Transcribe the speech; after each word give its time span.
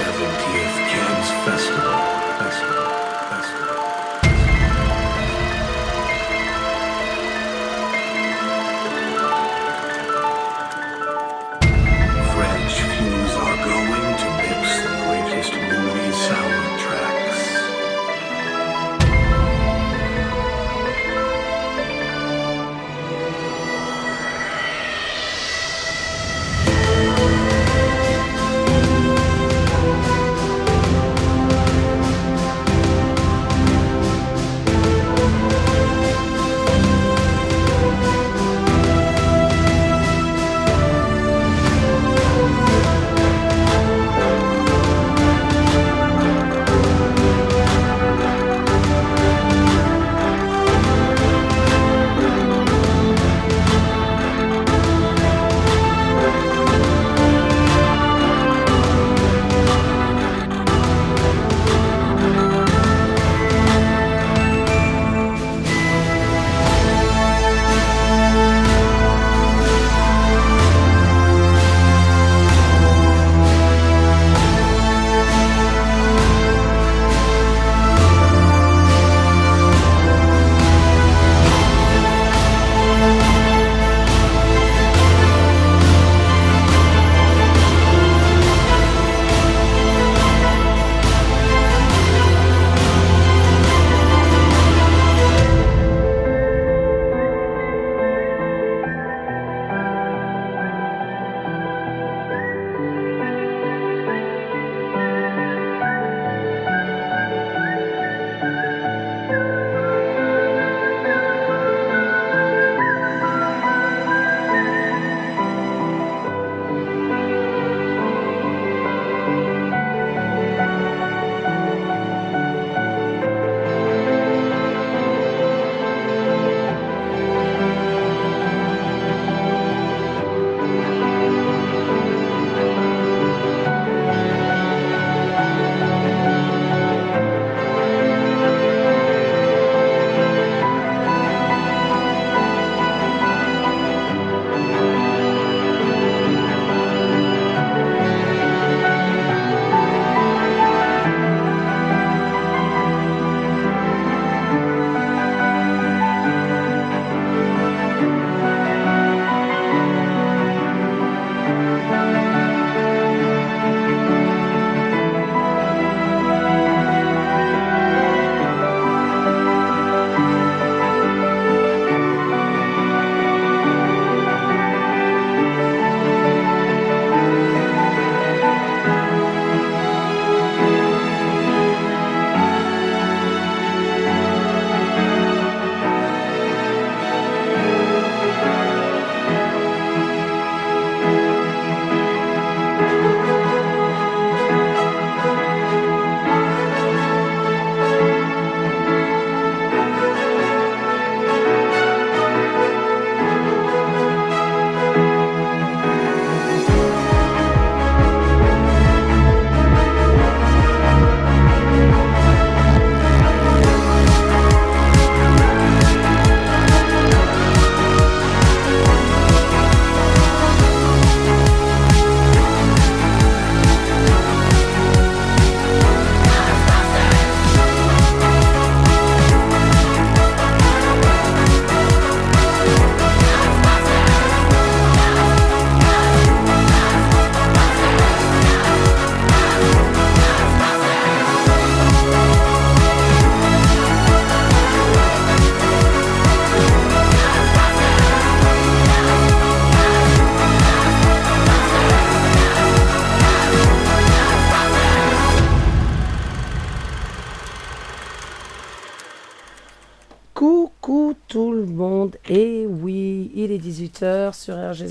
Server. 0.00 0.29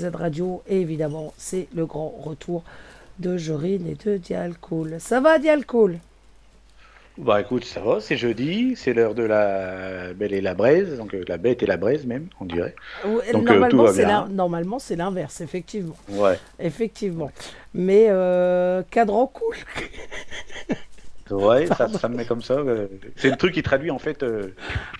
Radio. 0.08 0.62
Et 0.68 0.80
évidemment, 0.80 1.32
c'est 1.36 1.68
le 1.74 1.86
grand 1.86 2.14
retour 2.22 2.62
de 3.18 3.36
Jorine 3.36 3.86
et 3.86 3.94
de 3.94 4.16
Dialcool. 4.16 4.96
Ça 4.98 5.20
va, 5.20 5.38
Dialcool? 5.38 5.98
Bah 7.18 7.40
écoute, 7.40 7.64
ça 7.64 7.80
va, 7.80 8.00
c'est 8.00 8.16
jeudi, 8.16 8.74
c'est 8.76 8.94
l'heure 8.94 9.14
de 9.14 9.24
la 9.24 10.14
belle 10.14 10.32
et 10.32 10.40
la 10.40 10.54
braise, 10.54 10.96
donc 10.96 11.12
euh, 11.12 11.22
la 11.28 11.36
bête 11.36 11.62
et 11.62 11.66
la 11.66 11.76
braise 11.76 12.06
même, 12.06 12.28
on 12.40 12.46
dirait. 12.46 12.74
Ouais, 13.04 13.32
Donc, 13.32 13.50
euh, 13.50 13.58
Normalement, 13.58 13.86
c'est 13.92 14.06
normalement, 14.30 14.78
c'est 14.78 14.96
l'inverse, 14.96 15.42
effectivement. 15.42 15.96
Ouais. 16.08 16.38
Effectivement. 16.58 17.30
Mais 17.74 18.06
euh, 18.08 18.82
cadran 18.90 19.26
cool. 19.26 19.56
Ouais, 21.30 21.66
ça, 21.66 21.88
ça 21.88 22.08
me 22.08 22.16
met 22.16 22.24
comme 22.24 22.42
ça. 22.42 22.54
euh. 22.54 22.88
C'est 23.16 23.30
le 23.30 23.36
truc 23.36 23.54
qui 23.54 23.62
traduit 23.62 23.90
en 23.90 23.98
fait, 23.98 24.22
euh, 24.22 24.48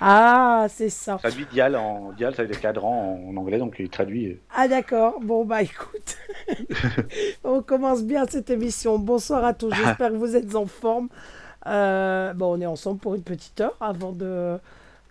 Ah, 0.01 0.67
c'est 0.69 0.89
ça. 0.91 1.17
traduit 1.17 1.47
dial 1.53 1.77
en 1.77 2.13
dial, 2.13 2.35
ça 2.35 2.43
veut 2.43 2.49
dire 2.49 2.61
cadran 2.61 3.19
en 3.29 3.37
anglais, 3.37 3.59
donc 3.59 3.77
il 3.79 3.89
traduit. 3.89 4.27
euh. 4.29 4.41
Ah 4.55 4.69
d'accord, 4.69 5.21
bon 5.21 5.45
bah 5.45 5.63
écoute, 5.63 6.17
on 7.45 7.63
commence 7.63 8.03
bien 8.05 8.27
cette 8.29 8.51
émission. 8.51 8.99
Bonsoir 8.99 9.45
à 9.45 9.55
tous, 9.55 9.73
j'espère 9.75 10.11
que 10.11 10.17
vous 10.17 10.37
êtes 10.37 10.55
en 10.55 10.67
forme. 10.67 11.09
Euh, 11.67 12.33
bon, 12.35 12.57
on 12.57 12.61
est 12.61 12.67
ensemble 12.67 12.99
pour 13.01 13.15
une 13.15 13.23
petite 13.23 13.61
heure 13.61 13.77
avant 13.81 14.13
de 14.13 14.57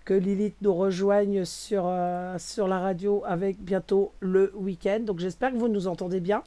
que 0.05 0.13
Lilith 0.15 0.55
nous 0.63 0.73
rejoigne 0.73 1.45
sur, 1.45 1.87
sur 2.39 2.67
la 2.67 2.79
radio 2.79 3.21
avec 3.27 3.59
bientôt 3.61 4.11
le 4.21 4.51
week-end. 4.55 5.01
Donc 5.01 5.19
j'espère 5.19 5.51
que 5.51 5.57
vous 5.57 5.67
nous 5.67 5.87
entendez 5.87 6.19
bien. 6.19 6.41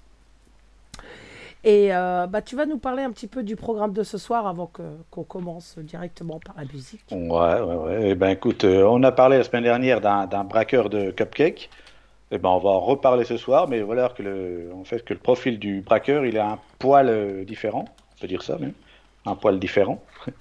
Et 1.64 1.94
euh, 1.94 2.26
bah, 2.26 2.43
tu 2.43 2.56
vas 2.56 2.67
nous 2.67 2.79
parler 2.79 3.03
un 3.05 3.12
petit 3.12 3.29
peu 3.29 3.44
du 3.44 3.55
programme 3.55 3.93
de 3.93 4.03
ce 4.03 4.19
soir 4.19 4.47
avant 4.47 4.70
qu'on 5.11 5.23
commence 5.23 5.79
directement 5.79 6.41
par 6.44 6.56
la 6.56 6.64
musique. 6.64 7.05
Ouais, 7.12 7.61
ouais, 7.61 7.76
ouais. 7.76 7.99
Eh 8.11 8.14
ben 8.17 8.31
écoute, 8.31 8.64
euh, 8.64 8.85
on 8.85 9.03
a 9.05 9.12
parlé 9.12 9.38
la 9.38 9.44
semaine 9.44 9.62
dernière 9.62 10.00
d'un 10.00 10.44
braqueur 10.44 10.91
de 10.91 11.12
cupcake. 11.12 11.70
Eh 12.32 12.38
ben 12.38 12.49
on 12.49 12.59
va 12.59 12.70
en 12.70 12.81
reparler 12.81 13.25
ce 13.25 13.37
soir, 13.37 13.69
mais 13.69 13.82
voilà 13.82 14.09
que 14.09 14.23
le, 14.23 14.70
en 14.75 14.85
fait 14.85 15.05
que 15.05 15.14
le 15.14 15.20
profil 15.20 15.59
du 15.59 15.82
braqueur, 15.82 16.25
il 16.25 16.37
a 16.38 16.53
un 16.53 16.59
poil 16.79 17.09
euh, 17.09 17.44
différent, 17.44 17.85
on 18.17 18.20
peut 18.20 18.26
dire 18.26 18.43
ça 18.43 18.59
même, 18.59 18.73
un 19.26 19.37
poil 19.37 19.59
différent. 19.59 20.03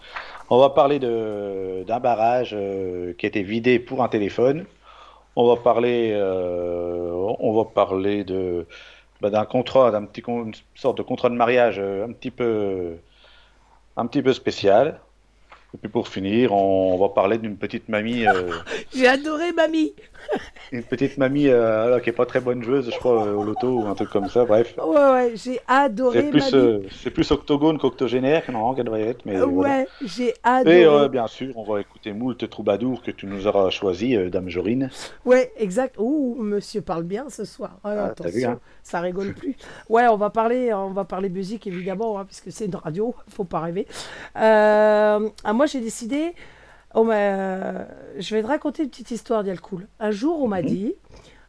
On 0.53 0.59
va 0.59 0.69
parler 0.69 0.99
d'un 0.99 1.99
barrage 2.01 2.49
qui 2.49 3.25
a 3.25 3.29
été 3.29 3.41
vidé 3.41 3.79
pour 3.79 4.03
un 4.03 4.09
téléphone. 4.09 4.65
On 5.37 5.47
va 5.47 5.55
parler, 5.55 6.13
on 6.13 7.53
va 7.53 7.63
parler 7.63 8.25
de 8.25 8.67
bah, 9.21 9.29
d'un 9.29 9.45
contrat, 9.45 9.91
d'un 9.91 10.05
petit 10.05 10.21
con- 10.21 10.45
une 10.45 10.53
sorte 10.75 10.97
de 10.97 11.03
contrat 11.03 11.29
de 11.29 11.35
mariage 11.35 11.77
euh, 11.79 12.05
un 12.05 12.11
petit 12.11 12.31
peu, 12.31 12.95
un 13.97 14.05
petit 14.07 14.21
peu 14.21 14.33
spécial. 14.33 14.99
Et 15.73 15.77
puis 15.77 15.89
pour 15.89 16.09
finir, 16.09 16.51
on 16.53 16.97
va 16.97 17.07
parler 17.09 17.37
d'une 17.37 17.55
petite 17.55 17.87
mamie, 17.87 18.25
euh, 18.27 18.51
J'ai 18.93 19.07
adoré 19.07 19.53
Mamie 19.53 19.93
une 20.73 20.83
petite 20.83 21.17
mamie 21.17 21.47
euh, 21.47 21.85
alors, 21.85 22.01
qui 22.01 22.09
est 22.09 22.13
pas 22.13 22.25
très 22.25 22.39
bonne 22.41 22.61
joueuse, 22.63 22.89
je 22.91 22.97
crois, 22.97 23.25
euh, 23.25 23.33
au 23.35 23.43
loto 23.43 23.67
ou 23.67 23.87
un 23.87 23.95
truc 23.95 24.09
comme 24.09 24.29
ça. 24.29 24.43
Bref, 24.45 24.73
Ouais, 24.77 25.11
ouais, 25.11 25.31
j'ai 25.35 25.59
adoré 25.67 26.23
c'est 26.23 26.29
plus, 26.29 26.89
c'est 27.03 27.09
plus 27.09 27.31
octogone 27.31 27.77
qu'octogénaire, 27.77 28.43
non, 28.51 28.73
qu'elle 28.73 28.85
devrait 28.85 29.01
être. 29.07 29.25
Mais 29.25 29.37
voilà. 29.37 29.79
ouais, 29.79 29.87
j'ai 30.05 30.33
adoré. 30.43 31.05
Et 31.05 31.09
bien 31.09 31.27
sûr, 31.27 31.57
on 31.57 31.63
va 31.63 31.79
écouter 31.81 32.11
Moult 32.13 32.49
Troubadour 32.49 33.01
que 33.01 33.11
tu 33.11 33.25
nous 33.25 33.47
auras 33.47 33.69
choisi, 33.69 34.17
Dame 34.29 34.49
Jorine. 34.49 34.89
Ouais, 35.25 35.51
exact. 35.57 35.95
Ouh, 35.97 36.35
monsieur 36.39 36.81
parle 36.81 37.03
bien 37.03 37.29
ce 37.29 37.45
soir. 37.45 37.77
Ah, 37.83 37.89
Ah, 37.89 37.95
t'as 38.15 38.25
attention, 38.25 38.31
vu, 38.37 38.45
hein. 38.45 38.59
Ça 38.83 38.99
rigole 39.01 39.33
plus. 39.33 39.55
Ouais, 39.89 40.07
on 40.07 40.17
va 40.17 40.29
parler, 40.29 40.73
on 40.73 40.89
va 40.91 41.03
parler 41.05 41.29
musique 41.29 41.67
évidemment, 41.67 42.19
hein, 42.19 42.25
puisque 42.25 42.51
c'est 42.51 42.65
une 42.65 42.75
radio, 42.75 43.13
faut 43.29 43.43
pas 43.43 43.59
rêver. 43.59 43.87
Euh, 44.37 45.29
ah, 45.43 45.53
moi, 45.53 45.65
j'ai 45.65 45.79
décidé. 45.81 46.33
on 46.93 47.03
m'a- 47.05 47.85
je 48.19 48.35
vais 48.35 48.41
te 48.41 48.47
raconter 48.47 48.83
une 48.83 48.89
petite 48.89 49.11
histoire 49.11 49.43
d'Yalcool. 49.43 49.87
Un 49.99 50.11
jour, 50.11 50.41
on 50.43 50.47
m'a 50.47 50.61
dit, 50.61 50.93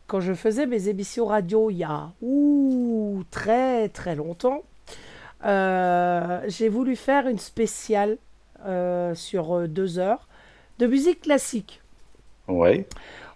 quand 0.07 0.21
je 0.21 0.35
faisais 0.35 0.67
mes 0.67 0.89
émissions 0.89 1.27
radio 1.27 1.71
il 1.71 1.79
y 1.79 1.85
a 1.85 2.11
ouh, 2.21 3.23
très 3.31 3.89
très 3.89 4.15
longtemps, 4.15 4.63
euh, 5.45 6.41
j'ai 6.47 6.69
voulu 6.69 6.95
faire 6.97 7.27
une 7.27 7.39
spéciale 7.39 8.19
euh, 8.67 9.15
sur 9.15 9.57
euh, 9.59 9.67
deux 9.67 9.99
heures 9.99 10.29
de 10.79 10.87
musique 10.87 11.23
classique. 11.23 11.81
Ouais. 12.49 12.87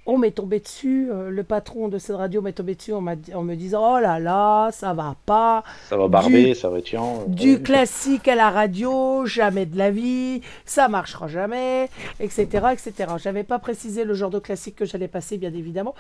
On 0.08 0.19
m'est 0.19 0.31
tombé 0.31 0.61
dessus, 0.61 1.08
euh, 1.11 1.31
le 1.31 1.43
patron 1.43 1.88
de 1.88 1.99
cette 1.99 2.14
radio 2.17 2.41
m'est 2.41 2.53
tombé 2.53 2.76
dessus 2.76 2.93
en, 2.93 3.00
me 3.00 3.55
disant 3.55 3.97
Oh 3.97 3.99
là 3.99 4.19
là, 4.20 4.70
ça 4.73 4.94
va 4.94 5.17
pas, 5.26 5.64
Ça 5.88 5.97
va 5.97 6.06
barber, 6.06 6.44
Du- 6.50 6.55
ça 6.55 6.70
va 6.70 6.81
tiens. 6.81 7.03
du 7.26 7.55
ouais. 7.55 7.61
classique 7.61 8.29
à 8.29 8.37
la 8.37 8.50
radio, 8.50 9.26
jamais 9.26 9.67
de 9.67 9.76
la 9.76 9.91
vie, 9.91 10.43
ça 10.64 10.88
marchera 10.88 11.26
jamais, 11.26 11.88
etc. 12.20 12.47
etc. 12.73 12.93
J'avais 13.19 13.43
pas 13.43 13.58
précisé 13.58 14.05
le 14.05 14.14
genre 14.14 14.31
de 14.31 14.38
classique 14.38 14.76
que 14.76 14.85
j'allais 14.85 15.08
passer, 15.08 15.38
bien 15.38 15.53
évidemment. 15.53 15.94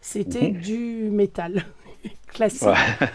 C'était 0.00 0.48
du 0.48 1.10
métal 1.10 1.64
classique. 2.28 2.68
Ouais. 2.68 2.74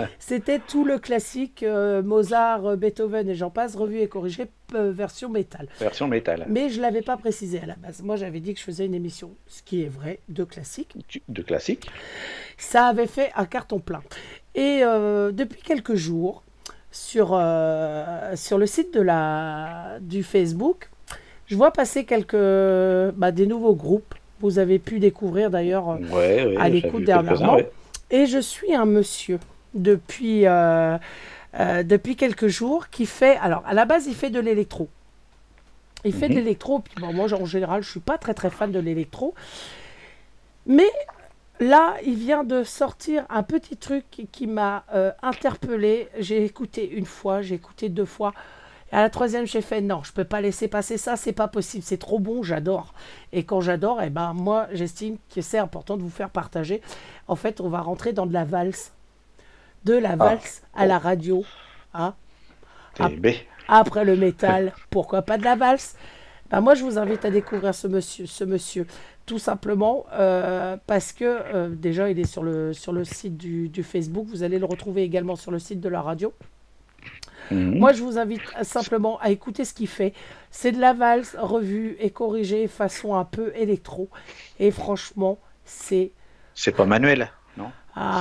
C'était 0.20 0.60
tout 0.60 0.86
le 0.86 1.00
classique 1.00 1.64
euh, 1.64 2.02
Mozart, 2.04 2.66
euh, 2.66 2.76
Beethoven 2.76 3.30
et 3.30 3.36
j'en 3.36 3.50
passe, 3.50 3.76
revu 3.76 4.00
et 4.00 4.08
corrigé, 4.08 4.46
euh, 4.74 4.92
version 4.92 5.30
métal. 5.30 5.68
Version 5.80 6.08
métal. 6.08 6.46
Mais 6.50 6.70
je 6.70 6.82
l'avais 6.82 7.02
pas 7.02 7.18
précisé 7.18 7.60
à 7.62 7.66
la 7.66 7.76
base. 7.76 8.02
Moi, 8.02 8.16
j'avais 8.16 8.40
dit 8.40 8.54
que 8.54 8.60
je 8.60 8.66
faisais 8.66 8.86
une 8.86 8.96
émission, 8.96 9.32
ce 9.48 9.64
qui 9.64 9.84
est 9.84 9.90
vrai, 9.90 10.20
de 10.30 10.44
classique. 10.44 10.96
De 11.28 11.42
classique. 11.42 11.90
Ça 12.58 12.88
avait 12.88 13.08
fait 13.08 13.32
un 13.36 13.46
carton 13.46 13.80
plein. 13.80 14.02
Et 14.54 14.82
euh, 14.84 15.32
depuis 15.32 15.62
quelques 15.62 15.96
jours, 15.96 16.44
sur, 16.92 17.38
sur 18.36 18.58
le 18.58 18.66
site 18.66 18.94
de 18.94 19.02
la, 19.02 19.98
du 20.00 20.24
Facebook, 20.24 20.90
je 21.46 21.58
vois 21.58 21.72
passer 21.72 22.06
quelques, 22.06 22.38
bah, 23.18 23.34
des 23.34 23.48
nouveaux 23.48 23.76
groupes. 23.76 24.16
Vous 24.40 24.60
avez 24.60 24.80
pu 24.80 25.00
découvrir 25.00 25.50
d'ailleurs. 25.50 25.90
Ouais, 25.90 26.46
ouais. 26.46 26.56
à 26.58 26.70
l'écoute 26.70 27.04
dernièrement. 27.04 27.58
Et 28.12 28.26
je 28.26 28.40
suis 28.40 28.74
un 28.74 28.86
monsieur 28.86 29.40
depuis, 29.74 30.46
euh, 30.46 30.98
euh, 31.60 31.84
depuis 31.84 32.16
quelques 32.16 32.48
jours 32.48 32.90
qui 32.90 33.06
fait. 33.06 33.38
Alors, 33.38 33.64
à 33.66 33.74
la 33.74 33.86
base, 33.86 34.08
il 34.08 34.16
fait 34.16 34.30
de 34.30 34.40
l'électro. 34.40 34.90
Il 36.04 36.14
fait 36.14 36.30
de 36.30 36.34
Mhm. 36.34 36.40
l'électro. 36.40 36.80
Puis 36.80 36.96
bon, 37.00 37.12
moi, 37.14 37.32
en 37.34 37.46
général, 37.46 37.82
je 37.82 37.90
suis 37.90 38.00
pas 38.00 38.18
très 38.18 38.34
très 38.34 38.50
fan 38.50 38.72
de 38.72 38.80
l'électro. 38.80 39.34
Mais 40.68 40.90
là, 41.60 41.96
il 42.06 42.16
vient 42.16 42.44
de 42.44 42.64
sortir 42.64 43.26
un 43.30 43.44
petit 43.44 43.78
truc 43.78 44.06
qui, 44.12 44.28
qui 44.28 44.48
m'a 44.48 44.84
euh, 44.94 45.12
interpellé. 45.22 46.10
J'ai 46.20 46.44
écouté 46.46 46.90
une 46.90 47.06
fois, 47.06 47.42
j'ai 47.42 47.56
écouté 47.56 47.90
deux 47.90 48.06
fois. 48.06 48.34
Et 48.92 48.96
à 48.96 49.02
la 49.02 49.10
troisième, 49.10 49.48
j'ai 49.48 49.62
fait 49.62 49.82
non, 49.82 50.04
je 50.04 50.12
peux 50.14 50.24
pas 50.26 50.42
laisser 50.42 50.68
passer 50.68 50.98
ça, 50.98 51.16
c'est 51.16 51.34
pas 51.34 51.48
possible, 51.48 51.84
c'est 51.84 51.98
trop 51.98 52.20
bon, 52.20 52.44
j'adore. 52.44 52.94
Et 53.34 53.44
quand 53.44 53.60
j'adore, 53.60 54.00
eh 54.04 54.12
ben 54.12 54.34
moi, 54.34 54.68
j'estime 54.74 55.18
que 55.34 55.42
c'est 55.42 55.58
important 55.58 55.98
de 55.98 56.04
vous 56.04 56.10
faire 56.12 56.30
partager. 56.30 56.82
En 57.28 57.36
fait, 57.36 57.60
on 57.62 57.70
va 57.70 57.82
rentrer 57.82 58.14
dans 58.14 58.26
de 58.26 58.34
la 58.34 58.44
valse, 58.46 58.92
de 59.84 59.94
la 59.94 60.16
valse 60.16 60.62
à 60.76 60.86
la 60.86 61.00
radio, 61.00 61.44
hein. 61.94 62.14
Ah. 63.00 63.10
TB. 63.10 63.28
Après 63.68 64.06
le 64.06 64.16
métal, 64.16 64.74
pourquoi 64.90 65.22
pas 65.24 65.38
de 65.38 65.44
la 65.44 65.56
valse? 65.56 65.96
Ben, 66.52 66.62
Moi, 66.62 66.76
je 66.76 66.84
vous 66.84 66.98
invite 67.00 67.26
à 67.26 67.32
découvrir 67.32 67.74
ce 67.74 67.88
monsieur, 67.88 68.26
ce 68.26 68.44
monsieur 68.44 68.86
tout 69.26 69.40
simplement 69.40 70.06
euh, 70.14 70.78
parce 70.86 71.12
que 71.12 71.26
euh, 71.26 71.70
déjà, 71.70 72.12
il 72.12 72.20
est 72.20 72.26
sur 72.32 72.44
le, 72.44 72.74
sur 72.74 72.94
le 72.94 73.04
site 73.04 73.38
du, 73.38 73.70
du 73.70 73.82
Facebook. 73.82 74.28
Vous 74.28 74.44
allez 74.44 74.60
le 74.60 74.66
retrouver 74.66 75.02
également 75.02 75.36
sur 75.36 75.50
le 75.50 75.58
site 75.58 75.82
de 75.82 75.90
la 75.90 76.02
radio. 76.04 76.32
Mhm. 77.52 77.80
Moi, 77.80 77.92
je 77.94 78.04
vous 78.04 78.18
invite 78.20 78.42
à- 78.56 78.64
simplement 78.64 79.20
à 79.20 79.30
écouter 79.32 79.66
ce 79.66 79.74
qu'il 79.74 79.88
fait. 79.88 80.14
C'est 80.52 80.72
de 80.72 80.80
la 80.80 80.94
valse 80.94 81.36
revue 81.40 81.96
et 82.00 82.12
corrigée 82.12 82.68
façon 82.68 83.16
un 83.16 83.26
peu 83.26 83.52
électro. 83.56 84.10
Et 84.60 84.70
franchement, 84.72 85.40
c'est... 85.66 86.12
C'est 86.56 86.72
pas 86.76 86.86
Manuel, 86.86 87.30
non 87.58 87.70
Ah. 87.96 88.12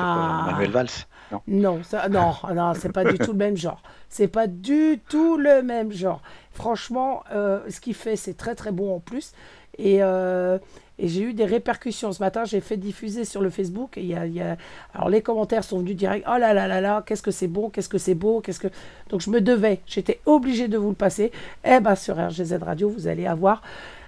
C'est 0.45 0.45
pas 0.47 0.53
Manuel 0.53 0.71
Valls, 0.71 0.89
non 1.33 1.41
Non, 1.47 1.83
ça, 1.83 2.09
non, 2.11 2.35
non, 2.55 2.75
c'est 2.75 2.93
pas 2.93 3.05
du 3.05 3.17
tout 3.19 3.33
le 3.33 3.39
même 3.39 3.57
genre. 3.57 3.83
C'est 4.11 4.29
pas 4.29 4.47
du 4.47 5.01
tout 5.09 5.37
le 5.39 5.63
même 5.63 5.91
genre. 5.93 6.21
Franchement, 6.53 7.25
euh, 7.33 7.61
ce 7.69 7.81
qu'il 7.81 7.95
fait, 7.95 8.17
c'est 8.17 8.35
très 8.35 8.55
très 8.55 8.71
bon 8.73 8.95
en 8.97 9.01
plus. 9.01 9.33
Et, 9.77 9.99
euh, 10.05 10.59
et 11.01 11.09
j'ai 11.09 11.23
eu 11.23 11.35
des 11.35 11.45
répercussions 11.47 12.13
ce 12.13 12.23
matin. 12.23 12.45
J'ai 12.45 12.61
fait 12.61 12.77
diffuser 12.77 13.25
sur 13.25 13.41
le 13.43 13.51
Facebook. 13.51 13.99
Et 13.99 14.05
y 14.05 14.15
a, 14.15 14.25
il 14.27 14.35
y 14.35 14.41
a- 14.41 14.57
alors 14.95 15.09
les 15.09 15.21
commentaires 15.21 15.65
sont 15.65 15.79
venus 15.81 15.97
direct. 15.97 16.25
Oh 16.33 16.39
là 16.39 16.55
là 16.55 16.69
là 16.69 16.81
là, 16.81 17.03
qu'est-ce 17.05 17.23
que 17.23 17.33
c'est 17.33 17.49
bon, 17.49 17.71
qu'est-ce 17.71 17.89
que 17.89 17.99
c'est 17.99 18.15
beau, 18.15 18.41
qu'est-ce 18.41 18.61
que. 18.61 18.69
Donc 19.09 19.21
je 19.21 19.31
me 19.31 19.41
devais, 19.41 19.81
j'étais 19.87 20.21
obligé 20.27 20.69
de 20.69 20.79
vous 20.79 20.91
le 20.91 20.95
passer. 20.95 21.33
Eh 21.65 21.81
ben 21.81 21.97
sur 21.97 22.17
RGZ 22.17 22.59
Radio, 22.63 22.89
vous 22.89 23.09
allez 23.09 23.27
avoir 23.27 23.63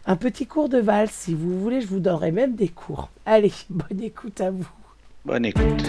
un 0.07 0.17
petit 0.17 0.47
cours 0.47 0.69
de 0.69 0.79
valse. 0.79 1.13
Si 1.13 1.35
vous 1.35 1.61
voulez, 1.61 1.81
je 1.81 1.89
vous 1.89 2.01
donnerai 2.01 2.33
même 2.33 2.55
des 2.55 2.69
cours. 2.69 3.11
Allez, 3.25 3.53
bonne 3.71 4.03
écoute 4.03 4.41
à 4.41 4.51
vous. 4.51 4.69
Bonne 5.25 5.45
écoute. 5.45 5.83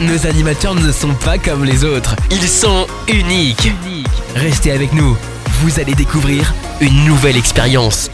Nos 0.00 0.26
animateurs 0.26 0.74
ne 0.74 0.92
sont 0.92 1.14
pas 1.24 1.38
comme 1.38 1.64
les 1.64 1.84
autres. 1.84 2.14
Ils 2.30 2.46
sont 2.48 2.86
uniques. 3.08 3.68
Restez 4.34 4.72
avec 4.72 4.92
nous. 4.92 5.16
Vous 5.62 5.80
allez 5.80 5.94
découvrir 5.94 6.52
une 6.80 7.04
nouvelle 7.06 7.36
expérience. 7.36 8.10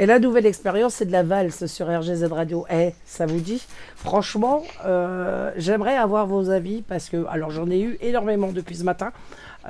Et 0.00 0.06
la 0.06 0.20
nouvelle 0.20 0.46
expérience, 0.46 0.94
c'est 0.94 1.06
de 1.06 1.12
la 1.12 1.24
valse 1.24 1.66
sur 1.66 1.86
RGZ 1.88 2.24
Radio. 2.30 2.66
Eh, 2.72 2.90
ça 3.04 3.26
vous 3.26 3.40
dit? 3.40 3.66
Franchement, 3.96 4.62
euh, 4.86 5.50
j'aimerais 5.56 5.96
avoir 5.96 6.26
vos 6.26 6.50
avis 6.50 6.82
parce 6.82 7.08
que, 7.08 7.26
alors 7.28 7.50
j'en 7.50 7.68
ai 7.68 7.80
eu 7.80 7.98
énormément 8.00 8.52
depuis 8.52 8.76
ce 8.76 8.84
matin. 8.84 9.10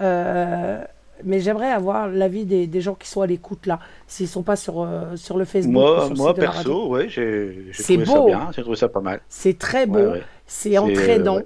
Euh, 0.03 0.83
mais 1.25 1.41
j'aimerais 1.41 1.71
avoir 1.71 2.09
l'avis 2.09 2.45
des, 2.45 2.67
des 2.67 2.81
gens 2.81 2.95
qui 2.95 3.09
sont 3.09 3.23
à 3.23 3.27
l'écoute 3.27 3.67
là, 3.67 3.81
s'ils 4.07 4.29
sont 4.29 4.43
pas 4.43 4.55
sur, 4.55 4.83
euh, 4.83 5.17
sur 5.17 5.39
le 5.39 5.45
Facebook. 5.47 5.75
ou 5.75 5.81
Moi, 5.81 6.11
sur 6.15 6.29
le 6.29 6.35
perso, 6.35 6.89
ouais, 6.89 7.09
j'ai 7.09 7.73
trouvé 7.83 8.05
ça 8.05 8.15
beau. 8.15 8.27
bien, 8.27 8.51
j'ai 8.55 8.63
trouvé 8.63 8.77
ça 8.77 8.89
pas 8.89 9.01
mal. 9.01 9.21
C'est 9.31 9.59
très 9.59 9.87
beau, 9.87 9.99
Ouais, 9.99 10.07
ouais. 10.07 10.23
C'est 10.49 10.79
entraînant. 10.79 11.39
euh. 11.39 11.43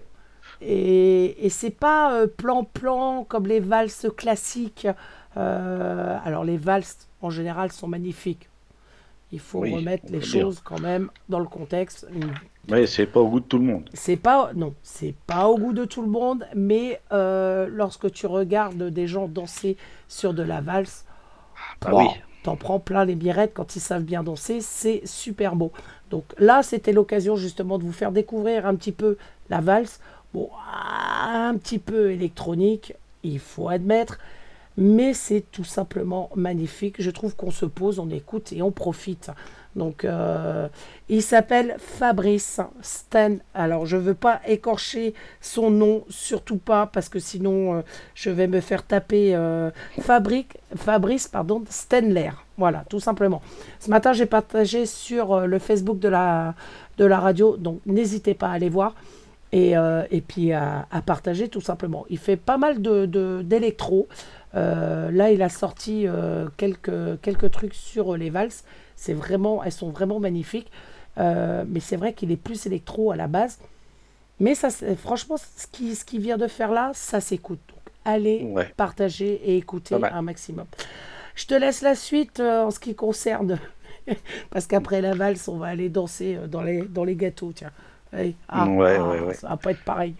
Et, 0.62 1.46
et 1.46 1.50
c'est 1.50 1.70
pas 1.70 2.14
euh, 2.14 2.26
plan-plan 2.28 3.24
comme 3.24 3.46
les 3.46 3.60
valses 3.60 4.06
classiques. 4.16 4.88
Euh, 5.36 6.18
alors 6.24 6.44
les 6.44 6.56
valses 6.58 7.08
en 7.20 7.30
général 7.30 7.72
sont 7.72 7.88
magnifiques. 7.88 8.48
Il 9.32 9.40
faut 9.40 9.60
Oui, 9.60 9.74
remettre 9.74 10.06
les 10.10 10.20
dire. 10.20 10.42
choses 10.42 10.60
quand 10.60 10.80
même 10.80 11.10
dans 11.28 11.40
le 11.40 11.46
contexte. 11.46 12.06
Mais 12.68 12.86
c'est 12.86 13.06
pas 13.06 13.20
au 13.20 13.28
goût 13.28 13.40
de 13.40 13.46
tout 13.46 13.58
le 13.58 13.64
monde. 13.64 13.90
c'est 13.94 14.16
pas 14.16 14.52
non, 14.54 14.74
c'est 14.82 15.14
pas 15.26 15.48
au 15.48 15.58
goût 15.58 15.72
de 15.72 15.84
tout 15.84 16.02
le 16.02 16.08
monde, 16.08 16.46
mais 16.54 17.00
euh, 17.12 17.66
lorsque 17.70 18.10
tu 18.12 18.26
regardes 18.26 18.82
des 18.84 19.06
gens 19.08 19.28
danser 19.28 19.76
sur 20.08 20.34
de 20.34 20.42
la 20.44 20.60
valse, 20.60 21.06
Ah 21.84 21.94
wow, 21.94 22.00
oui. 22.00 22.06
t'en 22.42 22.56
prends 22.56 22.80
plein 22.80 23.04
les 23.04 23.16
mirettes 23.16 23.52
quand 23.54 23.76
ils 23.76 23.80
savent 23.80 24.04
bien 24.04 24.22
danser, 24.22 24.60
c'est 24.60 25.02
super 25.06 25.56
beau. 25.56 25.72
Donc 26.12 26.24
là, 26.36 26.62
c'était 26.62 26.92
l'occasion 26.92 27.36
justement 27.36 27.78
de 27.78 27.84
vous 27.84 27.92
faire 27.92 28.12
découvrir 28.12 28.66
un 28.66 28.74
petit 28.74 28.92
peu 28.92 29.16
la 29.48 29.62
valse. 29.62 29.98
Bon, 30.34 30.50
un 30.70 31.56
petit 31.56 31.78
peu 31.78 32.10
électronique, 32.10 32.92
il 33.22 33.38
faut 33.38 33.70
admettre, 33.70 34.18
mais 34.76 35.14
c'est 35.14 35.42
tout 35.50 35.64
simplement 35.64 36.28
magnifique. 36.36 36.96
Je 37.00 37.10
trouve 37.10 37.34
qu'on 37.34 37.50
se 37.50 37.64
pose, 37.64 37.98
on 37.98 38.10
écoute 38.10 38.52
et 38.52 38.60
on 38.60 38.70
profite. 38.70 39.30
Donc, 39.74 40.04
euh, 40.04 40.68
il 41.08 41.22
s'appelle 41.22 41.76
Fabrice 41.78 42.60
Sten. 42.82 43.40
Alors, 43.54 43.86
je 43.86 43.96
veux 43.96 44.14
pas 44.14 44.40
écorcher 44.46 45.14
son 45.40 45.70
nom, 45.70 46.04
surtout 46.08 46.58
pas, 46.58 46.86
parce 46.86 47.08
que 47.08 47.18
sinon, 47.18 47.76
euh, 47.76 47.80
je 48.14 48.30
vais 48.30 48.46
me 48.46 48.60
faire 48.60 48.86
taper 48.86 49.34
euh, 49.34 49.70
Fabrique, 50.00 50.58
Fabrice 50.76 51.26
pardon, 51.26 51.62
Stenler. 51.68 52.30
Voilà, 52.58 52.84
tout 52.88 53.00
simplement. 53.00 53.40
Ce 53.80 53.88
matin, 53.88 54.12
j'ai 54.12 54.26
partagé 54.26 54.84
sur 54.84 55.46
le 55.46 55.58
Facebook 55.58 55.98
de 55.98 56.08
la, 56.08 56.54
radio, 56.98 57.56
donc 57.56 57.80
n'hésitez 57.86 58.34
pas 58.34 58.48
à 58.48 58.52
aller 58.52 58.68
voir. 58.68 58.94
Et, 59.54 59.72
et 60.10 60.20
puis 60.22 60.52
à, 60.52 60.86
partager 61.04 61.48
tout 61.48 61.60
simplement. 61.60 62.06
Il 62.08 62.16
fait 62.18 62.38
pas 62.38 62.56
mal 62.56 62.80
de- 62.80 63.42
d'électro. 63.42 64.06
Là, 64.54 65.30
il 65.30 65.42
a 65.42 65.48
sorti 65.48 66.06
quelques, 66.56 67.20
quelques 67.20 67.50
trucs 67.50 67.74
sur 67.74 68.16
les 68.16 68.30
valses. 68.30 68.64
C'est 69.02 69.14
vraiment, 69.14 69.64
elles 69.64 69.72
sont 69.72 69.90
vraiment 69.90 70.20
magnifiques. 70.20 70.70
Euh, 71.18 71.64
mais 71.68 71.80
c'est 71.80 71.96
vrai 71.96 72.12
qu'il 72.14 72.30
est 72.32 72.36
plus 72.36 72.66
électro 72.66 73.10
à 73.12 73.16
la 73.16 73.26
base. 73.26 73.58
Mais 74.40 74.54
ça, 74.54 74.68
franchement, 74.96 75.36
ce 75.38 75.66
qu'il 75.68 75.96
ce 75.96 76.04
qu'il 76.04 76.20
vient 76.20 76.38
de 76.38 76.48
faire 76.48 76.72
là, 76.72 76.92
ça 76.94 77.20
s'écoute. 77.20 77.60
Donc, 77.68 77.78
allez 78.04 78.44
Ouais. 78.44 78.68
partager 78.76 79.34
et 79.44 79.56
écouter 79.58 79.98
mal. 79.98 80.12
un 80.14 80.22
maximum. 80.22 80.66
Je 81.34 81.46
te 81.46 81.54
laisse 81.54 81.82
la 81.82 81.94
suite 81.94 82.40
euh, 82.40 82.64
en 82.64 82.70
ce 82.70 82.80
qui 82.80 82.94
concerne. 82.94 83.58
Parce 84.50 84.66
qu'après 84.66 85.00
la 85.00 85.14
valse, 85.14 85.48
on 85.48 85.58
va 85.58 85.68
aller 85.68 85.88
danser 85.90 86.36
euh, 86.36 86.46
dans 86.48 86.62
les, 86.62 86.82
dans 86.82 87.04
les 87.04 87.16
gâteaux. 87.16 87.52
Tiens. 87.54 87.72
Allez. 88.12 88.36
Ah, 88.48 88.66
Ouais, 88.68 88.96
ah, 88.96 89.04
ouais, 89.08 89.20
ouais. 89.20 89.34
Ça 89.34 89.48
va 89.48 89.56
pas 89.56 89.72
être 89.72 89.84
pareil. 89.84 90.14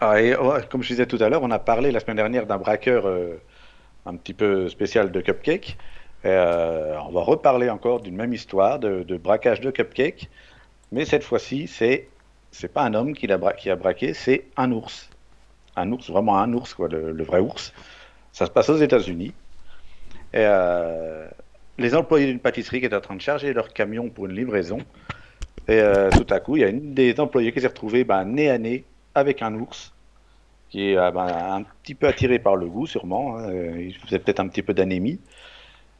Ah, 0.00 0.20
et, 0.20 0.36
ouais, 0.36 0.66
comme 0.70 0.82
je 0.82 0.88
disais 0.88 1.06
tout 1.06 1.16
à 1.20 1.28
l'heure, 1.28 1.42
on 1.42 1.50
a 1.50 1.58
parlé 1.58 1.90
la 1.90 2.00
semaine 2.00 2.16
dernière 2.16 2.46
d'un 2.46 2.58
braqueur 2.58 3.06
euh, 3.06 3.36
un 4.06 4.16
petit 4.16 4.34
peu 4.34 4.68
spécial 4.68 5.12
de 5.12 5.20
cupcake. 5.20 5.78
Euh, 6.26 6.98
on 7.06 7.12
va 7.12 7.22
reparler 7.22 7.70
encore 7.70 8.00
d'une 8.00 8.16
même 8.16 8.32
histoire 8.32 8.78
de, 8.78 9.16
braquage 9.16 9.60
de 9.60 9.70
cupcake. 9.70 10.28
Mais 10.92 11.04
cette 11.04 11.24
fois-ci, 11.24 11.66
c'est 11.66 12.08
c'est 12.50 12.72
pas 12.72 12.82
un 12.82 12.94
homme 12.94 13.14
qui 13.14 13.30
a, 13.30 13.36
braqué, 13.36 14.14
c'est 14.14 14.44
un 14.56 14.72
ours. 14.72 15.10
Un 15.76 15.92
ours, 15.92 16.08
vraiment 16.10 16.38
un 16.38 16.52
ours, 16.54 16.72
quoi, 16.74 16.88
le, 16.88 17.22
vrai 17.22 17.40
ours. 17.40 17.74
Ça 18.32 18.46
se 18.46 18.50
passe 18.50 18.70
aux 18.70 18.76
États-Unis. 18.76 19.34
Euh, 20.34 21.28
les 21.76 21.94
employés 21.94 22.26
d'une 22.26 22.40
pâtisserie 22.40 22.80
qui 22.80 22.86
étaient 22.86 22.96
en 22.96 23.00
train 23.00 23.16
de 23.16 23.20
charger 23.20 23.52
leur 23.52 23.72
camion 23.72 24.08
pour 24.08 24.26
une 24.26 24.32
livraison. 24.32 24.78
Et 25.68 25.80
euh, 25.80 26.10
tout 26.10 26.26
à 26.32 26.40
coup, 26.40 26.56
il 26.56 26.60
y 26.60 26.64
a 26.64 26.68
une 26.68 26.94
des 26.94 27.20
employés 27.20 27.52
qui 27.52 27.60
s'est 27.60 27.66
retrouvée 27.66 28.04
ben, 28.04 28.24
nez 28.24 28.48
à 28.48 28.56
nez 28.56 28.84
avec 29.14 29.42
un 29.42 29.54
ours 29.54 29.92
qui 30.70 30.90
est 30.90 30.96
ben, 30.96 31.26
un 31.26 31.62
petit 31.82 31.94
peu 31.94 32.06
attiré 32.06 32.38
par 32.38 32.56
le 32.56 32.66
goût, 32.66 32.86
sûrement. 32.86 33.36
hein, 33.36 33.52
il 33.78 33.94
faisait 33.96 34.18
peut-être 34.18 34.40
un 34.40 34.48
petit 34.48 34.62
peu 34.62 34.72
d'anémie. 34.72 35.20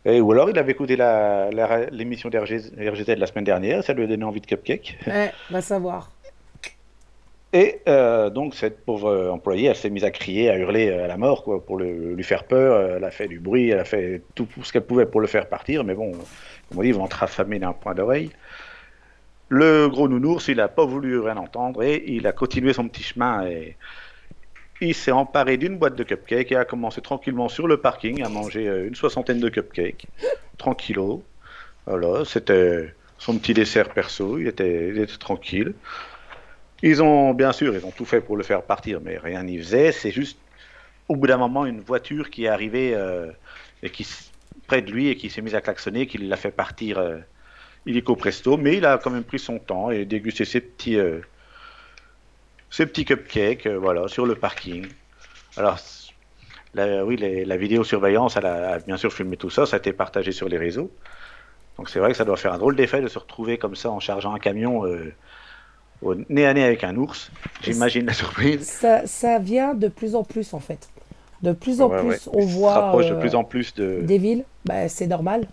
Et, 0.06 0.20
ou 0.20 0.30
alors 0.32 0.48
il 0.48 0.58
avait 0.58 0.72
écouté 0.72 0.96
la- 0.96 1.50
la- 1.50 1.86
l'émission 1.90 2.30
d'RGZ 2.30 2.72
RGZ 2.78 3.06
de 3.06 3.14
la 3.20 3.26
semaine 3.26 3.44
dernière, 3.44 3.82
ça 3.84 3.92
lui 3.92 4.04
a 4.04 4.06
donné 4.06 4.24
envie 4.24 4.40
de 4.40 4.46
cupcake. 4.46 4.96
Va 5.50 5.60
savoir. 5.60 6.10
Et 7.52 7.80
euh, 7.88 8.28
donc 8.30 8.54
cette 8.54 8.84
pauvre 8.84 9.08
euh, 9.08 9.30
employée, 9.30 9.68
elle 9.68 9.76
s'est 9.76 9.90
mise 9.90 10.04
à 10.04 10.10
crier, 10.10 10.50
à 10.50 10.56
hurler 10.56 10.88
euh, 10.90 11.04
à 11.04 11.06
la 11.06 11.16
mort, 11.16 11.42
quoi, 11.42 11.64
pour 11.64 11.76
le- 11.78 12.14
lui 12.14 12.24
faire 12.24 12.44
peur. 12.44 12.96
Elle 12.96 13.04
a 13.04 13.10
fait 13.10 13.28
du 13.28 13.40
bruit, 13.40 13.70
elle 13.70 13.78
a 13.78 13.84
fait 13.84 14.22
tout 14.34 14.46
ce 14.62 14.72
qu'elle 14.72 14.84
pouvait 14.84 15.06
pour 15.06 15.20
le 15.20 15.26
faire 15.26 15.48
partir, 15.48 15.82
mais 15.84 15.94
bon, 15.94 16.12
comme 16.68 16.78
on 16.78 16.82
dit, 16.82 16.92
ventre 16.92 17.22
affamé 17.22 17.58
d'un 17.58 17.72
point 17.72 17.94
d'oreille. 17.94 18.30
Le 19.48 19.88
gros 19.88 20.08
nounours, 20.08 20.48
il 20.48 20.56
n'a 20.56 20.68
pas 20.68 20.84
voulu 20.84 21.20
rien 21.20 21.36
entendre 21.36 21.82
et 21.84 22.02
il 22.06 22.26
a 22.26 22.32
continué 22.32 22.72
son 22.72 22.88
petit 22.88 23.04
chemin 23.04 23.46
et 23.46 23.76
il 24.80 24.94
s'est 24.94 25.12
emparé 25.12 25.56
d'une 25.56 25.78
boîte 25.78 25.96
de 25.96 26.04
cupcakes 26.04 26.52
et 26.52 26.56
a 26.56 26.64
commencé 26.64 27.00
tranquillement 27.00 27.48
sur 27.48 27.66
le 27.66 27.78
parking 27.78 28.22
à 28.22 28.28
manger 28.28 28.68
euh, 28.68 28.86
une 28.86 28.94
soixantaine 28.94 29.40
de 29.40 29.48
cupcakes, 29.48 30.06
tranquillo. 30.58 31.22
Voilà, 31.86 32.24
c'était 32.24 32.92
son 33.18 33.38
petit 33.38 33.54
dessert 33.54 33.90
perso, 33.90 34.38
il 34.38 34.48
était, 34.48 34.88
il 34.88 34.98
était 34.98 35.16
tranquille. 35.16 35.74
Ils 36.82 37.02
ont, 37.02 37.32
bien 37.32 37.52
sûr, 37.52 37.74
ils 37.74 37.84
ont 37.86 37.90
tout 37.90 38.04
fait 38.04 38.20
pour 38.20 38.36
le 38.36 38.42
faire 38.42 38.62
partir, 38.62 39.00
mais 39.02 39.16
rien 39.16 39.42
n'y 39.42 39.58
faisait. 39.58 39.92
C'est 39.92 40.10
juste, 40.10 40.38
au 41.08 41.16
bout 41.16 41.26
d'un 41.26 41.38
moment, 41.38 41.64
une 41.64 41.80
voiture 41.80 42.28
qui 42.28 42.44
est 42.44 42.48
arrivée 42.48 42.92
euh, 42.94 43.30
et 43.82 43.90
qui, 43.90 44.06
près 44.66 44.82
de 44.82 44.90
lui 44.90 45.08
et 45.08 45.16
qui 45.16 45.30
s'est 45.30 45.40
mise 45.42 45.54
à 45.54 45.60
klaxonner, 45.60 46.06
qui 46.06 46.18
l'a 46.18 46.36
fait 46.36 46.50
partir 46.50 46.98
euh, 46.98 47.18
illico 47.86 48.14
presto. 48.14 48.58
Mais 48.58 48.76
il 48.76 48.84
a 48.84 48.98
quand 48.98 49.10
même 49.10 49.24
pris 49.24 49.38
son 49.38 49.58
temps 49.58 49.90
et 49.90 50.04
dégusté 50.04 50.44
ses 50.44 50.60
petits, 50.60 50.98
euh, 50.98 51.20
ses 52.76 52.86
petits 52.86 53.04
cupcakes, 53.06 53.66
euh, 53.66 53.78
voilà, 53.78 54.06
sur 54.08 54.26
le 54.26 54.34
parking. 54.34 54.86
Alors, 55.56 55.78
la, 56.74 57.04
oui, 57.06 57.16
les- 57.16 57.44
la 57.46 57.56
vidéosurveillance, 57.56 58.36
elle 58.36 58.46
a, 58.46 58.72
a 58.74 58.78
bien 58.80 58.98
sûr 58.98 59.10
filmé 59.12 59.36
tout 59.38 59.50
ça, 59.50 59.64
ça 59.66 59.76
a 59.76 59.78
été 59.78 59.92
partagé 59.94 60.32
sur 60.32 60.48
les 60.48 60.58
réseaux. 60.58 60.90
Donc 61.78 61.88
c'est 61.90 61.98
vrai 61.98 62.10
que 62.10 62.16
ça 62.16 62.24
doit 62.24 62.36
faire 62.36 62.52
un 62.52 62.58
drôle 62.58 62.76
d'effet 62.76 63.00
de 63.00 63.08
se 63.08 63.18
retrouver 63.18 63.58
comme 63.58 63.76
ça 63.76 63.90
en 63.90 64.00
chargeant 64.00 64.34
un 64.34 64.38
camion 64.38 64.84
euh, 64.86 65.12
au 66.02 66.14
nez 66.28 66.46
à 66.46 66.52
nez 66.54 66.64
avec 66.64 66.84
un 66.84 66.96
ours. 66.96 67.30
J'imagine 67.62 68.06
la 68.06 68.12
surprise. 68.12 68.62
Ça, 68.66 69.06
ça 69.06 69.38
vient 69.38 69.74
de 69.74 69.88
plus 69.88 70.14
en 70.14 70.22
plus 70.24 70.52
en 70.54 70.60
fait. 70.60 70.88
De 71.42 71.52
plus 71.52 71.80
en 71.82 71.88
Ouais, 71.88 71.98
plus, 72.00 72.08
ouais. 72.08 72.32
on 72.32 72.44
voit 72.46 72.74
rapproche 72.74 73.08
de 73.08 73.14
euh, 73.14 73.20
plus 73.20 73.34
en 73.34 73.44
plus 73.44 73.74
de. 73.74 74.00
des 74.02 74.18
villes, 74.18 74.44
bah, 74.64 74.88
c'est 74.88 75.06
normal. 75.06 75.46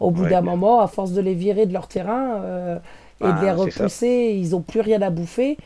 Au 0.00 0.10
bout 0.10 0.24
Ouais. 0.24 0.30
d'un 0.30 0.42
moment, 0.42 0.80
à 0.80 0.88
force 0.88 1.12
de 1.12 1.20
les 1.20 1.34
virer 1.34 1.66
de 1.66 1.72
leur 1.72 1.88
terrain 1.88 2.40
euh, 2.42 2.78
et 3.20 3.24
de 3.24 3.28
Ah, 3.30 3.40
les 3.42 3.50
repousser, 3.52 4.34
ils 4.36 4.50
n'ont 4.50 4.60
plus 4.62 4.80
rien 4.80 5.02
à 5.02 5.10
bouffer. 5.10 5.56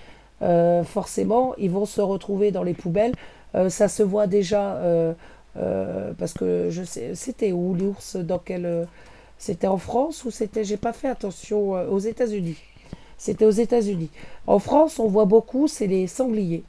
Euh, 0.42 0.82
forcément, 0.84 1.54
ils 1.58 1.70
vont 1.70 1.86
se 1.86 2.00
retrouver 2.00 2.50
dans 2.50 2.62
les 2.62 2.74
poubelles. 2.74 3.12
Euh, 3.54 3.68
ça 3.68 3.88
se 3.88 4.02
voit 4.02 4.26
déjà 4.26 4.74
euh, 4.76 5.12
parce 6.18 6.32
que 6.32 6.68
je 6.70 6.82
sais, 6.82 7.14
c'était 7.14 7.52
où 7.52 7.74
l'ours 7.74 8.16
Dans 8.16 8.38
quel 8.38 8.86
C'était 9.38 9.66
en 9.66 9.76
France 9.78 10.24
ou 10.24 10.30
c'était 10.30 10.64
J'ai 10.64 10.76
pas 10.78 10.92
fait 10.92 11.08
attention 11.08 11.70
aux 11.72 11.98
États-Unis. 11.98 12.56
C'était 13.18 13.44
aux 13.44 13.50
États-Unis. 13.50 14.10
En 14.46 14.58
France, 14.58 14.98
on 14.98 15.06
voit 15.06 15.26
beaucoup, 15.26 15.68
c'est 15.68 15.86
les 15.86 16.06
sangliers. 16.06 16.64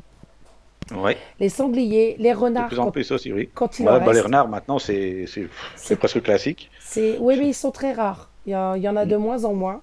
Ouais, 0.94 1.18
Les 1.40 1.48
sangliers, 1.50 2.16
les 2.20 2.32
de 2.34 2.38
renards. 2.38 2.68
plus 2.68 2.78
en 2.78 2.86
quand- 2.86 2.92
plus 2.92 3.10
aussi, 3.12 3.32
oui. 3.32 3.50
quand 3.54 3.80
il 3.80 3.86
Ouais, 3.88 3.94
en 3.94 4.06
bah, 4.06 4.12
les 4.14 4.20
renards 4.20 4.50
maintenant, 4.50 4.80
c'est 4.80 5.26
c'est- 5.28 5.48
C'est- 5.78 5.96
presque 5.96 6.22
classique. 6.22 6.70
C'est 6.82 7.18
oui, 7.20 7.38
mais 7.40 7.48
ils 7.48 7.54
sont 7.54 7.72
très 7.72 7.94
rares. 7.94 8.30
Il 8.46 8.52
y, 8.52 8.54
a- 8.54 8.76
il 8.76 8.84
y 8.84 8.90
en 8.90 8.98
a 8.98 9.06
de 9.06 9.16
moins 9.16 9.46
en 9.46 9.54
moins. 9.54 9.82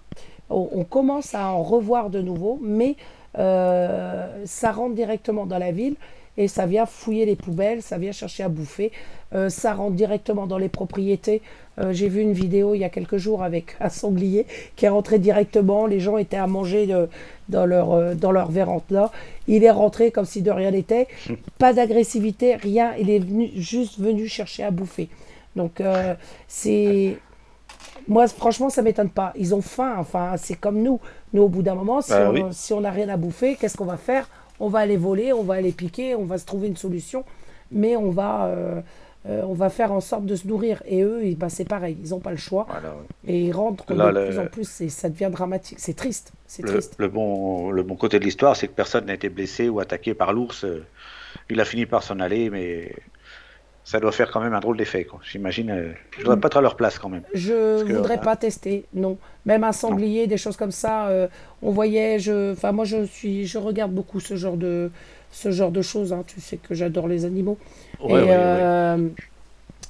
On, 0.50 0.68
on 0.72 0.84
commence 0.84 1.34
à 1.34 1.46
en 1.48 1.62
revoir 1.62 2.10
de 2.10 2.20
nouveau, 2.20 2.58
mais 2.62 2.96
euh, 3.38 4.26
ça 4.44 4.72
rentre 4.72 4.94
directement 4.94 5.46
dans 5.46 5.58
la 5.58 5.72
ville 5.72 5.94
et 6.36 6.48
ça 6.48 6.64
vient 6.66 6.86
fouiller 6.86 7.26
les 7.26 7.36
poubelles, 7.36 7.82
ça 7.82 7.98
vient 7.98 8.12
chercher 8.12 8.42
à 8.44 8.48
bouffer, 8.48 8.92
Euh, 9.32 9.48
ça 9.48 9.74
rentre 9.74 9.94
directement 9.94 10.48
dans 10.48 10.58
les 10.58 10.68
propriétés. 10.68 11.40
Euh, 11.78 11.92
J'ai 11.92 12.08
vu 12.08 12.20
une 12.20 12.32
vidéo 12.32 12.74
il 12.74 12.80
y 12.80 12.84
a 12.84 12.88
quelques 12.88 13.16
jours 13.16 13.44
avec 13.44 13.76
un 13.80 13.88
sanglier 13.88 14.44
qui 14.74 14.86
est 14.86 14.88
rentré 14.88 15.20
directement. 15.20 15.86
Les 15.86 16.00
gens 16.00 16.16
étaient 16.18 16.36
à 16.36 16.48
manger 16.48 16.88
de- 16.88 17.08
dans 17.48 17.64
leur 17.64 18.16
dans 18.16 18.32
leur 18.32 18.50
véranda. 18.50 19.12
Il 19.46 19.62
est 19.62 19.70
rentré 19.70 20.10
comme 20.10 20.24
si 20.24 20.42
de 20.42 20.50
rien 20.50 20.72
n'était. 20.72 21.06
Pas 21.60 21.72
d'agressivité, 21.72 22.56
rien. 22.56 22.90
Il 22.98 23.08
est 23.08 23.20
venu 23.20 23.50
juste 23.54 24.00
venu 24.00 24.26
chercher 24.26 24.64
à 24.64 24.72
bouffer. 24.72 25.08
Donc 25.54 25.80
c'est 26.48 27.16
Moi, 28.08 28.26
franchement, 28.28 28.70
ça 28.70 28.82
m'étonne 28.82 29.10
pas. 29.10 29.32
Ils 29.36 29.54
ont 29.54 29.62
faim. 29.62 29.94
Enfin, 29.98 30.34
c'est 30.36 30.54
comme 30.56 30.82
nous. 30.82 31.00
Nous, 31.32 31.42
au 31.42 31.48
bout 31.48 31.62
d'un 31.62 31.74
moment, 31.74 32.00
si 32.00 32.10
Bah 32.10 32.30
on 32.30 32.32
oui. 32.34 32.42
si 32.52 32.72
on 32.72 32.80
n'a 32.80 32.90
rien 32.90 33.08
à 33.08 33.16
bouffer, 33.16 33.56
qu'est-ce 33.56 33.76
qu'on 33.76 33.84
va 33.84 33.96
faire? 33.96 34.28
On 34.58 34.68
va 34.68 34.80
aller 34.80 34.96
voler, 34.96 35.32
on 35.32 35.42
va 35.42 35.54
aller 35.54 35.72
piquer, 35.72 36.14
on 36.14 36.24
va 36.24 36.38
se 36.38 36.44
trouver 36.44 36.68
une 36.68 36.76
solution. 36.76 37.24
Mais 37.72 37.96
on 37.96 38.10
va, 38.10 38.46
euh, 38.46 38.80
euh, 39.28 39.42
on 39.46 39.52
va 39.54 39.70
faire 39.70 39.92
en 39.92 40.00
sorte 40.00 40.26
de 40.26 40.34
se 40.34 40.46
nourrir. 40.48 40.82
Et 40.86 41.02
eux, 41.02 41.20
bah, 41.36 41.48
c'est 41.48 41.64
pareil. 41.68 41.96
Ils 42.04 42.10
n'ont 42.10 42.18
pas 42.20 42.30
le 42.32 42.36
choix. 42.36 42.66
Voilà. 42.68 42.94
Et 43.26 43.42
ils 43.46 43.52
rentrent 43.52 43.92
Là, 43.94 44.12
de 44.12 44.18
le- 44.18 44.26
plus 44.26 44.38
en 44.38 44.46
plus. 44.46 44.80
Et 44.80 44.88
ça 44.88 45.08
devient 45.08 45.30
dramatique. 45.30 45.78
C'est 45.78 45.94
triste. 45.94 46.32
C'est 46.46 46.62
Le, 46.62 46.68
triste. 46.72 46.94
le 46.98 47.08
bon, 47.08 47.70
le 47.70 47.82
bon 47.84 47.94
côté 47.96 48.18
de 48.18 48.24
l'histoire, 48.24 48.56
c'est 48.56 48.66
que 48.66 48.72
personne 48.74 49.06
n'a 49.06 49.14
été 49.14 49.28
blessé 49.28 49.68
ou 49.68 49.78
attaqué 49.80 50.14
par 50.14 50.32
l'ours. 50.32 50.64
Euh, 50.64 50.84
Il 51.48 51.60
a 51.60 51.64
fini 51.64 51.86
par 51.86 52.02
s'en 52.02 52.18
aller, 52.18 52.50
mais 52.50 52.92
ça 53.84 53.98
doit 53.98 54.12
faire 54.12 54.30
quand 54.30 54.40
même 54.40 54.54
un 54.54 54.60
drôle 54.60 54.76
d'effet. 54.76 55.06
J'imagine. 55.22 55.70
euh, 55.70 55.92
je 56.18 56.24
dois 56.24 56.36
pas 56.36 56.46
être 56.48 56.58
à 56.58 56.60
leur 56.60 56.76
place 56.76 56.98
quand 56.98 57.08
même. 57.08 57.22
Je 57.34 57.82
que, 57.84 57.92
voudrais 57.94 58.18
euh, 58.18 58.22
pas 58.22 58.36
tester, 58.36 58.84
non. 58.94 59.18
Même 59.46 59.64
un 59.64 59.72
sanglier, 59.72 60.26
des 60.26 60.36
choses 60.36 60.56
comme 60.56 60.70
ça, 60.70 61.08
euh, 61.08 61.26
on 61.62 61.70
voyait, 61.70 62.18
je, 62.18 62.52
enfin 62.52 62.72
moi 62.72 62.84
je 62.84 63.04
suis, 63.04 63.46
je 63.46 63.58
regarde 63.58 63.90
beaucoup 63.92 64.20
ce 64.20 64.36
genre 64.36 64.56
de, 64.56 64.90
ce 65.32 65.50
genre 65.50 65.70
de 65.70 65.82
choses. 65.82 66.12
hein. 66.12 66.22
Tu 66.26 66.40
sais 66.40 66.56
que 66.58 66.74
j'adore 66.74 67.08
les 67.08 67.24
animaux. 67.24 67.58
Ouais, 68.00 68.10
et, 68.10 68.12
ouais, 68.14 68.20
ouais. 68.22 68.28
euh, 68.30 69.08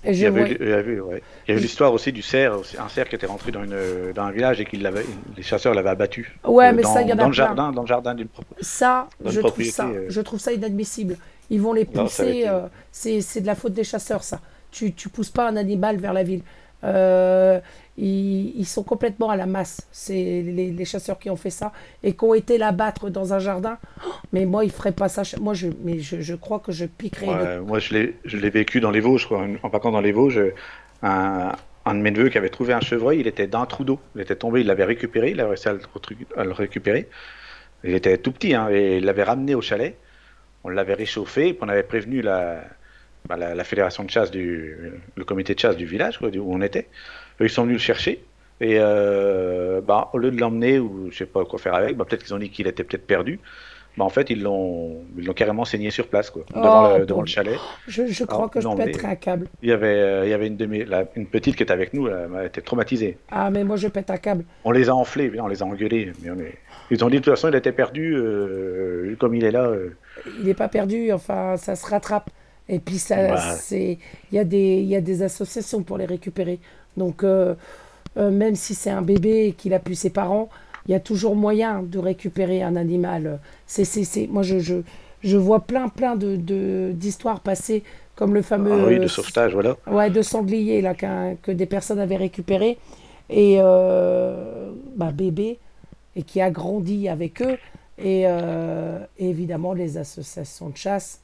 et 0.05 0.11
Il 0.11 0.15
je 0.15 0.23
y 0.25 0.27
avait, 0.27 0.41
vois- 0.55 0.65
il 0.65 0.69
y 1.49 1.53
avait- 1.53 1.61
l'histoire 1.61 1.93
aussi 1.93 2.11
du 2.13 2.23
cerf, 2.23 2.55
un 2.79 2.89
cerf 2.89 3.09
qui 3.09 3.17
était 3.17 3.27
rentré 3.27 3.53
dans, 3.53 3.63
une, 3.65 4.13
dans 4.15 4.23
un 4.23 4.31
village 4.31 4.59
et 4.61 4.65
qu'il 4.65 4.83
l'avait, 4.83 5.05
les 5.37 5.43
chasseurs 5.43 5.75
l'avaient 5.75 5.91
abattu. 5.91 6.39
Ouais, 6.45 6.73
mais 6.73 6.83
dans, 6.83 6.95
ça, 6.95 7.03
il 7.03 7.09
y 7.09 7.13
en 7.13 7.17
a 7.19 7.23
dans 7.23 7.27
le 7.27 7.33
jardin, 7.35 7.71
dans 7.73 7.83
le 7.83 7.89
jardin 7.89 8.15
d'une 8.15 8.29
propre- 8.29 8.55
Ça, 8.63 9.09
je 9.23 9.31
trouve 9.41 9.51
propriété, 9.51 9.73
ça, 9.73 9.89
je 10.09 10.21
trouve 10.23 10.39
ça 10.41 10.53
inadmissible. 10.53 11.19
Ils 11.51 11.61
vont 11.61 11.73
les 11.73 11.85
pousser. 11.85 12.45
euh, 12.47 12.69
c'est, 12.93 13.41
de 13.41 13.47
la 13.47 13.55
faute 13.55 13.73
des 13.73 13.85
chasseurs, 13.85 14.23
ça. 14.23 14.41
Tu, 14.71 14.93
tu 14.93 15.09
pousses 15.09 15.31
pas 15.31 15.49
un 15.49 15.57
animal 15.57 15.97
vers 15.97 16.13
la 16.13 16.23
ville. 16.23 16.43
Euh, 16.83 17.61
ils, 17.99 18.59
ils 18.59 18.67
sont 18.67 18.83
complètement 18.83 19.29
à 19.31 19.37
la 19.37 19.47
masse. 19.47 19.87
C'est 19.93 20.15
les, 20.15 20.71
les 20.71 20.85
chasseurs 20.85 21.19
qui 21.19 21.29
ont 21.29 21.37
fait 21.37 21.51
ça 21.51 21.73
et 22.03 22.15
qui 22.15 22.25
ont 22.25 22.35
été 22.35 22.57
l'abattre 22.57 23.11
dans 23.11 23.35
un 23.35 23.39
jardin. 23.39 23.79
Oh, 24.07 24.11
Mais 24.33 24.47
moi, 24.47 24.65
ils 24.65 24.71
feraient 24.71 24.93
pas 24.93 25.09
ça. 25.09 25.23
Moi, 25.41 25.55
je, 25.55 25.69
mais 25.85 25.99
je, 25.99 26.21
je 26.21 26.35
crois 26.35 26.61
que 26.61 26.73
je 26.73 26.87
piquerais. 26.87 27.27
Ouais, 27.27 27.59
moi, 27.61 27.79
je 27.81 27.95
l'ai, 27.95 28.51
vécu 28.51 28.81
dans 28.81 28.91
les 28.91 29.01
Vosges, 29.01 29.27
quoi. 29.27 29.45
En 29.63 29.71
partant 29.71 29.91
dans 29.91 30.01
les 30.01 30.13
Vosges, 30.13 30.41
un, 31.03 31.53
un 31.85 31.95
de 31.95 32.01
mes 32.01 32.11
neveux 32.11 32.29
qui 32.29 32.39
avait 32.39 32.49
trouvé 32.49 32.73
un 32.73 32.81
chevreuil, 32.81 33.21
il 33.21 33.27
était 33.27 33.47
dans 33.47 33.61
un 33.61 33.67
trou 33.67 33.85
d'eau. 33.85 33.99
Il 34.15 34.23
était 34.23 34.37
tombé, 34.37 34.61
il 34.61 34.67
l'avait 34.67 34.85
récupéré, 34.85 35.33
il 35.33 35.41
avait 35.41 35.51
réussi 35.51 35.69
à 35.69 35.73
le, 35.73 35.81
à 36.37 36.45
le 36.45 36.53
récupérer. 36.53 37.09
Il 37.85 37.95
était 37.95 38.17
tout 38.19 38.33
petit, 38.33 38.55
hein, 38.55 38.69
et 38.71 38.99
il 38.99 39.05
l'avait 39.05 39.25
ramené 39.25 39.55
au 39.55 39.61
chalet. 39.61 39.97
On 40.65 40.69
l'avait 40.69 40.95
réchauffé, 40.95 41.57
on 41.61 41.69
avait 41.69 41.83
prévenu 41.83 42.21
la, 42.21 42.65
bah, 43.29 43.37
la, 43.37 43.65
fédération 43.65 44.05
de 44.05 44.11
chasse 44.11 44.31
du, 44.31 44.77
le 45.15 45.25
comité 45.25 45.55
de 45.55 45.61
chasse 45.61 45.77
du 45.77 45.87
village, 45.87 46.19
où 46.21 46.55
on 46.55 46.61
était. 46.61 46.89
Ils 47.41 47.51
sont 47.51 47.65
venus 47.65 47.77
le 47.77 47.83
chercher. 47.83 48.25
Et 48.61 48.77
euh, 48.79 49.81
bah, 49.81 50.11
au 50.13 50.19
lieu 50.19 50.31
de 50.31 50.39
l'emmener, 50.39 50.79
ou 50.79 51.11
je 51.11 51.19
sais 51.19 51.27
pas 51.27 51.45
quoi 51.45 51.59
faire 51.59 51.75
avec, 51.75 51.97
bah, 51.97 52.05
peut-être 52.05 52.25
qu'ils 52.25 52.35
ont 52.35 52.39
dit 52.39 52.51
qu'il 52.51 52.67
était 52.67 52.85
peut-être 52.85 53.07
perdu. 53.07 53.41
Bah, 53.97 54.05
en 54.05 54.09
fait, 54.09 54.31
ils 54.31 54.41
l'ont, 54.43 54.99
ils 55.19 55.27
l'ont 55.27 55.33
carrément 55.35 55.65
saigné 55.65 55.91
sur 55.91 56.07
place, 56.07 56.31
quoi, 56.31 56.45
devant, 56.55 56.93
Oh, 56.95 56.99
le, 56.99 57.07
devant 57.07 57.21
le 57.23 57.27
chalet. 57.27 57.59
Je, 57.89 58.07
je 58.07 58.25
crois 58.25 58.47
Ah, 58.47 58.55
que 58.55 58.61
je 58.61 58.67
non, 58.69 58.75
mais- 58.77 58.85
pèterais 58.87 59.09
un 59.09 59.15
câble. 59.17 59.49
Il 59.63 59.69
y 59.69 59.73
avait, 59.73 59.87
euh, 59.89 60.25
il 60.27 60.31
y 60.31 60.33
avait 60.33 60.47
une, 60.47 60.85
la- 60.85 61.05
petite 61.05 61.57
qui 61.57 61.63
était 61.65 61.73
avec 61.73 61.93
nous, 61.93 62.07
elle, 62.07 62.29
elle 62.39 62.47
était 62.47 62.61
traumatisée. 62.61 63.19
Ah, 63.31 63.51
mais 63.51 63.65
moi, 63.65 63.77
je 63.77 63.89
pète 63.89 64.09
un 64.11 64.17
câble. 64.17 64.45
On 64.65 64.71
les 64.71 64.89
a 64.89 64.95
enflés, 64.95 65.33
on 65.41 65.49
les 65.49 65.63
a 65.63 65.67
engueulés. 65.67 66.13
Mais 66.23 66.31
on 66.31 66.39
est- 66.39 66.57
Ils 66.93 67.05
ont 67.05 67.09
dit 67.09 67.17
de 67.19 67.23
toute 67.23 67.33
façon, 67.35 67.49
il 67.49 67.55
était 67.57 67.73
perdu, 67.73 68.15
euh, 68.17 69.15
comme 69.19 69.35
il 69.35 69.45
est 69.45 69.51
là. 69.51 69.65
euh. 69.67 69.91
il 70.39 70.47
n'est 70.47 70.55
pas 70.55 70.69
perdu, 70.69 71.13
enfin, 71.13 71.57
ça 71.57 71.75
se 71.77 71.87
rattrape. 71.87 72.31
Et 72.69 72.79
puis, 72.79 72.99
ça, 72.99 73.17
Bah. 73.29 73.41
c'est, 73.57 73.99
il 74.31 74.37
y, 74.37 74.39
a 74.39 74.45
des- 74.45 74.79
il 74.79 74.87
y 74.89 74.95
a 74.97 75.01
des 75.01 75.23
associations 75.23 75.83
pour 75.83 75.99
les 75.99 76.07
récupérer. 76.07 76.61
Donc, 76.97 77.25
même 78.17 78.55
si 78.55 78.75
c'est 78.75 78.91
un 78.91 79.03
bébé 79.03 79.47
et 79.49 79.53
qu'il 79.53 79.75
a 79.75 79.79
pu 79.81 79.95
ses 79.95 80.11
parents, 80.11 80.49
il 80.87 80.93
y 80.93 80.95
a 80.95 81.01
toujours 81.01 81.37
moyen 81.37 81.83
de 81.83 81.99
récupérer 81.99 82.63
un 82.63 82.77
animal. 82.77 83.39
C'est, 83.67 83.85
c'est, 83.85 84.05
c'est, 84.05 84.27
moi, 84.27 84.43
je, 84.43 84.59
je, 84.59 84.77
je 85.23 85.37
vois 85.37 85.61
plein, 85.61 85.89
plein 85.89 86.17
de, 86.17 86.37
de- 86.37 86.93
d'histoires 86.95 87.41
passer, 87.41 87.83
comme 88.17 88.35
le 88.35 88.43
fameux. 88.43 88.73
Ah 88.73 88.87
oui, 88.89 88.99
de 88.99 89.07
sauvetage, 89.07 89.53
voilà. 89.53 89.77
Ouais, 89.87 90.11
de 90.11 90.23
sangliers 90.23 90.81
là, 90.81 90.95
qu'un- 90.95 91.37
que 91.43 91.53
des 91.53 91.67
personnes 91.67 91.99
avaient 92.01 92.17
récupéré. 92.17 92.79
Et 93.29 93.59
euh, 93.61 94.71
bah, 94.97 95.13
bébé, 95.13 95.59
et 96.17 96.23
qui 96.23 96.41
a 96.41 96.51
grandi 96.51 97.09
avec 97.09 97.41
eux. 97.43 97.57
Et, 97.99 98.23
euh, 98.27 98.99
et 99.19 99.29
évidemment, 99.29 99.73
les 99.73 99.99
associations 99.99 100.71
de 100.71 100.77
chasse 100.77 101.21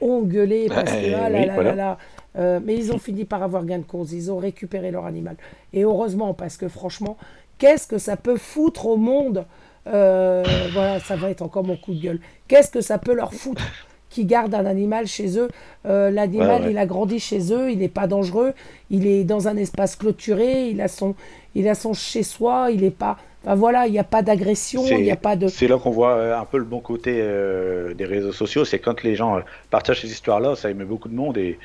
ont 0.00 0.22
gueulé 0.22 0.66
parce 0.68 0.90
que 0.92 1.14
ah 1.14 1.30
là 1.30 1.38
oui, 1.40 1.46
là 1.46 1.54
voilà. 1.54 1.70
là 1.70 1.74
là. 1.76 1.98
Euh, 2.38 2.60
mais 2.62 2.74
ils 2.74 2.92
ont 2.92 2.98
fini 2.98 3.24
par 3.24 3.42
avoir 3.42 3.64
gain 3.64 3.78
de 3.78 3.84
cause. 3.84 4.12
Ils 4.12 4.30
ont 4.30 4.36
récupéré 4.36 4.90
leur 4.90 5.06
animal. 5.06 5.36
Et 5.72 5.84
heureusement, 5.84 6.34
parce 6.34 6.58
que 6.58 6.68
franchement, 6.68 7.16
qu'est-ce 7.58 7.86
que 7.86 7.98
ça 7.98 8.16
peut 8.16 8.36
foutre 8.36 8.86
au 8.86 8.96
monde 8.96 9.44
Euh, 9.86 10.42
Voilà, 10.72 11.00
ça 11.00 11.16
va 11.16 11.30
être 11.30 11.42
encore 11.42 11.64
mon 11.64 11.76
coup 11.76 11.94
de 11.94 12.00
gueule. 12.02 12.20
Qu'est-ce 12.48 12.70
que 12.70 12.80
ça 12.80 12.98
peut 12.98 13.14
leur 13.14 13.32
foutre 13.32 13.62
qui 14.10 14.24
gardent 14.24 14.54
un 14.54 14.66
animal 14.66 15.06
chez 15.06 15.38
eux 15.38 15.48
Euh, 15.86 16.10
L'animal, 16.10 16.60
Ouais, 16.62 16.66
ouais. 16.66 16.70
il 16.72 16.78
a 16.78 16.86
grandi 16.86 17.18
chez 17.20 17.52
eux, 17.52 17.70
il 17.70 17.78
n'est 17.78 17.88
pas 17.88 18.06
dangereux, 18.06 18.52
il 18.90 19.06
est 19.06 19.24
dans 19.24 19.46
un 19.48 19.56
espace 19.56 19.94
clôturé, 19.96 20.68
il 20.70 20.80
a 20.80 20.88
son, 20.88 21.14
il 21.54 21.68
a 21.68 21.74
son 21.74 21.92
chez 21.92 22.22
soi, 22.22 22.68
il 22.72 22.80
n'est 22.82 22.90
pas. 22.90 23.16
Enfin 23.44 23.54
voilà, 23.54 23.86
il 23.86 23.92
n'y 23.92 23.98
a 24.00 24.04
pas 24.04 24.22
d'agression, 24.22 24.84
il 24.86 25.02
n'y 25.02 25.10
a 25.12 25.16
pas 25.16 25.36
de. 25.36 25.46
C'est 25.48 25.68
là 25.68 25.78
qu'on 25.78 25.90
voit 25.90 26.14
euh, 26.16 26.36
un 26.38 26.44
peu 26.46 26.58
le 26.58 26.64
bon 26.64 26.80
côté 26.80 27.18
euh, 27.20 27.94
des 27.94 28.04
réseaux 28.06 28.32
sociaux, 28.32 28.64
c'est 28.64 28.80
quand 28.80 29.02
les 29.04 29.14
gens 29.14 29.40
partagent 29.70 30.00
ces 30.00 30.10
histoires-là, 30.10 30.56
ça 30.56 30.70
émet 30.70 30.84
beaucoup 30.84 31.08
de 31.08 31.14
monde 31.14 31.36
et, 31.38 31.58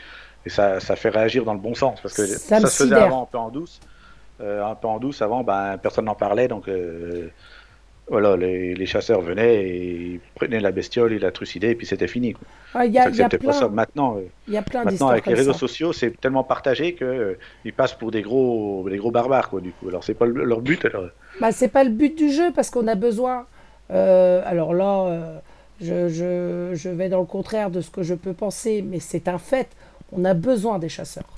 et 0.45 0.49
ça, 0.49 0.79
ça 0.79 0.95
fait 0.95 1.09
réagir 1.09 1.43
dans 1.45 1.53
le 1.53 1.59
bon 1.59 1.73
sens. 1.73 1.99
Parce 2.01 2.13
que 2.13 2.25
Ça 2.27 2.59
ça, 2.59 2.59
me 2.59 2.67
se 2.67 2.83
faisait 2.83 2.95
avant 2.95 3.23
un 3.23 3.27
peu 3.31 3.37
en 3.39 3.49
douce. 3.49 3.79
Un 4.41 4.75
peu 4.75 4.87
en 4.87 4.99
douce 4.99 5.21
avant, 5.21 5.43
ben, 5.43 5.77
personne 5.77 6.05
n'en 6.05 6.15
parlait, 6.15 6.47
donc 6.47 6.67
euh, 6.67 7.29
voilà, 8.07 8.35
les, 8.35 8.73
les 8.73 8.85
chasseurs 8.85 9.21
venaient 9.21 9.63
et 9.63 9.91
ils 10.13 10.19
prenaient 10.35 10.59
la 10.59 10.71
bestiole, 10.71 11.13
ils 11.13 11.21
la 11.21 11.31
trucidaient 11.31 11.71
et 11.71 11.75
puis 11.75 11.85
c'était 11.85 12.07
fini. 12.07 12.33
quoi. 12.33 12.45
Ah, 12.73 12.85
y 12.85 12.97
a, 12.97 13.03
a 13.03 13.29
pas 13.29 13.53
ça. 13.53 13.69
Maintenant, 13.69 14.17
euh, 14.17 14.21
il 14.47 14.53
y 14.53 14.57
a 14.57 14.61
plein 14.61 14.83
maintenant 14.83 15.07
avec 15.09 15.25
les 15.27 15.33
réseaux 15.33 15.53
ça. 15.53 15.59
sociaux, 15.59 15.93
c'est 15.93 16.19
tellement 16.19 16.43
partagé 16.43 16.93
que 16.93 17.05
euh, 17.05 17.39
ils 17.63 17.73
passent 17.73 17.93
pour 17.93 18.11
des 18.11 18.21
gros, 18.21 18.85
des 18.89 18.97
gros 18.97 19.11
barbares, 19.11 19.49
quoi, 19.49 19.61
du 19.61 19.71
coup. 19.71 19.87
Alors 19.87 20.03
c'est 20.03 20.13
pas 20.15 20.25
le- 20.25 20.43
leur 20.43 20.61
but. 20.61 20.83
Alors. 20.85 21.05
Bah, 21.39 21.51
c'est 21.51 21.69
pas 21.69 21.83
le 21.83 21.89
but 21.91 22.17
du 22.17 22.29
jeu 22.31 22.51
parce 22.53 22.69
qu'on 22.69 22.87
a 22.87 22.95
besoin. 22.95 23.45
euh, 23.91 24.41
alors 24.45 24.73
là, 24.73 25.05
euh, 25.05 25.37
je, 25.79 26.09
je, 26.09 26.71
je 26.75 26.89
vais 26.89 27.09
dans 27.09 27.19
le 27.19 27.25
contraire 27.25 27.69
de 27.69 27.81
ce 27.81 27.89
que 27.91 28.03
je 28.03 28.13
peux 28.15 28.33
penser, 28.33 28.81
mais 28.81 28.99
c'est 28.99 29.27
un 29.27 29.37
fait. 29.37 29.69
On 30.11 30.25
a 30.25 30.33
besoin 30.33 30.79
des 30.79 30.89
chasseurs. 30.89 31.37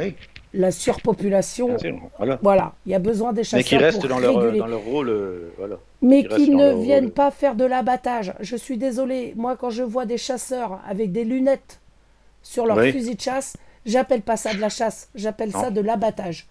Oui. 0.00 0.14
La 0.54 0.70
surpopulation, 0.70 1.78
sûr, 1.78 1.94
voilà. 2.16 2.38
voilà, 2.42 2.72
il 2.86 2.92
y 2.92 2.94
a 2.94 2.98
besoin 2.98 3.32
des 3.34 3.44
chasseurs 3.44 3.58
Mais 3.58 3.64
qui 3.64 3.76
restent 3.76 4.00
pour 4.00 4.08
dans 4.08 4.18
leur, 4.18 4.52
dans 4.56 4.66
leur 4.66 4.80
rôle, 4.80 5.08
euh, 5.10 5.50
voilà. 5.58 5.76
Mais 6.00 6.24
qui 6.24 6.50
ne 6.50 6.72
viennent 6.82 7.04
rôle. 7.04 7.12
pas 7.12 7.30
faire 7.30 7.54
de 7.54 7.64
l'abattage. 7.66 8.32
Je 8.40 8.56
suis 8.56 8.78
désolée, 8.78 9.34
moi 9.36 9.56
quand 9.56 9.68
je 9.70 9.82
vois 9.82 10.06
des 10.06 10.16
chasseurs 10.16 10.80
avec 10.88 11.12
des 11.12 11.24
lunettes 11.24 11.80
sur 12.42 12.64
leur 12.64 12.78
Oui. 12.78 12.92
fusil 12.92 13.14
de 13.16 13.20
chasse, 13.20 13.56
j'appelle 13.84 14.22
pas 14.22 14.36
ça 14.38 14.54
de 14.54 14.60
la 14.60 14.70
chasse, 14.70 15.10
j'appelle 15.14 15.52
ça 15.52 15.70
de 15.70 15.80
l'abattage. 15.82 16.46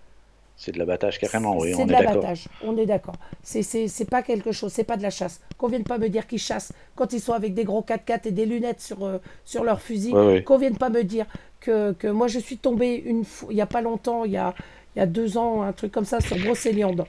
C'est 0.60 0.72
de 0.72 0.80
l'abattage 0.80 1.20
carrément, 1.20 1.56
oui, 1.56 1.74
c'est 1.76 1.84
on 1.84 1.86
de 1.86 1.92
est 1.94 1.96
d'accord. 1.96 2.16
l'abattage, 2.16 2.48
on 2.64 2.76
est 2.78 2.88
d'accord. 2.88 3.16
C'est, 3.44 3.62
c'est, 3.62 3.88
c'est 3.88 4.10
pas 4.10 4.24
quelque 4.24 4.52
chose, 4.52 4.74
c'est 4.74 4.84
pas 4.84 4.98
de 4.98 5.04
la 5.04 5.12
chasse. 5.12 5.40
Qu'on 5.56 5.68
vienne 5.68 5.84
pas 5.84 6.00
me 6.00 6.10
dire 6.10 6.26
qu'ils 6.26 6.40
chassent 6.40 6.74
quand 6.96 7.14
ils 7.14 7.20
sont 7.20 7.34
avec 7.34 7.54
des 7.54 7.64
gros 7.64 7.82
4x4 7.88 8.28
et 8.28 8.32
des 8.32 8.48
lunettes 8.48 8.82
sur, 8.82 9.06
euh, 9.06 9.20
sur 9.46 9.64
leur 9.64 9.80
fusil. 9.80 10.14
Ouais, 10.14 10.26
ouais. 10.26 10.44
Qu'on 10.44 10.58
vienne 10.58 10.76
pas 10.76 10.90
me 10.90 11.04
dire 11.04 11.28
que, 11.60 11.92
que 11.94 12.08
moi 12.08 12.28
je 12.28 12.40
suis 12.40 12.58
tombée 12.58 12.96
une 12.96 13.24
fois, 13.24 13.50
il 13.52 13.58
y 13.58 13.62
a 13.62 13.68
pas 13.68 13.82
longtemps, 13.82 14.26
il 14.26 14.32
y 14.32 14.38
a, 14.38 14.56
il 14.96 15.00
y 15.00 15.02
a 15.04 15.06
deux 15.06 15.38
ans, 15.38 15.62
un 15.62 15.74
truc 15.74 15.92
comme 15.92 16.06
ça, 16.06 16.20
sur 16.22 16.38
Brocéliande. 16.40 17.06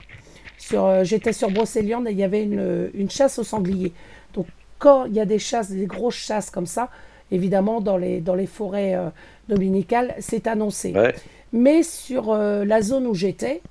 Sur, 0.58 0.84
euh, 0.84 1.04
j'étais 1.04 1.32
sur 1.32 1.50
Brocéliande 1.50 2.06
et 2.06 2.10
il 2.10 2.18
y 2.18 2.24
avait 2.24 2.42
une, 2.42 2.90
une 2.92 3.10
chasse 3.10 3.38
au 3.38 3.44
sanglier. 3.44 3.92
Donc 4.34 4.46
quand 4.78 5.06
il 5.06 5.14
y 5.14 5.20
a 5.20 5.24
des 5.24 5.38
chasses, 5.38 5.70
des 5.70 5.86
grosses 5.86 6.16
chasses 6.16 6.50
comme 6.50 6.66
ça, 6.66 6.90
évidemment 7.30 7.80
dans 7.80 7.96
les, 7.96 8.20
dans 8.20 8.34
les 8.34 8.46
forêts 8.46 8.94
euh, 8.94 9.08
dominicales, 9.48 10.14
c'est 10.18 10.46
annoncé. 10.46 10.92
Ouais. 10.92 11.14
Mais 11.52 11.82
sur 11.82 12.30
euh, 12.30 12.64
la 12.64 12.82
zone 12.82 13.06
où 13.06 13.14
j'étais, 13.14 13.62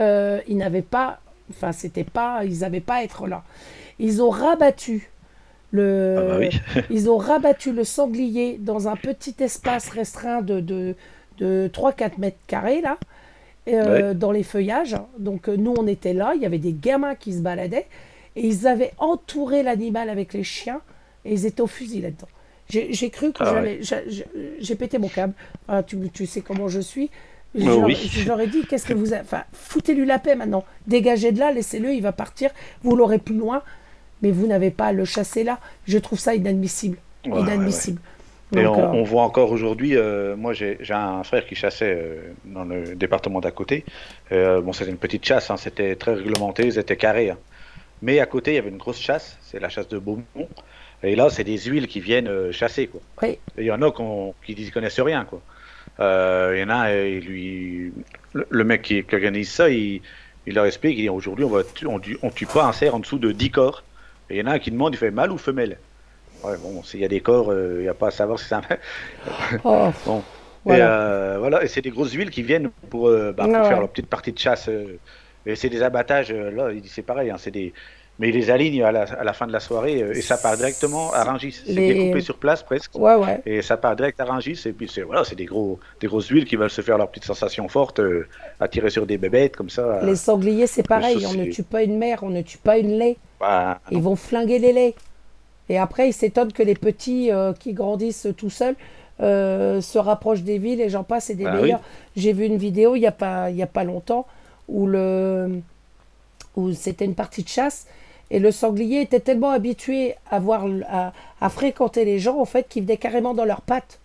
euh, 0.00 0.40
ils 0.48 0.56
n'avaient 0.56 0.82
pas, 0.82 1.20
enfin 1.50 1.72
c'était 1.72 2.04
pas, 2.04 2.44
ils 2.44 2.60
n'avaient 2.60 2.80
pas 2.80 2.96
à 2.96 3.02
être 3.02 3.26
là. 3.26 3.42
Ils 3.98 4.22
ont 4.22 4.30
rabattu 4.30 5.10
le, 5.72 6.16
Ah 6.18 6.22
bah 6.22 6.36
oui. 6.38 6.60
ils 6.90 7.10
ont 7.10 7.18
rabattu 7.18 7.72
le 7.72 7.84
sanglier 7.84 8.56
dans 8.58 8.88
un 8.88 8.96
petit 8.96 9.34
espace 9.40 9.88
restreint 9.88 10.42
de, 10.42 10.60
de, 10.60 10.94
de 11.38 11.70
3-4 11.72 12.18
mètres 12.18 12.38
carrés 12.46 12.80
là, 12.80 12.98
euh, 13.68 14.14
dans 14.14 14.32
les 14.32 14.42
feuillages. 14.42 14.96
Donc 15.18 15.48
nous 15.48 15.74
on 15.76 15.86
était 15.86 16.14
là, 16.14 16.32
il 16.34 16.42
y 16.42 16.46
avait 16.46 16.58
des 16.58 16.72
gamins 16.72 17.14
qui 17.14 17.32
se 17.32 17.40
baladaient 17.40 17.86
et 18.36 18.46
ils 18.46 18.66
avaient 18.66 18.92
entouré 18.98 19.62
l'animal 19.62 20.08
avec 20.08 20.32
les 20.32 20.44
chiens 20.44 20.80
et 21.24 21.32
ils 21.32 21.46
étaient 21.46 21.60
au 21.60 21.66
fusil 21.66 22.00
là-dedans. 22.00 22.28
J'ai 22.70 23.10
cru 23.10 23.32
que 23.32 23.42
Ah 23.42 23.52
j'allais, 23.54 23.78
j'a- 23.82 24.08
j'a- 24.08 24.24
j'ai 24.60 24.74
pété 24.74 24.98
mon 24.98 25.08
câble. 25.08 25.32
Enfin, 25.68 25.82
tu, 25.82 25.96
tu 26.12 26.26
sais 26.26 26.40
comment 26.40 26.68
je 26.68 26.80
suis. 26.80 27.10
Je, 27.54 27.68
Oh 27.68 27.82
oui. 27.84 27.96
je 27.96 28.28
leur 28.28 28.40
ai 28.40 28.46
dit, 28.46 28.64
qu'est-ce 28.68 28.86
que 28.86 28.94
vous. 28.94 29.12
Enfin, 29.12 29.42
foutez-lui 29.52 30.06
la 30.06 30.18
paix 30.20 30.36
maintenant. 30.36 30.64
Dégagez 30.86 31.32
de 31.32 31.40
là, 31.40 31.50
laissez-le, 31.52 31.92
il 31.92 32.00
va 32.02 32.12
partir. 32.12 32.50
Vous 32.82 32.94
l'aurez 32.96 33.18
plus 33.18 33.34
loin. 33.36 33.62
Mais 34.22 34.30
vous 34.30 34.46
n'avez 34.46 34.70
pas 34.70 34.86
à 34.86 34.92
le 34.92 35.04
chasser 35.04 35.44
là. 35.44 35.58
Je 35.86 35.98
trouve 35.98 36.18
ça 36.18 36.34
inadmissible. 36.34 36.98
Ouais, 37.26 37.40
inadmissible. 37.40 38.00
Et 38.54 38.62
Donc, 38.64 38.76
on, 38.76 38.82
euh, 38.82 38.86
on 38.92 39.02
voit 39.04 39.22
encore 39.22 39.50
aujourd'hui, 39.52 39.96
euh, 39.96 40.34
moi 40.36 40.52
j'ai 40.52 40.76
un 40.90 41.22
frère 41.22 41.46
qui 41.46 41.54
chassait 41.54 41.94
euh, 41.96 42.32
dans 42.44 42.64
le 42.64 42.96
département 42.96 43.40
d'à 43.40 43.50
côté. 43.52 43.84
Bon, 44.30 44.72
c'était 44.72 44.90
une 44.90 44.96
petite 44.96 45.24
chasse, 45.24 45.50
hein, 45.50 45.56
c'était 45.56 45.94
très 45.96 46.14
réglementé, 46.14 46.70
c'était 46.72 46.96
carré. 46.96 47.30
hein. 47.30 47.38
Mais 48.02 48.18
à 48.18 48.26
côté, 48.26 48.52
il 48.52 48.54
y 48.54 48.58
avait 48.58 48.70
une 48.70 48.76
grosse 48.78 48.98
chasse, 49.00 49.38
c'est 49.42 49.60
la 49.60 49.68
chasse 49.68 49.88
de 49.88 49.98
Beaumont. 49.98 50.24
Et 51.02 51.16
là, 51.16 51.30
c'est 51.30 51.44
des 51.44 51.56
huiles 51.58 51.86
qui 51.86 52.00
viennent 52.00 52.28
euh, 52.28 52.52
chasser. 52.52 52.86
Quoi. 52.86 53.00
Oui. 53.22 53.30
Et 53.56 53.62
il 53.62 53.64
y 53.64 53.70
en 53.70 53.80
a 53.82 53.90
qu'on- 53.90 54.34
qui 54.44 54.54
disent 54.54 54.70
connaissent 54.70 55.00
rien. 55.00 55.24
Quoi. 55.24 55.40
Euh, 56.00 56.52
il 56.56 56.60
y 56.60 56.64
en 56.64 56.70
a, 56.70 56.90
euh, 56.90 57.20
lui, 57.20 57.92
le, 58.32 58.64
mec 58.64 58.82
qui, 58.82 59.02
qui 59.04 59.14
organise 59.14 59.50
ça, 59.50 59.68
il, 59.70 60.02
il 60.46 60.54
leur 60.54 60.66
explique, 60.66 60.98
il 60.98 61.02
dit 61.02 61.08
aujourd'hui, 61.08 61.44
on, 61.44 61.54
on, 61.86 61.98
tue- 61.98 62.18
on 62.22 62.30
tue 62.30 62.46
pas 62.46 62.64
un 62.66 62.72
cerf 62.72 62.94
en 62.94 62.98
dessous 63.00 63.18
de 63.18 63.32
10 63.32 63.50
corps. 63.50 63.82
Et 64.28 64.36
il 64.36 64.40
y 64.40 64.42
en 64.42 64.46
a 64.46 64.54
un 64.54 64.58
qui 64.58 64.70
demande, 64.70 64.94
il 64.94 64.98
fait 64.98 65.10
mâle 65.10 65.32
ou 65.32 65.38
femelle? 65.38 65.78
Ouais, 66.44 66.56
bon, 66.58 66.82
s'il 66.82 67.00
y 67.00 67.04
a 67.04 67.08
des 67.08 67.20
corps, 67.20 67.50
euh, 67.50 67.76
il 67.78 67.82
n'y 67.82 67.88
a 67.88 67.94
pas 67.94 68.08
à 68.08 68.10
savoir 68.10 68.38
si 68.38 68.46
c'est 68.46 68.54
un 68.54 68.62
oh, 69.64 69.90
Bon. 70.06 70.22
Voilà. 70.64 70.78
Et, 70.84 70.88
euh, 70.88 71.36
voilà, 71.38 71.64
et 71.64 71.68
c'est 71.68 71.80
des 71.82 71.90
grosses 71.90 72.12
huiles 72.12 72.30
qui 72.30 72.42
viennent 72.42 72.70
pour, 72.90 73.10
bah, 73.10 73.32
pour 73.32 73.44
Ah 73.56 73.62
ouais. 73.62 73.68
faire 73.68 73.80
leur 73.80 73.88
petite 73.88 74.06
partie 74.08 74.32
de 74.32 74.38
chasse. 74.38 74.68
et 75.46 75.56
c'est 75.56 75.70
des 75.70 75.82
abattages, 75.82 76.30
là, 76.32 76.68
c'est 76.84 77.02
pareil, 77.02 77.30
hein, 77.30 77.36
c'est 77.38 77.50
des... 77.50 77.72
mais 78.20 78.28
ils 78.28 78.34
les 78.36 78.50
alignent 78.50 78.84
à 78.84 78.92
la, 78.92 79.02
à 79.02 79.24
la 79.24 79.32
fin 79.32 79.46
de 79.48 79.52
la 79.52 79.58
soirée 79.60 80.02
euh, 80.02 80.12
et 80.14 80.20
ça 80.20 80.36
part 80.36 80.56
directement 80.56 81.12
à 81.12 81.24
Rungis. 81.24 81.62
C'est 81.64 81.72
Les- 81.72 81.94
découpé 81.94 82.20
sur 82.20 82.36
place 82.36 82.62
presque. 82.62 82.94
ouais, 82.96 83.14
ouais. 83.16 83.40
Et 83.46 83.62
ça 83.62 83.76
part 83.78 83.96
direct 83.96 84.20
à 84.20 84.26
Rungis. 84.26 84.60
Et 84.66 84.72
puis 84.72 84.88
c'est 84.88 85.00
voilà, 85.02 85.24
c'est 85.24 85.34
des, 85.34 85.46
gros, 85.46 85.80
des 86.00 86.06
grosses 86.06 86.28
huiles 86.28 86.44
qui 86.44 86.54
veulent 86.56 86.70
se 86.70 86.82
faire 86.82 86.98
leur 86.98 87.08
petite 87.08 87.24
sensation 87.24 87.66
forte, 87.68 87.98
euh, 87.98 88.28
à 88.60 88.68
tirer 88.68 88.90
sur 88.90 89.06
des 89.06 89.18
bébêtes 89.18 89.56
comme 89.56 89.70
ça. 89.70 89.82
euh, 89.82 90.06
Les 90.06 90.16
sangliers, 90.16 90.66
c'est 90.68 90.86
pareil. 90.86 91.24
On 91.26 91.32
ne 91.32 91.46
tue 91.46 91.62
pas 91.64 91.82
une 91.82 91.96
mère, 91.98 92.22
on 92.22 92.30
ne 92.30 92.42
tue 92.42 92.58
pas 92.58 92.78
une 92.78 92.96
lait. 92.98 93.16
bah, 93.40 93.80
Ils 93.90 94.02
vont 94.02 94.16
flinguer 94.16 94.58
les 94.60 94.72
laits. 94.74 94.94
Et 95.70 95.78
après, 95.78 96.08
ils 96.10 96.12
s'étonnent 96.12 96.52
que 96.52 96.62
les 96.62 96.74
petits 96.74 97.32
euh, 97.32 97.52
qui 97.52 97.72
grandissent 97.72 98.28
tout 98.36 98.50
seuls 98.50 98.76
euh, 99.22 99.80
se 99.80 99.98
rapprochent 99.98 100.42
des 100.42 100.58
villes 100.58 100.80
et 100.80 100.88
j'en 100.90 101.04
passe, 101.04 101.26
c'est 101.26 101.34
des 101.36 101.44
Bah 101.44 101.52
oui. 101.56 101.62
meilleurs. 101.62 101.80
J'ai 102.16 102.32
vu 102.32 102.44
une 102.44 102.56
vidéo 102.58 102.96
il 102.96 103.00
n'y 103.00 103.06
a, 103.06 103.12
pas- 103.12 103.50
il 103.50 103.56
y 103.56 103.62
a 103.62 103.66
pas 103.66 103.84
longtemps 103.84 104.26
où, 104.68 104.86
le, 104.86 105.60
où 106.56 106.72
c'était 106.72 107.04
une 107.04 107.14
partie 107.14 107.42
de 107.42 107.48
chasse 107.48 107.86
et 108.30 108.38
le 108.38 108.50
sanglier 108.52 109.00
était 109.00 109.20
tellement 109.20 109.50
habitué 109.50 110.14
à, 110.30 110.38
voir, 110.38 110.66
à, 110.88 111.12
à 111.40 111.48
fréquenter 111.48 112.04
les 112.04 112.18
gens 112.18 112.38
en 112.38 112.44
fait 112.44 112.66
qu'il 112.68 112.82
venait 112.84 112.96
carrément 112.96 113.34
dans 113.34 113.44
leurs 113.44 113.60
pattes. 113.62 113.98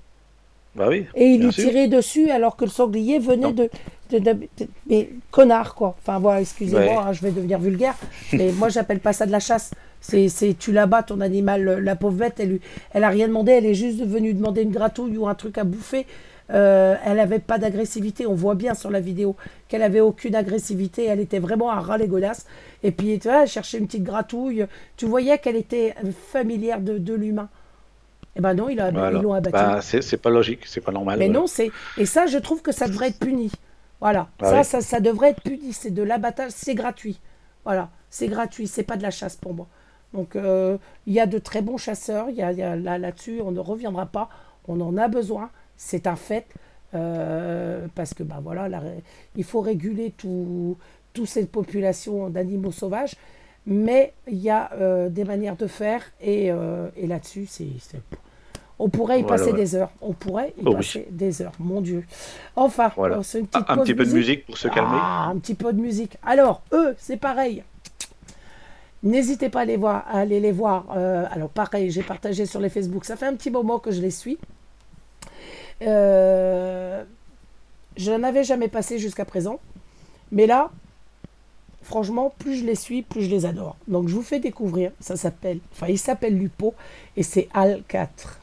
bah 0.76 0.88
oui. 0.90 1.06
Et 1.16 1.26
il 1.28 1.44
lui 1.46 1.52
tirait 1.54 1.88
dessus 1.88 2.30
alors 2.32 2.56
que 2.56 2.66
le 2.66 2.72
sanglier 2.72 3.20
venait 3.20 3.54
de, 3.54 3.70
de, 4.12 4.20
de- 4.20 4.34
de- 4.34 4.68
Mais 4.90 5.10
connard, 5.32 5.74
quoi. 5.76 5.96
Enfin, 6.02 6.20
voilà, 6.20 6.42
excusez-moi, 6.42 6.82
Ouais. 6.82 6.96
hein, 6.96 7.14
je 7.14 7.22
vais 7.22 7.32
devenir 7.32 7.60
vulgaire. 7.60 7.96
mais 8.34 8.52
moi, 8.52 8.70
j'appelle 8.70 9.00
pas 9.00 9.14
ça 9.14 9.26
de 9.26 9.32
la 9.32 9.40
chasse. 9.40 9.72
C'est, 10.02 10.28
tu 10.60 10.72
la 10.72 10.86
bats, 10.86 11.02
ton 11.02 11.20
animal. 11.22 11.64
La 11.80 11.96
pauvre 11.96 12.18
bête, 12.18 12.40
elle, 12.40 12.60
elle 12.94 13.04
a 13.04 13.10
rien 13.10 13.28
demandé. 13.28 13.54
Elle 13.54 13.66
est 13.66 13.74
juste 13.74 14.06
venue 14.06 14.34
demander 14.36 14.62
une 14.62 14.70
gratouille 14.72 15.18
ou 15.18 15.28
un 15.28 15.34
truc 15.34 15.58
à 15.58 15.64
bouffer. 15.64 16.06
Euh, 16.52 16.96
elle 17.04 17.20
avait 17.20 17.40
pas 17.40 17.58
d'agressivité. 17.58 18.28
On 18.28 18.36
voit 18.36 18.54
bien 18.56 18.76
sur 18.76 18.92
la 18.92 19.00
vidéo 19.00 19.36
qu'elle 19.68 19.82
avait 19.82 20.00
aucune 20.02 20.36
agressivité. 20.36 21.06
Elle 21.06 21.20
était 21.20 21.40
vraiment 21.40 21.72
à 21.72 21.80
ras 21.80 21.98
les 21.98 22.08
godasses. 22.08 22.46
Et 22.84 22.92
puis, 22.92 23.18
tu 23.20 23.28
vois, 23.28 23.44
elle 23.44 23.48
cherchait 23.48 23.80
une 23.80 23.88
petite 23.88 24.04
gratouille. 24.04 24.66
Tu 24.96 25.06
voyais 25.08 25.38
qu'elle 25.40 25.56
était 25.56 25.96
familière 26.32 26.82
de, 26.82 26.98
de 27.00 27.14
l'humain. 27.16 27.50
Et 28.36 28.42
ben 28.42 28.54
non, 28.54 28.70
il 28.70 28.80
a, 28.80 28.92
Voilà. 28.92 29.18
ils 29.18 29.22
l'ont 29.24 29.34
abattu. 29.34 29.54
Bah, 29.54 29.80
c'est 29.82 30.18
pas 30.18 30.30
logique, 30.30 30.66
c'est 30.66 30.82
pas 30.82 30.92
normal. 30.92 31.18
Mais 31.18 31.26
voilà. 31.28 31.40
non, 31.40 31.48
c'est 31.48 31.72
et 31.98 32.06
ça, 32.06 32.26
je 32.28 32.38
trouve 32.38 32.62
que 32.62 32.72
ça 32.74 32.88
devrait 32.88 33.08
être 33.08 33.20
puni. 33.20 33.52
Voilà, 34.02 34.28
Ah 34.42 34.50
ça, 34.50 34.58
oui. 34.60 34.66
ça, 34.66 34.82
ça 34.82 35.00
devrait 35.00 35.30
être 35.30 35.42
puni. 35.42 35.72
C'est 35.74 35.90
de 35.92 36.04
l'abattage, 36.04 36.52
c'est 36.54 36.76
gratuit. 36.76 37.20
Voilà, 37.64 37.90
c'est 38.10 38.28
gratuit, 38.28 38.68
c'est 38.68 38.84
pas 38.84 38.98
de 38.98 39.04
la 39.04 39.10
chasse 39.10 39.38
pour 39.38 39.54
moi. 39.54 39.68
Donc, 40.14 40.36
euh, 40.36 40.78
il 41.08 41.14
y 41.14 41.20
a 41.22 41.26
de 41.26 41.40
très 41.40 41.62
bons 41.62 41.78
chasseurs. 41.78 42.30
Il 42.30 42.36
y 42.36 42.42
a, 42.44 42.52
il 42.52 42.58
y 42.58 42.62
a 42.62 42.76
là, 42.76 42.98
là-dessus, 42.98 43.40
on 43.44 43.52
ne 43.52 43.60
reviendra 43.60 44.06
pas. 44.06 44.30
On 44.68 44.80
en 44.82 44.98
a 44.98 45.08
besoin, 45.08 45.50
c'est 45.78 46.08
un 46.08 46.16
fait. 46.16 46.46
Euh, 46.94 47.88
parce 47.94 48.14
que 48.14 48.24
bah 48.24 48.40
voilà, 48.42 48.70
la 48.70 48.82
il 49.36 49.44
faut 49.44 49.60
réguler 49.60 50.14
tout, 50.16 50.78
toute 51.14 51.28
cette 51.28 51.52
population 51.52 52.30
d'animaux 52.30 52.72
sauvages. 52.72 53.16
Mais 53.68 54.14
il 54.28 54.38
y 54.38 54.50
a 54.52 54.72
euh, 54.74 55.10
des 55.10 55.24
manières 55.24 55.56
de 55.56 55.66
faire 55.68 56.04
et, 56.22 56.52
euh, 56.52 56.88
et 56.96 57.08
là-dessus, 57.08 57.48
c'est, 57.50 57.66
on 58.78 58.90
pourrait 58.90 59.20
y 59.20 59.24
Voilà, 59.24 59.38
passer 59.40 59.52
ouais. 59.52 59.58
des 59.58 59.76
heures. 59.76 59.90
On 60.02 60.14
pourrait 60.14 60.54
y 60.58 60.62
Oh 60.64 60.70
oui. 60.70 60.76
passer 60.76 61.08
des 61.10 61.42
heures, 61.42 61.54
mon 61.60 61.82
Dieu. 61.82 62.06
Enfin, 62.56 62.92
Voilà. 62.96 63.24
c'est 63.24 63.40
une 63.40 63.48
Un, 63.54 63.78
petit 63.78 63.96
peu 63.96 64.06
de 64.06 64.14
musique 64.14 64.46
pour 64.46 64.58
se 64.58 64.68
calmer. 64.68 64.90
Ah, 65.02 65.30
un 65.32 65.38
petit 65.40 65.56
peu 65.56 65.74
de 65.74 65.82
musique. 65.82 66.18
Alors, 66.24 66.62
eux, 66.74 66.96
c'est 67.00 67.18
pareil. 67.18 67.64
N'hésitez 69.02 69.50
pas 69.50 69.62
à, 69.62 69.66
les 69.66 69.78
voir, 69.78 70.06
à 70.08 70.20
aller 70.20 70.40
les 70.40 70.52
voir. 70.52 70.86
Alors, 70.92 71.50
pareil, 71.50 71.90
j'ai 71.92 72.04
partagé 72.04 72.46
sur 72.46 72.60
les 72.60 72.70
Facebook. 72.70 73.04
Ça 73.06 73.16
fait 73.16 73.26
un 73.28 73.36
petit 73.36 73.50
moment 73.52 73.80
que 73.80 73.92
je 73.92 74.02
les 74.02 74.12
suis. 74.12 74.38
Euh, 75.82 77.04
je 77.98 78.12
n'en 78.12 78.24
avais 78.24 78.44
jamais 78.44 78.68
passé 78.68 79.00
jusqu'à 79.00 79.26
présent. 79.26 79.60
Mais 80.32 80.48
là, 80.48 80.72
franchement, 81.84 82.34
plus 82.40 82.58
je 82.58 82.66
les 82.66 82.76
suis, 82.76 83.02
plus 83.02 83.22
je 83.22 83.30
les 83.30 83.46
adore. 83.46 83.76
Donc, 83.88 84.08
je 84.08 84.16
vous 84.16 84.24
fais 84.24 84.40
découvrir. 84.40 84.92
Ça 85.00 85.16
s'appelle, 85.16 85.60
enfin, 85.72 85.88
il 85.88 86.00
s'appelle 86.00 86.38
Lupo 86.38 86.74
et 87.16 87.24
c'est 87.24 87.48
Al 87.54 87.84
4. 87.88 88.40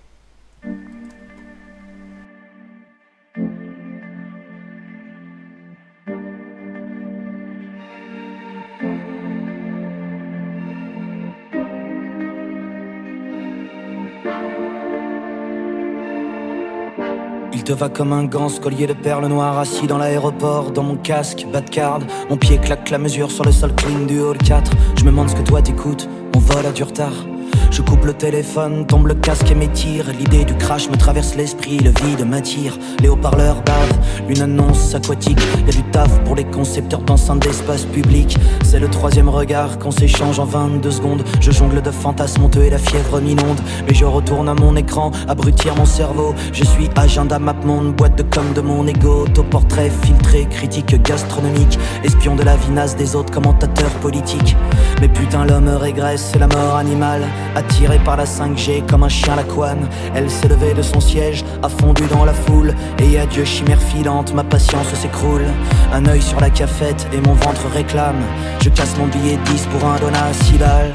Te 17.73 17.79
va 17.79 17.89
comme 17.89 18.13
un 18.13 18.25
gant, 18.25 18.51
ce 18.51 18.61
collier 18.61 18.87
de 18.87 18.93
perles 18.93 19.27
noires 19.29 19.59
assis 19.59 19.87
dans 19.87 19.97
l'aéroport, 19.97 20.73
dans 20.73 20.83
mon 20.83 20.97
casque, 20.97 21.47
bas 21.51 21.63
de 21.63 21.71
card. 21.71 22.01
Mon 22.29 22.37
pied 22.37 22.59
claque 22.59 22.91
la 22.91 22.99
mesure 22.99 23.31
sur 23.31 23.45
le 23.45 23.53
sol 23.53 23.75
clean 23.75 24.05
du 24.07 24.21
hall 24.21 24.37
4. 24.37 24.71
Je 24.99 25.05
me 25.05 25.11
demande 25.11 25.31
ce 25.31 25.37
que 25.37 25.43
toi 25.43 25.63
t'écoutes, 25.63 26.07
on 26.37 26.39
vole 26.39 26.67
à 26.67 26.73
du 26.73 26.83
retard. 26.83 27.32
Je 27.73 27.81
coupe 27.81 28.05
le 28.05 28.13
téléphone, 28.13 28.85
tombe 28.85 29.07
le 29.07 29.15
casque 29.15 29.51
et 29.51 29.55
m'étire. 29.55 30.05
L'idée 30.19 30.45
du 30.45 30.55
crash 30.55 30.91
me 30.91 30.97
traverse 30.97 31.35
l'esprit, 31.37 31.79
le 31.79 31.89
vide 31.89 32.29
m'attire. 32.29 32.77
Les 33.01 33.09
haut-parleurs 33.09 33.63
bavent, 33.63 33.99
une 34.29 34.43
annonce 34.43 34.95
aquatique. 34.95 35.41
Y 35.67 35.71
a 35.71 35.73
du 35.73 35.83
taf 35.85 36.23
pour 36.25 36.37
les 36.37 36.45
concepteurs 36.45 37.01
d'enceintes 37.01 37.41
d'espace 37.41 37.87
public. 37.87 38.37
C'est 38.63 38.79
le 38.79 38.89
troisième 38.89 39.31
regard 39.31 39.79
qu'on 39.79 39.91
s'échange 39.91 40.39
en 40.39 40.45
22 40.45 40.91
secondes. 40.91 41.25
Je 41.41 41.51
jongle 41.51 41.81
de 41.81 41.91
fantasmes 41.91 42.45
honteux 42.45 42.65
et 42.65 42.69
la 42.69 42.77
fièvre 42.77 43.23
m'inonde. 43.23 43.61
Mais 43.89 43.95
je 43.95 44.05
retourne 44.05 44.51
à 44.51 44.55
mon 44.55 44.77
écran, 44.77 45.11
abrutir 45.27 45.75
mon 45.75 45.87
cerveau. 45.87 46.35
Je 46.53 46.65
suis 46.65 46.91
agenda 46.97 47.39
map 47.39 47.57
monde, 47.65 47.95
boîte 47.95 48.19
de 48.19 48.23
com 48.23 48.45
de 48.55 48.61
mon 48.61 48.87
ego. 48.87 49.23
Autoportrait 49.23 49.91
filtré, 50.03 50.47
critique 50.51 51.03
gastronomique. 51.03 51.79
Espion 52.05 52.37
de 52.37 52.43
la 52.43 52.57
vinasse 52.57 52.97
des 52.97 53.17
autres 53.17 53.33
commentateurs 53.33 53.93
politiques. 54.03 54.57
Mais 55.01 55.09
putain, 55.09 55.47
l'homme 55.47 55.69
régresse, 55.69 56.29
c'est 56.33 56.39
la 56.39 56.49
mort 56.49 56.77
animale. 56.77 57.23
Attiré 57.63 58.01
par 58.01 58.17
la 58.17 58.25
5G 58.25 58.85
comme 58.87 59.05
un 59.05 59.09
chien 59.09 59.35
à 59.35 59.37
la 59.37 59.45
couane. 59.45 59.89
Elle 60.17 60.29
s'est 60.29 60.49
levée 60.49 60.75
de 60.75 60.83
son 60.83 60.99
siège, 60.99 61.45
a 61.63 61.69
fondu 61.69 62.03
dans 62.11 62.25
la 62.25 62.35
foule. 62.35 62.75
Et 62.99 63.21
adieu, 63.21 63.45
chimère 63.45 63.81
filante, 63.81 64.35
ma 64.35 64.43
patience 64.43 64.93
s'écroule. 64.95 65.47
Un 65.93 66.05
œil 66.07 66.21
sur 66.21 66.41
la 66.41 66.51
cafette 66.51 67.07
et 67.13 67.21
mon 67.21 67.35
ventre 67.35 67.69
réclame. 67.73 68.21
Je 68.61 68.69
casse 68.69 68.97
mon 68.99 69.07
billet 69.07 69.39
10 69.45 69.67
pour 69.67 69.89
un 69.89 69.97
donat 70.01 70.25
à 70.25 70.33
6 70.33 70.59
balles. 70.59 70.93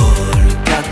Hall 0.00 0.46
4. 0.64 0.84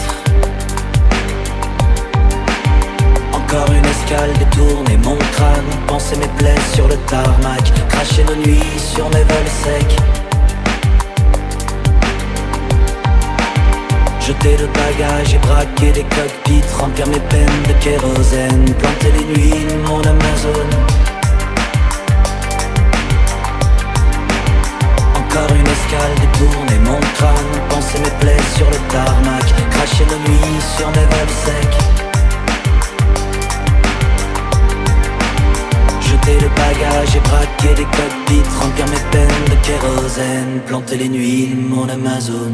Encore 3.32 3.74
une 3.74 3.86
escale 3.86 4.32
détourner 4.38 4.98
mon 4.98 5.16
crâne 5.32 5.64
Penser 5.88 6.16
mes 6.16 6.28
plaies 6.38 6.54
sur 6.74 6.86
le 6.86 6.96
tarmac 7.06 7.72
Cracher 7.88 8.22
nos 8.24 8.36
nuits 8.36 8.62
sur 8.76 9.08
mes 9.10 9.24
vols 9.24 9.48
secs 9.64 10.17
Jeter 14.28 14.58
le 14.58 14.66
bagage 14.66 15.32
et 15.32 15.38
braquer 15.38 15.90
des 15.90 16.02
cockpits 16.02 16.60
Remplir 16.78 17.06
mes 17.06 17.20
peines 17.30 17.62
de 17.66 17.72
kérosène 17.82 18.66
Planter 18.74 19.12
les 19.16 19.24
nuits 19.24 19.64
de 19.64 19.88
mon 19.88 20.00
Amazon 20.00 20.68
Encore 25.16 25.56
une 25.56 25.66
escale 25.66 26.14
détourner 26.20 26.78
mon 26.84 27.00
crâne 27.14 27.54
Penser 27.70 28.00
mes 28.00 28.10
plaies 28.20 28.48
sur 28.54 28.68
le 28.68 28.76
tarmac 28.92 29.44
Cracher 29.70 30.04
nos 30.04 30.18
nuits 30.28 30.60
sur 30.76 30.88
mes 30.88 31.06
vols 31.08 31.36
secs. 31.46 31.78
Jeter 36.02 36.38
le 36.38 36.50
bagage 36.50 37.16
et 37.16 37.20
braquer 37.20 37.74
des 37.76 37.88
cockpits 37.96 38.50
Remplir 38.60 38.88
mes 38.88 39.10
peines 39.10 39.44
de 39.46 39.66
kérosène 39.66 40.60
Planter 40.66 40.98
les 40.98 41.08
nuits 41.08 41.56
mon 41.56 41.88
Amazon 41.88 42.52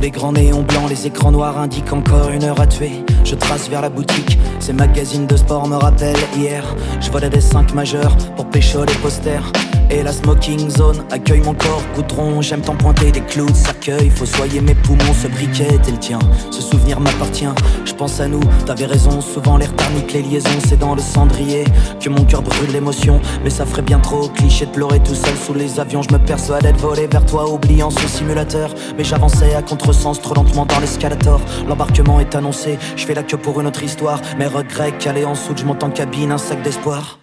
Les 0.00 0.12
grands 0.12 0.32
néons 0.32 0.62
blancs, 0.62 0.88
les 0.88 1.06
écrans 1.06 1.32
noirs 1.32 1.58
indiquent 1.58 1.92
encore 1.92 2.30
une 2.30 2.44
heure 2.44 2.60
à 2.60 2.66
tuer 2.66 3.04
Je 3.28 3.34
trace 3.34 3.68
vers 3.68 3.82
la 3.82 3.90
boutique, 3.90 4.38
ces 4.58 4.72
magazines 4.72 5.26
de 5.26 5.36
sport 5.36 5.68
me 5.68 5.76
rappellent 5.76 6.16
hier. 6.34 6.64
Je 6.98 7.10
volais 7.10 7.28
des 7.28 7.42
5 7.42 7.74
majeurs 7.74 8.16
pour 8.36 8.46
pécho 8.46 8.86
les 8.86 8.94
posters. 8.94 9.52
Et 9.90 10.02
la 10.02 10.12
smoking 10.12 10.68
zone 10.68 11.02
accueille 11.10 11.40
mon 11.40 11.54
corps. 11.54 11.82
Goudron 11.94 12.42
J'aime 12.42 12.60
t'en 12.60 12.74
pointer 12.74 13.10
des 13.10 13.22
clous 13.22 13.48
de 13.48 13.54
cercueil. 13.54 14.10
Faut 14.10 14.26
soyer 14.26 14.60
mes 14.60 14.74
poumons, 14.74 15.14
ce 15.14 15.28
briquet 15.28 15.74
est 15.74 15.90
le 15.90 15.98
tien. 15.98 16.18
Ce 16.50 16.60
souvenir 16.60 17.00
m'appartient, 17.00 17.48
je 17.86 17.94
pense 17.94 18.20
à 18.20 18.28
nous 18.28 18.42
T'avais 18.66 18.84
raison, 18.84 19.22
souvent 19.22 19.56
l'air 19.56 19.74
thermique, 19.76 20.12
les 20.12 20.22
liaisons 20.22 20.60
C'est 20.66 20.78
dans 20.78 20.94
le 20.94 21.00
cendrier. 21.00 21.64
Que 22.00 22.10
mon 22.10 22.24
cœur 22.24 22.42
brûle 22.42 22.70
l'émotion. 22.70 23.20
Mais 23.44 23.50
ça 23.50 23.64
ferait 23.64 23.82
bien 23.82 23.98
trop 23.98 24.28
cliché 24.28 24.66
de 24.66 24.72
pleurer 24.72 25.00
tout 25.00 25.14
seul 25.14 25.34
sous 25.36 25.54
les 25.54 25.80
avions. 25.80 26.02
Je 26.02 26.12
me 26.12 26.18
perçois 26.18 26.60
d'être 26.60 26.78
volé 26.78 27.06
vers 27.06 27.24
toi 27.24 27.50
oubliant 27.50 27.90
ce 27.90 28.06
simulateur. 28.08 28.74
Mais 28.98 29.04
j'avançais 29.04 29.54
à 29.54 29.62
contresens 29.62 30.20
trop 30.20 30.34
lentement 30.34 30.66
dans 30.66 30.80
l'escalator. 30.80 31.40
L'embarquement 31.66 32.20
est 32.20 32.34
annoncé, 32.34 32.78
je 32.96 33.06
fais 33.06 33.14
queue 33.22 33.36
pour 33.36 33.60
une 33.60 33.66
autre 33.66 33.82
histoire. 33.82 34.20
Mes 34.38 34.46
regrets 34.46 34.92
calés 34.92 35.24
en 35.24 35.34
soude, 35.34 35.58
je 35.58 35.64
monte 35.64 35.82
en 35.82 35.90
cabine, 35.90 36.32
un 36.32 36.38
sac 36.38 36.62
d'espoir. 36.62 37.18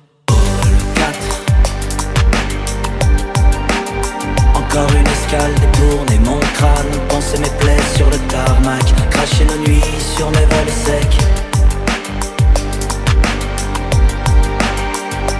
Encore 4.55 4.89
une 4.91 5.07
escale, 5.07 5.53
détourner 5.55 6.19
mon 6.19 6.39
crâne 6.39 6.99
Penser 7.07 7.37
mes 7.39 7.49
plaies 7.59 7.85
sur 7.95 8.09
le 8.09 8.17
tarmac. 8.29 8.83
Cracher 9.11 9.45
nos 9.45 9.57
nuits 9.67 9.81
sur 10.17 10.29
mes 10.31 10.45
vols 10.45 10.75
secs. 10.85 11.17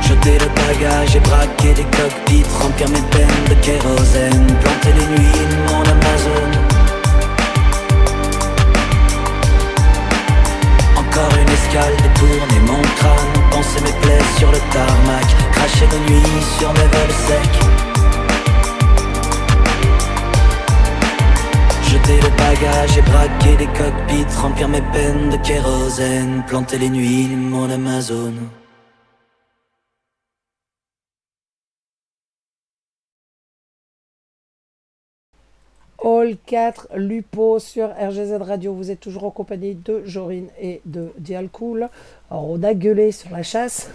Jeter 0.02 0.38
le 0.40 0.50
bagage 0.56 1.16
et 1.16 1.20
braquer 1.20 1.74
des 1.74 1.84
cockpits 1.84 2.46
Remplir 2.62 2.90
mes 2.90 3.02
peines 3.12 3.44
de 3.50 3.56
kérosène. 3.62 4.48
Planter 4.62 4.94
les 5.00 5.08
nuits 5.18 5.46
de 5.50 5.72
mon 5.72 5.82
Amazon 5.82 6.75
escale, 11.76 11.96
détourner 11.98 12.60
mon 12.62 12.82
crâne 12.82 13.50
Penser 13.52 13.82
mes 13.82 14.00
plaies 14.02 14.20
sur 14.38 14.52
le 14.52 14.58
tarmac. 14.72 15.26
Cracher 15.52 15.88
nos 15.92 16.10
nuits 16.10 16.44
sur 16.60 16.72
mes 16.74 16.80
vols 16.80 17.18
secs. 17.28 17.60
Jeter 21.90 22.22
le 22.22 22.30
bagage 22.38 22.98
et 22.98 23.02
braquer 23.02 23.56
des 23.58 23.68
cockpits, 23.68 24.42
remplir 24.42 24.68
mes 24.68 24.82
peines 24.82 25.30
de 25.30 25.38
kérosène, 25.38 26.44
planter 26.48 26.78
les 26.78 26.90
nuits, 26.90 27.36
mon 27.36 27.70
Amazon. 27.70 28.34
All 36.06 36.38
4 36.46 36.90
Lupo 36.98 37.58
sur 37.58 37.90
RGZ 37.90 38.34
Radio. 38.42 38.74
Vous 38.76 38.92
êtes 38.92 39.00
toujours 39.00 39.24
en 39.24 39.32
compagnie 39.32 39.74
de 39.74 40.04
Jorine 40.06 40.50
et 40.62 40.82
de 40.86 41.12
Dialcool. 41.18 41.90
Alors, 42.30 42.50
on 42.52 42.62
a 42.62 42.74
gueulé 42.76 43.12
sur 43.12 43.32
la 43.32 43.42
chasse. 43.42 43.90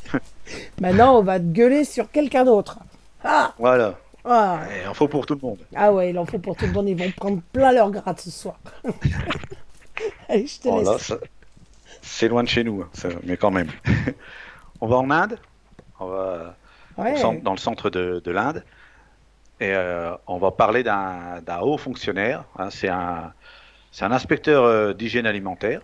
Maintenant, 0.80 1.18
on 1.18 1.22
va 1.22 1.38
gueuler 1.38 1.84
sur 1.84 2.10
quelqu'un 2.10 2.44
d'autre. 2.44 2.78
Ah 3.22 3.52
Voilà. 3.58 3.98
ah. 4.24 4.60
Il 4.82 4.88
en 4.88 4.94
faut 4.94 5.08
pour 5.08 5.26
tout 5.26 5.34
le 5.34 5.46
monde. 5.46 5.58
Ah 5.74 5.92
ouais, 5.92 6.08
il 6.10 6.18
en 6.18 6.24
faut 6.24 6.38
pour 6.38 6.56
tout 6.56 6.64
le 6.66 6.72
monde. 6.72 6.88
Ils 6.88 6.96
vont 6.96 7.10
prendre 7.14 7.42
plein 7.52 7.72
leur 7.72 7.90
gratte 7.90 8.20
ce 8.20 8.30
soir. 8.30 8.58
Allez, 10.28 10.46
je 10.46 10.58
te 10.58 10.68
Oh 10.68 10.78
laisse. 10.80 11.02
ça- 11.02 11.18
c'est 12.00 12.28
loin 12.28 12.42
de 12.42 12.48
chez 12.48 12.64
nous, 12.64 12.80
hein, 12.80 12.88
ça- 12.94 13.08
mais 13.24 13.36
quand 13.36 13.50
même. 13.50 13.68
on 14.80 14.86
va 14.88 14.96
en 14.96 15.10
Inde, 15.10 15.38
on 15.98 16.06
va 16.06 16.54
Ouais. 16.96 17.14
dans 17.42 17.52
le 17.52 17.58
centre 17.58 17.88
de, 17.90 18.20
de 18.24 18.30
l'Inde, 18.30 18.64
et 19.60 19.74
euh, 19.74 20.14
on 20.26 20.38
va 20.38 20.50
parler 20.50 20.82
d'un 20.82 21.60
haut 21.60 21.76
fonctionnaire. 21.76 22.44
hein, 22.58 22.70
c'est 22.70 22.88
un, 22.88 23.32
inspecteur 24.00 24.64
euh, 24.64 24.94
d'hygiène 24.94 25.26
alimentaire 25.26 25.82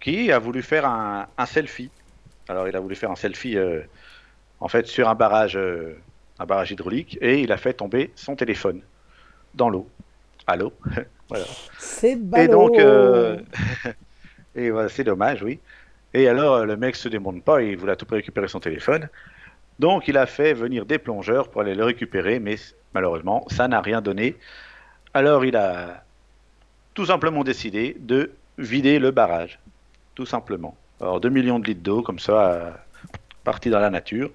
qui 0.00 0.32
a 0.32 0.38
voulu 0.38 0.62
faire 0.62 0.86
un, 0.86 1.26
un 1.36 1.46
selfie. 1.46 1.90
Alors, 2.48 2.66
il 2.68 2.74
a 2.74 2.80
voulu 2.80 2.94
faire 2.96 3.10
un 3.10 3.16
selfie 3.16 3.58
euh, 3.58 3.82
en 4.58 4.68
fait 4.68 4.86
sur 4.86 5.08
un 5.08 5.14
barrage, 5.14 5.56
euh, 5.56 5.98
un 6.38 6.46
barrage 6.46 6.70
hydraulique, 6.70 7.18
et 7.20 7.40
il 7.40 7.52
a 7.52 7.58
fait 7.58 7.74
tomber 7.74 8.10
son 8.16 8.36
téléphone 8.36 8.80
dans 9.54 9.68
l'eau. 9.68 9.86
À 10.46 10.56
l'eau. 10.56 10.72
voilà. 11.28 11.44
C'est 11.78 12.18
Et 12.36 12.48
donc, 12.48 12.78
et 14.54 14.70
voilà, 14.70 14.88
c'est 14.88 15.04
dommage, 15.04 15.42
oui. 15.42 15.60
Et 16.14 16.26
alors, 16.26 16.64
le 16.64 16.76
mec 16.76 16.96
se 16.96 17.08
démonte 17.08 17.44
pas, 17.44 17.62
il 17.62 17.76
voulait 17.76 17.92
à 17.92 17.96
tout 17.96 18.06
prix 18.06 18.16
récupérer 18.16 18.48
son 18.48 18.60
téléphone. 18.60 19.08
Donc, 19.82 20.06
il 20.06 20.16
a 20.16 20.26
fait 20.26 20.54
venir 20.54 20.86
des 20.86 20.98
plongeurs 20.98 21.48
pour 21.48 21.60
aller 21.60 21.74
le 21.74 21.82
récupérer, 21.82 22.38
mais 22.38 22.54
malheureusement, 22.94 23.44
ça 23.48 23.66
n'a 23.66 23.80
rien 23.80 24.00
donné. 24.00 24.36
Alors, 25.12 25.44
il 25.44 25.56
a 25.56 26.04
tout 26.94 27.06
simplement 27.06 27.42
décidé 27.42 27.96
de 27.98 28.30
vider 28.58 29.00
le 29.00 29.10
barrage, 29.10 29.58
tout 30.14 30.24
simplement. 30.24 30.76
Alors, 31.00 31.20
2 31.20 31.28
millions 31.30 31.58
de 31.58 31.66
litres 31.66 31.82
d'eau, 31.82 32.00
comme 32.00 32.20
ça, 32.20 32.52
euh, 32.52 32.70
partis 33.42 33.70
dans 33.70 33.80
la 33.80 33.90
nature, 33.90 34.30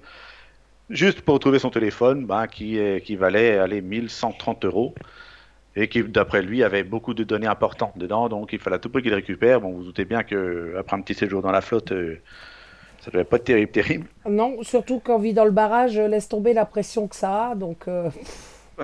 juste 0.90 1.22
pour 1.22 1.32
retrouver 1.32 1.58
son 1.58 1.70
téléphone, 1.70 2.26
ben, 2.26 2.46
qui, 2.46 3.16
valait 3.16 3.56
aller 3.56 3.80
1130 3.80 4.66
euros 4.66 4.94
et 5.76 5.88
qui, 5.88 6.02
d'après 6.02 6.42
lui, 6.42 6.62
avait 6.62 6.84
beaucoup 6.84 7.14
de 7.14 7.24
données 7.24 7.46
importantes 7.46 7.96
dedans, 7.96 8.28
donc 8.28 8.52
il 8.52 8.58
fallait 8.58 8.76
à 8.76 8.80
tout 8.80 8.90
prix 8.90 9.02
qu'il 9.02 9.14
récupère. 9.14 9.62
Bon, 9.62 9.70
vous 9.70 9.78
vous 9.78 9.84
doutez 9.84 10.04
bien 10.04 10.24
que 10.24 10.74
après 10.78 10.94
un 10.94 11.00
petit 11.00 11.14
séjour 11.14 11.40
dans 11.40 11.52
la 11.52 11.62
flotte, 11.62 11.92
euh, 11.92 12.20
ça 13.00 13.10
devait 13.10 13.24
pas 13.24 13.36
être 13.36 13.44
terrible, 13.44 13.72
terrible. 13.72 14.08
Non, 14.28 14.62
surtout 14.62 15.00
quand 15.00 15.16
on 15.16 15.18
vit 15.18 15.32
dans 15.34 15.44
le 15.44 15.50
barrage, 15.50 15.98
laisse 15.98 16.28
tomber 16.28 16.52
la 16.52 16.66
pression 16.66 17.08
que 17.08 17.16
ça 17.16 17.48
a. 17.50 17.54
Donc, 17.56 17.88
euh, 17.88 18.10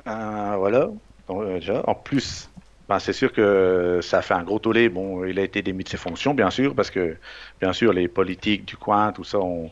Euh, 0.07 0.57
voilà. 0.59 0.89
Donc, 1.29 1.43
euh, 1.43 1.55
déjà, 1.55 1.83
en 1.89 1.95
plus, 1.95 2.51
ben, 2.89 2.99
c'est 2.99 3.13
sûr 3.13 3.33
que 3.33 4.01
ça 4.03 4.19
a 4.19 4.23
fait 4.23 4.35
un 4.35 4.43
gros 4.43 4.59
tollé. 4.59 4.89
Bon, 4.89 5.25
il 5.25 5.39
a 5.39 5.43
été 5.43 5.63
démis 5.63 5.85
de 5.85 5.89
ses 5.89 5.97
fonctions, 5.97 6.35
bien 6.35 6.51
sûr, 6.51 6.75
parce 6.75 6.91
que, 6.91 7.19
bien 7.61 7.73
sûr, 7.73 7.93
les 7.93 8.09
politiques 8.09 8.65
du 8.67 8.77
coin, 8.77 9.13
tout 9.13 9.25
ça, 9.25 9.39
ont, 9.39 9.71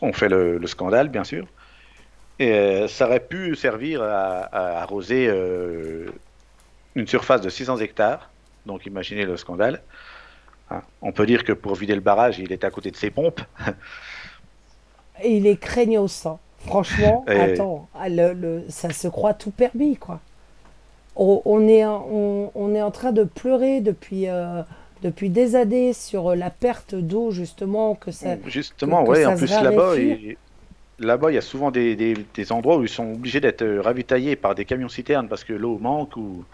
ont 0.00 0.12
fait 0.12 0.28
le, 0.28 0.58
le 0.58 0.66
scandale, 0.66 1.08
bien 1.08 1.24
sûr. 1.24 1.46
Et 2.38 2.52
euh, 2.52 2.88
ça 2.88 3.06
aurait 3.06 3.26
pu 3.26 3.56
servir 3.56 4.02
à, 4.02 4.40
à 4.42 4.82
arroser 4.82 5.28
euh, 5.28 6.10
une 6.94 7.06
surface 7.06 7.40
de 7.42 7.50
600 7.50 7.78
hectares. 7.78 8.32
Donc, 8.66 8.86
imaginez 8.86 9.24
le 9.26 9.36
scandale. 9.36 9.84
Hein. 10.70 10.82
On 11.02 11.12
peut 11.12 11.26
dire 11.26 11.44
que 11.44 11.52
pour 11.52 11.74
vider 11.74 11.94
le 11.94 12.00
barrage, 12.00 12.38
il 12.38 12.52
était 12.52 12.66
à 12.66 12.70
côté 12.70 12.90
de 12.90 12.96
ses 12.96 13.10
pompes. 13.10 13.40
et 15.22 15.36
il 15.36 15.46
est 15.46 15.56
craignos. 15.56 16.26
hein. 16.26 16.38
Franchement, 16.66 17.24
Et- 17.28 17.32
attends, 17.32 17.88
ah, 17.94 18.08
le- 18.08 18.34
le- 18.34 18.64
ça 18.68 18.90
se 18.90 19.08
croit 19.08 19.32
tout 19.34 19.50
permis, 19.50 19.96
quoi. 19.96 20.20
On, 21.16 21.40
on 21.46 21.66
est, 21.68 21.84
en- 21.84 22.06
on, 22.10 22.50
on 22.54 22.74
est 22.74 22.82
en 22.82 22.90
train 22.90 23.12
de 23.12 23.24
pleurer 23.24 23.80
depuis, 23.80 24.28
euh, 24.28 24.62
depuis 25.02 25.30
des 25.30 25.56
années 25.56 25.92
sur 25.94 26.34
la 26.36 26.50
perte 26.50 26.94
d'eau, 26.94 27.30
justement, 27.30 27.94
que 27.94 28.10
ça... 28.10 28.36
Justement, 28.46 29.04
ouais, 29.04 29.22
ça 29.22 29.30
en 29.30 29.36
plus 29.36 29.50
là-bas, 29.50 29.96
il- 29.96 30.36
là-bas, 30.98 31.30
il 31.30 31.34
y 31.34 31.38
a 31.38 31.42
souvent 31.42 31.70
des, 31.70 31.96
des- 31.96 32.14
des 32.34 32.52
endroits 32.52 32.76
où 32.76 32.82
ils 32.82 32.88
sont 32.90 33.12
obligés 33.14 33.40
d'être 33.40 33.62
euh, 33.62 33.80
ravitaillés 33.80 34.36
par 34.36 34.54
des 34.54 34.66
camions 34.66 34.90
citernes 34.90 35.28
parce 35.28 35.44
que 35.44 35.54
l'eau 35.54 35.78
manque 35.78 36.14
ou, 36.18 36.44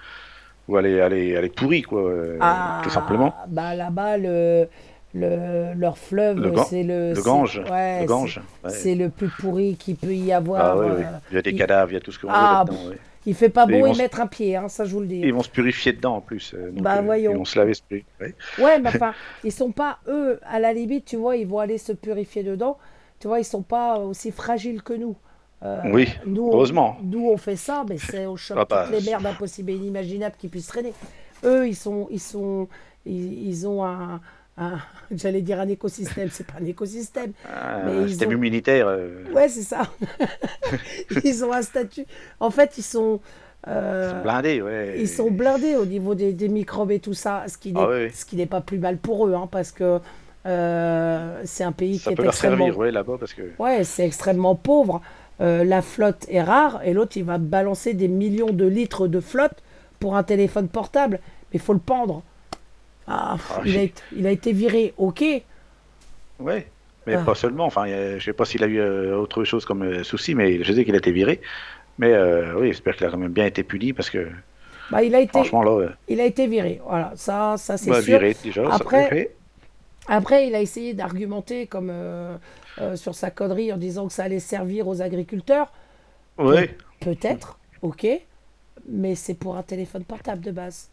ou 0.68 0.78
elle, 0.78 0.86
est, 0.86 0.92
elle, 0.94 1.12
est, 1.12 1.28
elle 1.30 1.44
est 1.44 1.54
pourrie, 1.54 1.82
quoi, 1.82 2.02
euh, 2.02 2.38
Ah, 2.40 2.80
tout 2.82 2.90
simplement. 2.90 3.34
Bah 3.48 3.74
là-bas, 3.74 4.16
le, 4.18 4.68
le, 5.14 5.74
leur 5.76 5.96
fleuve, 5.98 6.38
Le 6.38 6.52
c'est 6.68 6.82
le... 6.82 7.12
Le 7.14 7.22
Gange, 7.22 7.62
ouais, 7.70 8.00
le 8.00 8.06
Gange. 8.06 8.40
c'est- 8.68 8.90
ouais. 8.90 8.94
Le 8.96 9.08
plus 9.10 9.28
pourri 9.28 9.76
qu'il 9.76 9.96
peut 9.96 10.14
y 10.14 10.32
avoir. 10.32 10.64
Ah, 10.64 10.76
ouais, 10.76 10.86
ouais. 10.86 11.04
euh, 11.04 11.18
Il 11.30 11.34
y 11.36 11.38
a 11.38 11.42
des 11.42 11.50
il- 11.50 11.58
cadavres, 11.58 11.90
il 11.92 11.94
y 11.94 11.98
a 11.98 12.00
tout 12.00 12.12
ce 12.12 12.18
qu'on 12.18 12.28
Ah, 12.30 12.64
veut 12.68 12.72
ouais. 12.90 12.98
Il 13.28 13.34
fait 13.34 13.48
pas 13.48 13.66
ils 13.68 13.74
y 13.74 13.98
mettre 13.98 14.20
un 14.20 14.28
pied, 14.28 14.54
hein, 14.54 14.68
ça 14.68 14.84
je 14.84 14.92
vous 14.94 15.00
le 15.00 15.06
dis. 15.08 15.18
Ils 15.20 15.34
vont 15.34 15.42
se 15.42 15.48
purifier 15.50 15.92
dedans 15.92 16.16
en 16.16 16.20
plus. 16.20 16.54
euh, 16.54 16.70
donc, 16.70 16.82
Bah, 16.84 16.98
euh, 16.98 17.02
voyons. 17.02 17.32
Ils 17.32 17.36
vont 17.38 17.44
se 17.44 17.58
laver. 17.58 17.74
se 17.74 17.82
purifier, 17.82 18.06
ouais. 18.20 18.34
Ouais, 18.60 18.78
mais 18.78 18.88
enfin, 18.94 19.14
ils 19.42 19.50
sont 19.50 19.72
pas, 19.72 19.98
eux, 20.06 20.38
à 20.48 20.60
la 20.60 20.72
limite, 20.72 21.06
tu 21.06 21.16
vois, 21.16 21.36
ils 21.36 21.46
vont 21.46 21.58
aller 21.58 21.78
se 21.78 21.92
purifier 21.92 22.44
dedans. 22.44 22.78
Tu 23.18 23.26
vois, 23.26 23.40
ils 23.40 23.44
sont 23.44 23.62
pas 23.62 23.98
aussi 23.98 24.30
fragiles 24.30 24.80
que 24.82 24.92
nous. 24.92 25.16
Euh, 25.62 25.80
Oui, 25.86 26.08
nous, 26.26 26.50
heureusement. 26.52 26.98
nous, 27.02 27.28
on 27.30 27.36
fait 27.38 27.56
ça, 27.56 27.84
mais 27.88 27.96
c'est 27.98 28.26
au 28.26 28.36
choc 28.36 28.58
Ah 28.60 28.66
bah, 28.68 28.86
toutes 28.90 29.00
les 29.02 29.10
merdes 29.10 29.26
impossibles 29.26 29.70
et 29.70 29.74
inimaginables 29.74 30.34
qui 30.38 30.48
puissent 30.48 30.66
traîner. 30.66 30.92
Eux, 31.44 31.66
ils 31.66 31.74
sont, 31.76 32.08
ils 32.10 32.20
sont, 32.20 32.68
ils, 33.06 33.48
ils 33.48 33.66
ont 33.66 33.82
un, 33.84 34.20
un- 34.58 34.78
j'allais 35.10 35.40
dire 35.40 35.58
un 35.60 35.68
écosystème, 35.68 36.28
c'est 36.30 36.46
pas 36.46 36.58
un 36.60 36.64
écosystème. 36.66 37.32
Ah, 37.48 37.80
Mais 37.86 38.02
ils 38.02 38.10
C'était 38.12 38.26
ont- 38.26 38.38
militaire. 38.38 38.86
euh, 38.88 39.24
Ouais, 39.34 39.48
c'est 39.48 39.62
ça. 39.62 39.82
ils 41.24 41.44
ont 41.44 41.52
un 41.52 41.62
statut. 41.62 42.04
En 42.40 42.50
fait, 42.50 42.76
ils 42.78 42.82
sont. 42.84 43.20
euh, 43.66 44.08
ils 44.12 44.16
sont 44.16 44.22
blindés, 44.22 44.62
ouais. 44.62 44.94
ils 44.98 45.08
sont 45.08 45.30
blindés 45.30 45.76
au 45.76 45.86
niveau 45.86 46.14
des, 46.14 46.32
des 46.32 46.48
microbes 46.48 46.90
et 46.92 47.00
tout 47.00 47.14
ça, 47.14 47.44
ce 47.48 47.56
qui 47.58 47.72
n'est 47.72 47.80
Ah 47.80 47.88
oui. 47.90 48.10
ce 48.12 48.24
qui 48.24 48.36
n'est 48.36 48.46
pas 48.46 48.60
plus 48.60 48.78
mal 48.78 48.98
pour 48.98 49.26
eux, 49.26 49.34
hein, 49.34 49.48
parce 49.50 49.72
que 49.72 50.00
euh, 50.46 51.40
c'est 51.44 51.64
un 51.64 51.72
pays 51.72 51.98
Ça 51.98 52.10
qui 52.10 52.16
peut 52.16 52.22
est 52.22 52.24
leur 52.26 52.32
extrêmement, 52.34 52.58
servir, 52.66 52.78
ouais, 52.78 52.90
là-bas, 52.92 53.16
parce 53.18 53.32
que. 53.34 53.42
ouais, 53.58 53.84
c'est 53.84 54.06
extrêmement 54.06 54.54
pauvre. 54.54 55.00
Euh, 55.40 55.64
la 55.64 55.82
flotte 55.82 56.26
est 56.30 56.42
rare 56.42 56.80
et 56.84 56.94
l'autre 56.94 57.16
il 57.16 57.24
va 57.24 57.36
balancer 57.38 57.92
des 57.94 58.08
millions 58.08 58.52
de 58.52 58.64
litres 58.66 59.06
de 59.06 59.20
flotte 59.20 59.62
pour 60.00 60.16
un 60.16 60.22
téléphone 60.22 60.68
portable, 60.68 61.20
mais 61.52 61.54
il 61.54 61.60
faut 61.60 61.74
le 61.74 61.78
pendre. 61.78 62.22
Ah, 63.06 63.34
pff, 63.36 63.52
Ah, 63.58 63.62
il, 63.66 63.76
a 63.78 63.82
été, 63.82 64.02
il 64.16 64.26
a 64.26 64.30
été 64.30 64.52
viré, 64.52 64.94
ok. 64.96 65.22
Ouais, 66.38 66.66
mais 67.06 67.14
Ah. 67.14 67.22
pas 67.24 67.34
seulement. 67.34 67.66
Enfin, 67.66 67.86
je 67.86 68.24
sais 68.24 68.32
pas 68.32 68.44
s'il 68.44 68.62
a 68.64 68.66
eu 68.66 68.78
euh, 68.80 69.16
autre 69.18 69.44
chose 69.44 69.64
comme 69.64 69.82
euh, 69.82 70.02
souci, 70.04 70.34
mais 70.34 70.62
je 70.64 70.72
sais 70.72 70.84
qu'il 70.84 70.94
a 70.94 70.98
été 70.98 71.12
viré. 71.12 71.40
Mais 71.98 72.12
oui, 72.56 72.68
j'espère 72.68 72.94
qu'il 72.96 73.06
a 73.06 73.10
quand 73.10 73.16
même 73.16 73.32
bien 73.32 73.46
été 73.46 73.62
puni 73.62 73.94
parce 73.94 74.10
que 74.10 74.28
Bah, 74.90 75.02
il 75.02 75.14
a 75.14 75.20
été, 75.20 75.30
Franchement, 75.30 75.62
là, 75.62 75.88
il 76.08 76.20
a 76.20 76.24
été 76.26 76.46
viré. 76.46 76.80
Voilà, 76.86 77.12
ça, 77.16 77.56
ça 77.56 77.78
c'est 77.78 77.88
Bah, 77.90 78.02
sûr. 78.02 78.18
viré, 78.18 78.36
déjà, 78.42 78.68
ça 78.68 78.74
Après-. 78.76 79.30
Après, 80.08 80.46
il 80.46 80.54
a 80.54 80.60
essayé 80.60 80.94
d'argumenter 80.94 81.66
comme 81.66 81.88
euh, 81.90 82.36
euh, 82.78 82.96
sur 82.96 83.14
sa 83.14 83.30
connerie 83.30 83.72
en 83.72 83.76
disant 83.76 84.06
que 84.06 84.12
ça 84.12 84.24
allait 84.24 84.38
servir 84.40 84.86
aux 84.88 85.02
agriculteurs. 85.02 85.72
Oui, 86.38 86.68
Peut-être, 87.00 87.58
ok, 87.82 88.06
mais 88.88 89.14
c'est 89.14 89.34
pour 89.34 89.56
un 89.56 89.62
téléphone 89.62 90.04
portable 90.04 90.40
de 90.42 90.50
base. 90.50 90.88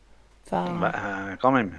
Enfin, 0.45 0.77
bah, 0.79 0.91
quand 1.41 1.51
même. 1.51 1.71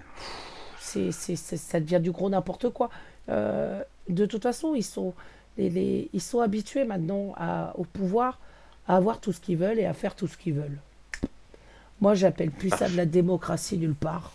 c'est, 0.79 1.11
ça 1.13 1.81
devient 1.81 2.01
du 2.01 2.11
gros 2.11 2.31
n'importe 2.31 2.71
quoi. 2.71 2.89
Euh, 3.29 3.83
de 4.09 4.27
toute 4.27 4.43
façon, 4.43 4.75
ils 4.75 4.83
sont, 4.85 5.13
les, 5.59 5.71
les- 5.71 6.09
ils 6.13 6.21
sont 6.23 6.41
habitués 6.41 6.85
maintenant 6.85 7.35
à- 7.37 7.73
au 7.77 7.85
pouvoir 7.85 8.39
à 8.87 8.97
avoir 8.97 9.19
tout 9.21 9.33
ce 9.33 9.41
qu'ils 9.41 9.57
veulent 9.57 9.79
et 9.79 9.87
à 9.87 9.93
faire 9.95 10.15
tout 10.15 10.27
ce 10.27 10.37
qu'ils 10.37 10.55
veulent. 10.55 10.79
Moi, 12.01 12.15
j'appelle 12.15 12.51
plus 12.51 12.71
ça 12.71 12.89
de 12.89 12.97
la 12.97 13.07
démocratie 13.07 13.79
nulle 13.79 13.95
part. 13.95 14.33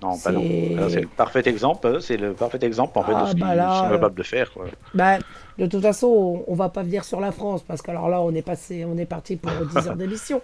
Non, 0.00 0.16
pas 0.16 0.30
non. 0.30 0.42
C'est- 0.42 1.00
le 1.00 1.06
parfait 1.08 1.42
exemple. 1.48 1.86
hein, 1.88 1.98
C'est 2.00 2.16
le 2.16 2.32
parfait 2.32 2.58
exemple 2.62 2.98
en 2.98 3.02
fait 3.02 3.12
Ah, 3.16 3.22
de 3.22 3.26
ce 3.26 3.32
qu'ils 3.32 3.40
bah 3.40 3.54
là, 3.54 3.80
sont 3.80 3.86
euh, 3.86 3.90
capables 3.96 4.14
de 4.14 4.22
faire. 4.22 4.52
Quoi. 4.52 4.66
Bah, 4.94 5.18
de 5.58 5.66
toute 5.66 5.82
façon, 5.82 6.06
on, 6.06 6.52
on 6.52 6.54
va 6.54 6.68
pas 6.68 6.82
venir 6.84 7.04
sur 7.04 7.20
la 7.20 7.32
France 7.32 7.62
parce 7.66 7.82
qu'alors 7.82 8.08
là, 8.08 8.20
on 8.22 8.32
est 8.34 8.42
passé, 8.42 8.84
on 8.84 8.96
est 8.96 9.06
parti 9.06 9.36
pour 9.36 9.50
10 9.74 9.88
heures 9.88 9.96
d'émission. 9.96 10.40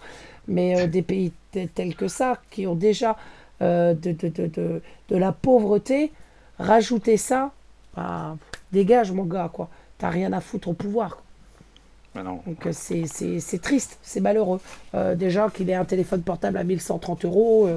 Mais 0.49 0.81
euh, 0.81 0.87
des 0.89 1.03
pays 1.03 1.33
te- 1.53 1.67
tels 1.67 1.95
que 1.95 2.09
ça, 2.09 2.39
qui 2.51 2.67
ont 2.67 2.75
déjà 2.75 3.17
euh, 3.63 3.95
de, 3.95 4.11
de, 4.13 4.29
de, 4.29 4.47
de, 4.49 4.83
de 5.09 5.17
la 5.17 5.31
pauvreté, 5.33 6.11
rajouter 6.59 7.17
ça, 7.17 7.53
bah, 7.97 8.37
dégage 8.73 9.13
mon 9.13 9.25
gars, 9.25 9.49
quoi. 9.53 9.69
T'as 9.99 10.11
rien 10.11 10.33
à 10.33 10.41
foutre 10.41 10.69
au 10.69 10.73
pouvoir. 10.73 11.23
non. 12.17 12.41
Donc 12.47 12.67
c'est- 12.73 13.07
c'est 13.07 13.39
c'est 13.39 13.61
triste, 13.63 13.99
c'est 14.03 14.21
malheureux. 14.21 14.61
Euh, 14.97 15.15
déjà 15.15 15.49
qu'il 15.49 15.71
ait 15.71 15.75
un 15.75 15.85
téléphone 15.85 16.23
portable 16.23 16.57
à 16.57 16.65
1130 16.65 17.25
euros. 17.25 17.69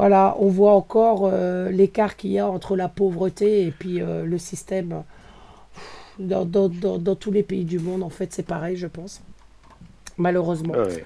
Euh, 0.00 0.08
voilà, 0.08 0.36
on 0.38 0.48
voit 0.48 0.72
encore 0.72 1.28
euh, 1.32 1.70
l'écart 1.70 2.16
qu'il 2.16 2.30
y 2.32 2.38
a 2.38 2.48
entre 2.48 2.76
la 2.76 2.88
pauvreté 2.88 3.66
et 3.66 3.70
puis 3.70 4.00
euh, 4.00 4.24
le 4.24 4.38
système. 4.38 5.02
Dans, 6.18 6.44
dans- 6.44 6.68
dans- 6.68 6.98
dans 6.98 7.14
tous 7.14 7.30
les 7.30 7.42
pays 7.42 7.64
du 7.64 7.78
monde, 7.78 8.02
en 8.02 8.10
fait, 8.10 8.32
c'est 8.32 8.42
pareil, 8.46 8.76
je 8.76 8.86
pense. 8.86 9.22
Malheureusement. 10.18 10.74
Ouais, 10.74 11.04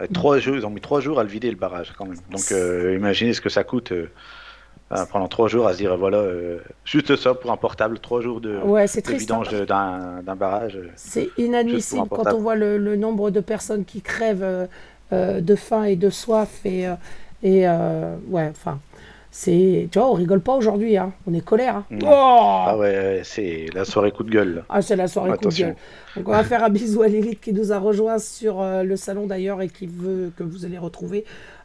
ouais. 0.00 0.08
Trois 0.12 0.38
jours, 0.38 0.56
ils 0.56 0.64
ont 0.66 0.70
mis 0.70 0.80
trois 0.80 1.00
jours 1.00 1.20
à 1.20 1.22
le 1.22 1.28
vider 1.28 1.50
le 1.50 1.56
barrage 1.56 1.92
quand 1.96 2.06
même. 2.06 2.18
Donc 2.30 2.50
euh, 2.50 2.94
imaginez 2.96 3.32
ce 3.34 3.40
que 3.42 3.50
ça 3.50 3.62
coûte 3.62 3.92
euh, 3.92 4.10
euh, 4.92 5.04
pendant 5.12 5.28
trois 5.28 5.48
jours 5.48 5.66
à 5.66 5.72
se 5.72 5.78
dire 5.78 5.96
voilà, 5.96 6.16
euh, 6.18 6.58
juste 6.84 7.14
ça 7.16 7.34
pour 7.34 7.52
un 7.52 7.56
portable, 7.58 7.98
trois 7.98 8.20
jours 8.22 8.40
de, 8.40 8.56
Ouais, 8.58 8.86
de 8.86 8.88
triste. 8.88 9.30
hein. 9.30 9.42
vidange 9.42 9.66
d'un 9.66 10.22
d'un 10.22 10.34
barrage. 10.36 10.76
euh. 10.76 10.88
C'est 10.96 11.28
inadmissible 11.38 12.08
quand 12.08 12.32
on 12.32 12.38
voit 12.38 12.54
le, 12.56 12.78
le 12.78 12.96
nombre 12.96 13.30
de 13.30 13.40
personnes 13.40 13.84
qui 13.84 14.00
crèvent 14.00 14.42
euh, 14.42 14.66
euh, 15.12 15.40
de 15.40 15.54
faim 15.54 15.84
et 15.84 15.96
de 15.96 16.10
soif. 16.10 16.60
Et, 16.64 16.88
euh, 16.88 16.94
et 17.42 17.68
euh, 17.68 18.16
ouais, 18.28 18.48
enfin, 18.50 18.78
c'est. 19.30 19.88
Tu 19.90 19.98
vois, 19.98 20.08
on 20.10 20.14
rigole 20.14 20.40
pas 20.40 20.54
aujourd'hui, 20.54 20.96
hein. 20.96 21.12
on 21.26 21.34
est 21.34 21.44
colère. 21.44 21.76
hein. 21.76 21.84
Oh 22.02 22.06
Ah 22.08 22.76
ouais, 22.78 23.20
c'est 23.24 23.66
la 23.74 23.84
soirée 23.84 24.12
coup 24.12 24.22
de 24.22 24.30
gueule. 24.30 24.64
Ah, 24.68 24.80
c'est 24.82 24.96
la 24.96 25.08
soirée 25.08 25.30
coup 25.36 25.48
de 25.48 25.54
gueule. 25.54 25.76
Donc, 26.16 26.28
on 26.28 26.32
va 26.32 26.44
faire 26.44 26.62
un 26.64 26.70
bisou 26.70 27.02
à 27.02 27.08
Lilith 27.08 27.40
qui 27.40 27.52
nous 27.52 27.72
a 27.72 27.78
rejoint 27.78 28.18
sur 28.18 28.60
euh, 28.62 28.82
le 28.84 28.96
salon 28.96 29.26
d'ailleurs 29.26 29.60
et 29.62 29.68
qui 29.68 29.86
veut 29.86 30.30
que 30.36 30.42
vous 30.44 30.64
allez 30.64 30.78
retrouver 30.78 31.24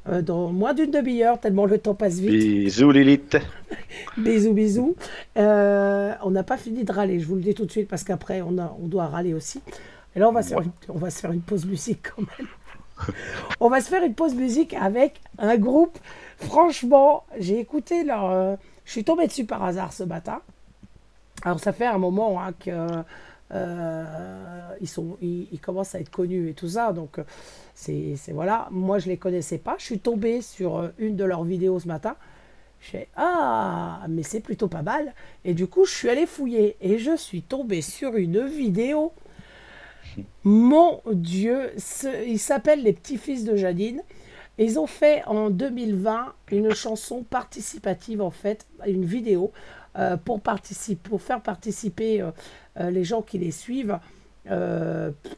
euh, 0.10 0.22
dans 0.24 0.48
moins 0.48 0.74
d'une 0.74 0.90
demi-heure, 0.92 1.40
tellement 1.40 1.66
le 1.68 1.78
temps 1.78 1.94
passe 1.94 2.16
vite. 2.20 2.32
Bisous 2.32 2.92
Lilith. 2.92 3.38
Bisous, 4.18 4.54
bisous. 4.54 4.96
On 5.36 6.32
n'a 6.32 6.44
pas 6.44 6.58
fini 6.58 6.84
de 6.84 6.92
râler, 6.92 7.20
je 7.20 7.28
vous 7.28 7.36
le 7.36 7.42
dis 7.42 7.54
tout 7.54 7.66
de 7.66 7.72
suite, 7.72 7.88
parce 7.88 8.04
qu'après, 8.04 8.42
on, 8.42 8.58
a- 8.58 8.76
on 8.82 8.88
doit 8.88 9.06
râler 9.08 9.34
aussi. 9.34 9.62
Et 10.16 10.20
là, 10.20 10.28
on 10.28 10.32
va, 10.32 10.42
se 10.42 10.50
faire 10.50 10.62
une, 10.62 10.72
on 10.90 10.98
va 10.98 11.12
se 11.12 11.20
faire 11.20 11.32
une 11.32 11.42
pause 11.42 11.66
musique 11.66 12.00
quand 12.16 12.24
même. 12.40 12.48
On 13.60 13.70
va 13.70 13.82
se 13.82 13.90
faire 13.90 14.04
une 14.04 14.14
pause 14.16 14.36
musique 14.36 14.74
avec 14.74 15.22
un 15.38 15.58
groupe. 15.58 15.98
Franchement, 16.38 17.24
j'ai 17.38 17.60
écouté 17.60 18.04
leur. 18.04 18.30
euh, 18.30 18.56
je 18.86 18.92
suis 18.92 19.04
tombée 19.04 19.28
dessus 19.28 19.46
par 19.46 19.64
hasard 19.64 19.94
ce 19.94 20.04
matin. 20.04 20.42
Alors, 21.44 21.60
ça 21.60 21.74
fait 21.74 21.86
un 21.86 21.98
moment 21.98 22.42
hein, 22.42 22.54
que. 22.60 22.88
euh, 23.52 24.76
ils, 24.82 25.60
commencent 25.60 25.96
à 25.96 26.00
être 26.00 26.10
connus 26.12 26.50
et 26.50 26.54
tout 26.54 26.70
ça, 26.70 26.94
donc 26.94 27.20
euh, 27.20 27.24
c'est 27.76 28.16
c'est- 28.18 28.32
voilà. 28.34 28.68
Moi, 28.72 29.00
je 29.00 29.08
les 29.10 29.18
connaissais 29.18 29.58
pas. 29.58 29.76
Je 29.80 29.86
suis 29.86 30.00
tombée 30.00 30.42
sur 30.42 30.90
une 31.00 31.16
de 31.16 31.24
leurs 31.24 31.44
vidéos 31.44 31.80
ce 31.80 31.88
matin. 31.88 32.16
Je 32.82 32.98
Ah, 33.16 34.06
mais 34.10 34.24
c'est 34.24 34.40
plutôt 34.40 34.68
pas 34.68 34.82
mal. 34.84 35.14
Et 35.46 35.54
du 35.54 35.68
coup, 35.68 35.86
je 35.86 35.92
suis 35.94 36.10
allée 36.10 36.26
fouiller 36.26 36.78
et 36.82 36.98
je 37.00 37.16
suis 37.18 37.42
tombée 37.42 37.82
sur 37.82 38.16
une 38.16 38.46
vidéo. 38.48 39.12
Mon 40.44 41.02
Dieu, 41.12 41.72
ce- 41.78 42.26
il 42.28 42.40
s'appelle 42.40 42.84
Les 42.84 42.94
Petits-Fils 42.94 43.44
de 43.44 43.56
Janine. 43.56 44.02
Ils 44.58 44.78
ont 44.80 44.88
fait 44.88 45.24
en 45.26 45.50
2020 45.50 46.34
une 46.52 46.74
chanson 46.74 47.24
participative, 47.24 48.22
en 48.22 48.32
fait, 48.32 48.66
une 48.86 49.06
vidéo 49.06 49.52
euh, 49.98 50.18
pour, 50.18 50.42
participer, 50.42 51.10
pour 51.10 51.22
faire 51.22 51.42
participer 51.42 52.22
euh, 52.22 52.32
euh, 52.80 52.90
les 52.92 53.04
gens 53.04 53.22
qui 53.22 53.38
les 53.38 53.52
suivent 53.52 53.98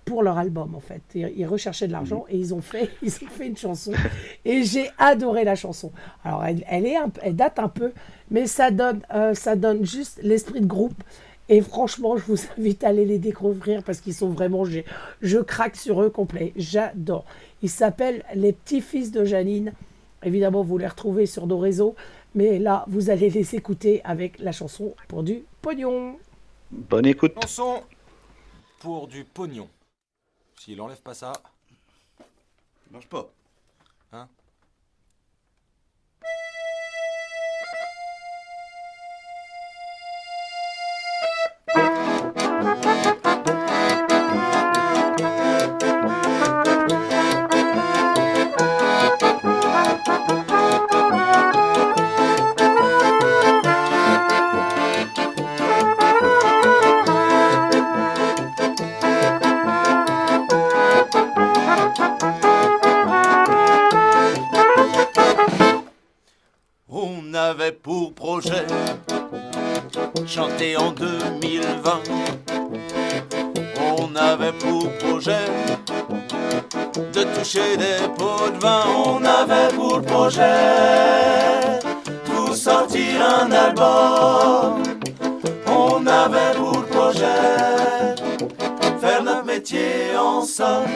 pour 0.05 0.24
leur 0.24 0.38
album, 0.38 0.74
en 0.74 0.80
fait. 0.80 1.01
Ils, 1.15 1.34
ils 1.36 1.45
recherchaient 1.45 1.88
de 1.88 1.91
l'argent 1.91 2.26
et 2.30 2.38
ils 2.38 2.53
ont, 2.53 2.61
fait, 2.61 2.89
ils 3.01 3.11
ont 3.11 3.28
fait 3.28 3.47
une 3.47 3.57
chanson. 3.57 3.91
Et 4.45 4.63
j'ai 4.63 4.89
adoré 4.97 5.43
la 5.43 5.55
chanson. 5.55 5.91
Alors, 6.24 6.45
elle, 6.45 6.63
elle, 6.69 7.36
date 7.36 7.59
un 7.59 7.67
peu, 7.67 7.91
mais 8.30 8.47
ça 8.47 8.72
donne, 8.72 9.01
ça 9.34 9.55
donne 9.57 9.86
juste 9.86 10.19
l'esprit 10.24 10.61
de 10.61 10.65
groupe. 10.65 11.03
Et 11.52 11.60
franchement, 11.62 12.16
je 12.16 12.24
vous 12.24 12.38
invite 12.58 12.82
à 12.84 12.88
aller 12.88 13.04
les 13.06 13.20
découvrir 13.20 13.84
parce 13.84 13.99
qu'ils 13.99 14.14
sont 14.14 14.30
vraiment. 14.30 14.64
j'ai- 14.64 14.86
Je 15.22 15.38
craque 15.38 15.76
sur 15.76 16.02
eux 16.02 16.10
complet. 16.10 16.54
J'adore. 16.56 17.26
Ils 17.62 17.70
s'appellent 17.70 18.24
Les 18.34 18.54
Petits-Fils 18.54 19.12
de 19.12 19.26
Janine. 19.26 19.74
Évidemment, 20.24 20.64
vous 20.64 20.78
les 20.78 20.88
retrouvez 20.88 21.26
sur 21.26 21.47
nos 21.47 21.58
réseaux. 21.60 21.93
Mais 22.36 22.58
là, 22.58 22.86
vous 22.88 23.10
allez 23.10 23.30
les 23.30 23.54
écouter 23.56 23.99
avec 24.06 24.39
la 24.39 24.54
chanson 24.54 24.95
pour 25.10 25.24
du 25.24 25.43
pognon. 25.62 26.18
Bonne 26.72 27.06
écoute. 27.06 27.34
Chanson 27.41 27.84
pour 28.80 29.08
du 29.10 29.26
pognon. 29.26 29.68
S'il 30.58 30.80
enlève 30.80 31.02
pas 31.02 31.14
ça, 31.14 31.34
Marche 32.91 33.08
pas. 33.08 33.30
Chanter 70.62 70.78
en 70.78 70.91
2020. 70.91 72.01
On 73.97 74.16
avait 74.16 74.51
pour 74.53 74.91
projet 74.97 75.47
de 77.14 77.24
toucher 77.36 77.78
des 77.78 78.07
pots 78.18 78.49
de 78.53 78.59
vin. 78.59 78.84
On 79.05 79.24
avait 79.24 79.74
pour 79.76 80.01
projet 80.01 81.80
vous 82.26 82.55
sortir 82.55 83.22
un 83.22 83.51
album. 83.51 84.84
On 85.68 86.05
avait 86.05 86.55
pour 86.55 86.84
projet 86.86 88.16
faire 88.99 89.24
notre 89.24 89.45
métier 89.45 90.16
ensemble. 90.18 90.89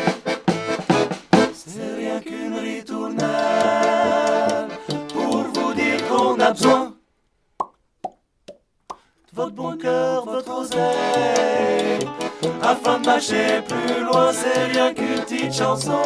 Chanson 15.55 16.01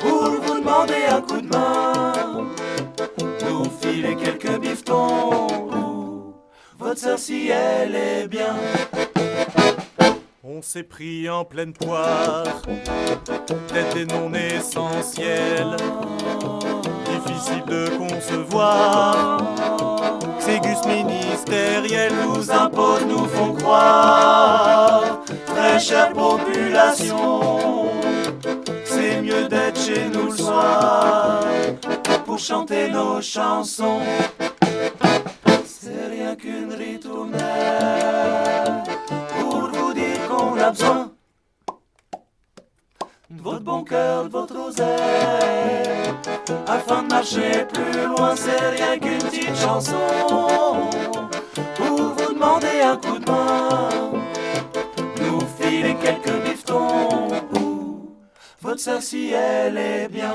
pour 0.00 0.22
vous 0.42 0.58
demander 0.58 1.04
un 1.10 1.20
coup 1.20 1.40
de 1.40 1.48
main, 1.48 2.12
nous 3.46 3.64
filer 3.80 4.16
quelques 4.16 4.58
bifetons. 4.58 6.32
Votre 6.78 6.98
sœur 6.98 7.18
si 7.18 7.50
elle 7.50 7.94
est 7.94 8.26
bien. 8.26 8.54
On 10.42 10.62
s'est 10.62 10.82
pris 10.82 11.28
en 11.28 11.44
pleine 11.44 11.74
poire, 11.74 12.44
peut-être 12.64 13.94
des 13.94 14.06
non 14.06 14.32
essentiels, 14.32 15.76
difficile 17.10 17.64
de 17.66 17.90
concevoir. 17.98 19.42
Ces 20.38 20.58
gus 20.60 20.84
ministériels 20.86 22.14
nous 22.26 22.50
imposent, 22.50 23.06
nous 23.06 23.26
font 23.26 23.52
croire, 23.52 25.03
très 25.74 25.80
chère 25.80 26.12
population, 26.12 27.90
c'est 28.84 29.20
mieux 29.20 29.48
d'être 29.48 29.80
chez 29.80 30.08
nous 30.12 30.30
le 30.30 30.36
soir. 30.36 31.40
pour 32.24 32.38
chanter 32.38 32.90
nos 32.90 33.20
chansons. 33.20 34.00
C'est 35.64 36.06
rien 36.10 36.36
qu'une 36.36 36.72
ritournelle 36.72 37.42
pour 39.38 39.68
vous 39.72 39.92
dire 39.92 40.28
qu'on 40.28 40.58
a 40.58 40.70
besoin 40.70 41.10
de 43.30 43.42
votre 43.42 43.64
bon 43.64 43.82
cœur, 43.82 44.24
de 44.24 44.28
votre 44.28 44.56
oseille, 44.68 46.14
afin 46.68 47.02
de 47.02 47.08
marcher 47.08 47.66
plus 47.72 48.06
loin. 48.06 48.34
C'est 48.36 48.70
rien 48.76 48.98
qu'une 48.98 49.18
petite 49.18 49.56
chanson 49.56 49.96
pour 51.76 51.98
vous 52.16 52.32
demander 52.32 52.80
un 52.84 52.96
coup 52.96 53.18
de 53.18 53.30
main, 53.30 53.88
filer 55.84 55.96
quelques 56.02 56.44
bifetons. 56.44 57.28
Ou 57.60 58.16
votre 58.62 58.80
sœur 58.80 59.02
si 59.02 59.32
elle 59.32 59.76
est 59.76 60.08
bien. 60.08 60.34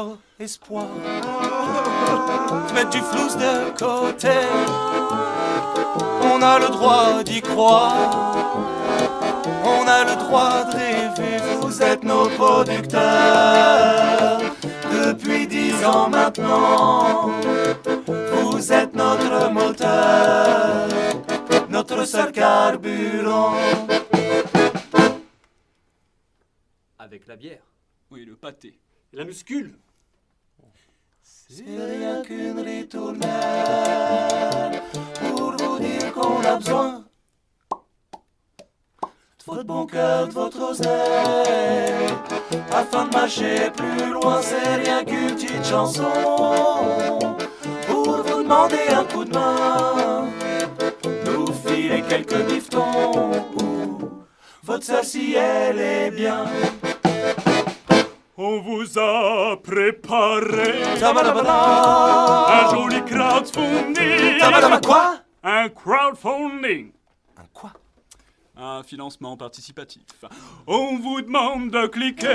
Encore 0.00 0.18
espoir 0.38 0.86
mettre 2.74 2.90
du 2.90 3.00
flouze 3.00 3.36
de 3.36 3.70
côté. 3.78 4.28
On 6.22 6.42
a 6.42 6.58
le 6.58 6.68
droit 6.68 7.22
d'y 7.22 7.40
croire. 7.40 8.46
On 9.64 9.86
a 9.86 10.04
le 10.04 10.16
droit 10.16 10.64
de 10.64 10.72
rêver. 10.76 11.38
Vous 11.60 11.82
êtes 11.82 12.04
nos 12.04 12.28
producteurs 12.28 13.00
depuis 15.04 15.46
dix 15.46 15.84
ans 15.84 16.08
maintenant. 16.08 17.30
Vous 18.32 18.72
êtes 18.72 18.94
notre 18.94 19.50
moteur, 19.50 20.88
notre 21.68 22.04
seul 22.04 22.32
carburant. 22.32 23.54
Avec 26.98 27.26
la 27.26 27.36
bière. 27.36 27.62
Oui, 28.10 28.24
le 28.24 28.36
pâté. 28.36 28.78
La 29.12 29.24
muscule. 29.24 29.74
C'est 31.22 31.64
rien 31.64 32.22
qu'une 32.22 32.60
ritournelle 32.60 33.28
pour 35.18 35.52
vous 35.58 35.78
dire 35.78 36.12
qu'on 36.12 36.42
a 36.44 36.56
besoin 36.56 37.04
de 37.70 39.44
votre 39.46 39.64
bon 39.64 39.86
cœur, 39.86 40.28
de 40.28 40.32
votre 40.32 40.70
oseille, 40.70 42.06
afin 42.72 43.06
de 43.06 43.12
marcher 43.12 43.70
plus 43.76 44.12
loin. 44.12 44.40
C'est 44.42 44.76
rien 44.76 45.04
qu'une 45.04 45.34
petite 45.34 45.64
chanson 45.64 47.18
pour 47.86 48.22
vous 48.22 48.42
demander 48.42 48.88
un 48.90 49.04
coup 49.04 49.24
de 49.24 49.34
main, 49.34 50.28
nous 51.26 51.52
filer 51.52 52.02
quelques 52.08 52.44
bifetons. 52.46 53.32
ou 53.60 53.98
Votre 54.62 54.84
sœur 54.84 55.04
si 55.04 55.34
elle 55.34 55.78
est 55.78 56.10
bien. 56.10 56.44
On 58.42 58.58
vous 58.60 58.98
a 58.98 59.54
préparé 59.62 60.82
un 61.02 62.70
joli 62.70 63.04
crowdfunding. 63.04 64.40
Quoi? 64.82 65.16
Un 65.44 65.68
crowdfunding. 65.68 66.90
Un 67.36 67.42
quoi? 67.52 67.72
Un 68.56 68.82
financement 68.82 69.36
participatif. 69.36 70.24
On 70.66 70.96
vous 70.96 71.20
demande 71.20 71.68
de 71.68 71.86
cliquer, 71.88 72.32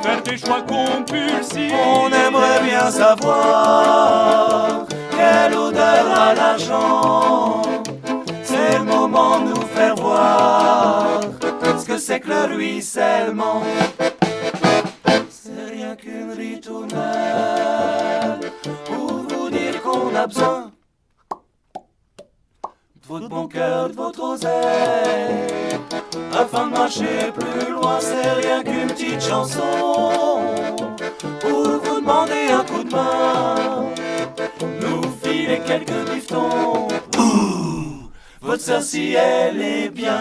faire 0.00 0.22
des 0.22 0.38
choix 0.38 0.62
compulsifs. 0.62 1.74
On 1.74 2.06
aimerait 2.12 2.62
bien 2.62 2.88
savoir 2.88 4.86
quelle 5.10 5.58
odeur 5.58 6.06
a 6.16 6.34
l'argent. 6.34 7.62
C'est 8.44 8.78
le 8.78 8.84
moment 8.84 9.40
de 9.40 9.48
nous 9.48 9.66
faire 9.74 9.96
voir 9.96 11.20
ce 11.80 11.84
que 11.84 11.98
c'est 11.98 12.20
que 12.20 12.28
le 12.28 12.54
ruissellement. 12.54 13.62
Qu'une 16.02 16.88
pour 18.86 19.12
vous 19.28 19.50
dire 19.50 19.82
qu'on 19.82 20.14
a 20.14 20.26
besoin 20.26 20.72
de 22.94 23.06
votre 23.06 23.28
bon 23.28 23.46
cœur, 23.46 23.90
de 23.90 23.94
votre 23.94 24.22
oseille, 24.22 25.78
afin 26.32 26.68
de 26.68 26.72
marcher 26.72 27.32
plus 27.34 27.70
loin. 27.70 27.98
C'est 28.00 28.32
rien 28.32 28.62
qu'une 28.62 28.86
petite 28.86 29.20
chanson 29.20 30.40
pour 31.40 31.80
vous 31.82 32.00
demander 32.00 32.48
un 32.50 32.64
coup 32.64 32.82
de 32.82 32.90
main, 32.90 33.90
nous 34.80 35.02
filer 35.22 35.60
quelques. 35.66 35.90
Ouh, 37.18 38.08
votre 38.40 38.82
si 38.82 39.14
elle 39.14 39.60
est 39.60 39.90
bien. 39.90 40.20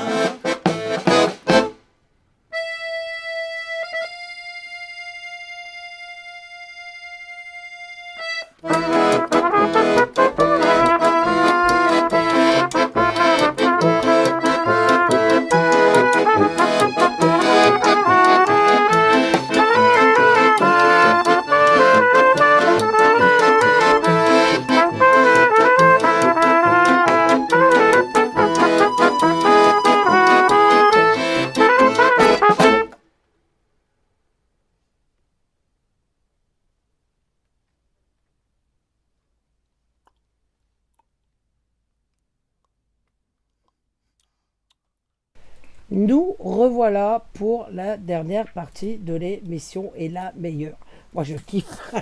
Pour 47.34 47.67
la 47.72 47.97
dernière 47.97 48.51
partie 48.53 48.97
de 48.97 49.13
l'émission 49.13 49.91
et 49.95 50.09
la 50.09 50.32
meilleure. 50.36 50.78
Moi, 51.13 51.24
je 51.24 51.36
kiffe. 51.36 51.93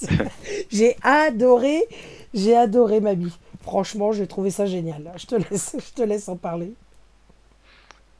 j'ai 0.70 0.96
adoré, 1.02 1.82
j'ai 2.32 2.56
adoré 2.56 3.00
Mamie. 3.00 3.36
Franchement, 3.62 4.12
j'ai 4.12 4.26
trouvé 4.26 4.50
ça 4.50 4.66
génial. 4.66 5.12
Je 5.16 5.26
te 5.26 5.34
laisse, 5.34 5.76
je 5.78 5.92
te 5.94 6.02
laisse 6.02 6.28
en 6.28 6.36
parler. 6.36 6.72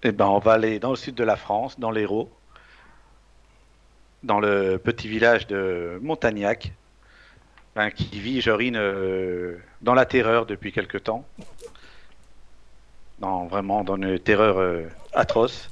Eh 0.02 0.12
ben, 0.12 0.26
on 0.26 0.38
va 0.38 0.52
aller 0.52 0.78
dans 0.78 0.90
le 0.90 0.96
sud 0.96 1.14
de 1.14 1.24
la 1.24 1.36
France, 1.36 1.78
dans 1.80 1.90
l'Hérault, 1.90 2.28
dans 4.22 4.40
le 4.40 4.78
petit 4.78 5.08
village 5.08 5.46
de 5.46 5.98
Montagnac, 6.02 6.72
ben, 7.74 7.90
qui 7.90 8.20
vit, 8.20 8.40
Jorine, 8.40 8.76
euh, 8.76 9.56
dans 9.82 9.94
la 9.94 10.06
terreur 10.06 10.46
depuis 10.46 10.72
quelque 10.72 10.98
temps. 10.98 11.24
Dans, 13.18 13.46
vraiment 13.46 13.84
dans 13.84 13.96
une 13.96 14.18
terreur 14.18 14.58
euh, 14.58 14.82
atroce. 15.14 15.70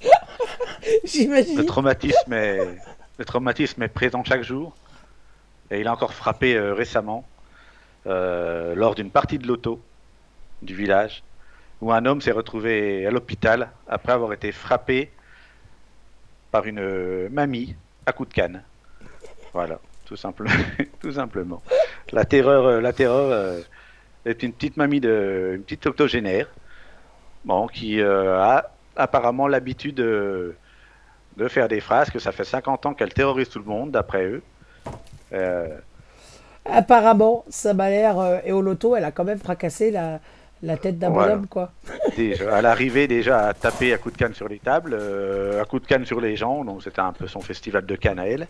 Le 1.03 1.09
J'imagine. 1.09 1.65
traumatisme, 1.65 2.33
est, 2.33 2.77
le 3.19 3.25
traumatisme 3.25 3.83
est 3.83 3.89
présent 3.89 4.25
chaque 4.25 4.43
jour. 4.43 4.75
Et 5.71 5.81
il 5.81 5.89
a 5.89 5.93
encore 5.93 6.13
frappé 6.13 6.55
euh, 6.55 6.75
récemment, 6.75 7.25
euh, 8.07 8.75
lors 8.75 8.95
d'une 8.95 9.11
partie 9.11 9.39
de 9.39 9.47
loto 9.47 9.81
du 10.61 10.75
village, 10.75 11.23
où 11.81 11.93
un 11.93 12.05
homme 12.05 12.21
s'est 12.21 12.33
retrouvé 12.33 13.07
à 13.07 13.11
l'hôpital 13.11 13.71
après 13.89 14.13
avoir 14.13 14.33
été 14.33 14.53
frappé 14.53 15.11
par 16.51 16.67
une 16.67 16.81
euh, 16.81 17.29
mamie 17.31 17.75
à 18.07 18.13
coup 18.13 18.27
de 18.27 18.35
canne. 18.35 18.63
Voilà, 19.53 19.79
tout, 20.05 20.17
simple, 20.17 20.47
tout 21.01 21.13
simplement. 21.13 21.63
La 22.11 22.25
terreur, 22.25 22.81
la 22.81 22.93
terreur 22.93 23.63
est 24.25 24.43
une 24.43 24.53
petite 24.53 24.77
mamie, 24.77 25.01
de, 25.01 25.53
une 25.55 25.63
petite 25.63 25.87
octogénaire, 25.87 26.49
bon, 27.45 27.67
qui 27.67 28.01
a 28.03 28.71
apparemment 28.97 29.47
l'habitude 29.47 29.95
de, 29.95 30.55
de 31.37 31.49
faire 31.49 31.69
des 31.69 31.81
phrases, 31.81 32.11
que 32.11 32.19
ça 32.19 32.33
fait 32.33 32.45
50 32.45 32.87
ans 32.87 32.95
qu'elle 32.95 33.13
terrorise 33.15 33.49
tout 33.49 33.59
le 33.59 33.65
monde, 33.65 33.91
d'après 33.91 34.25
eux. 34.27 34.43
Euh, 35.33 35.69
Apparemment, 36.65 37.45
ça 37.49 37.75
m'a 37.75 37.91
l'air. 37.91 38.19
euh, 38.19 38.39
et 38.45 38.53
au 38.53 38.63
loto, 38.63 38.95
elle 38.97 39.05
a 39.05 39.11
quand 39.11 39.25
même 39.25 39.39
fracassé 39.39 39.91
la, 39.91 40.21
La 40.63 40.77
tête 40.77 40.99
d'un 40.99 41.11
Voilà. 41.11 41.33
bonhomme, 41.35 41.49
quoi. 41.49 41.73
Déjà, 42.17 42.57
à 42.57 42.63
l'arrivée, 42.63 43.09
déjà, 43.09 43.49
à 43.49 43.55
taper 43.55 43.93
à 43.93 43.99
coups 43.99 44.15
de 44.15 44.19
canne 44.19 44.35
sur 44.35 44.47
les 44.49 44.61
tables, 44.61 44.95
euh, 44.99 45.61
à 45.61 45.65
coups 45.65 45.83
de 45.83 45.89
canne 45.89 46.05
sur 46.07 46.21
les 46.21 46.37
gens. 46.37 46.65
Donc, 46.65 46.83
c'était 46.85 47.01
un 47.01 47.13
peu 47.13 47.27
son 47.27 47.41
festival 47.41 47.85
de 47.85 47.97
canne 47.97 48.21
à 48.21 48.27
elle. 48.29 48.47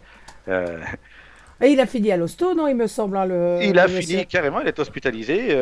Et 1.61 1.69
il 1.71 1.81
a 1.81 1.87
fini 1.87 2.11
à 2.11 2.17
l'hosto, 2.17 2.55
non, 2.55 2.67
il 2.67 2.75
me 2.75 2.89
semble, 2.89 3.17
hein, 3.17 3.25
le. 3.25 3.61
il 3.63 3.79
a 3.79 3.87
le 3.87 3.89
fini 3.89 4.15
monsieur. 4.15 4.25
carrément, 4.25 4.61
il 4.61 4.67
est 4.69 4.79
hospitalisé, 4.79 5.57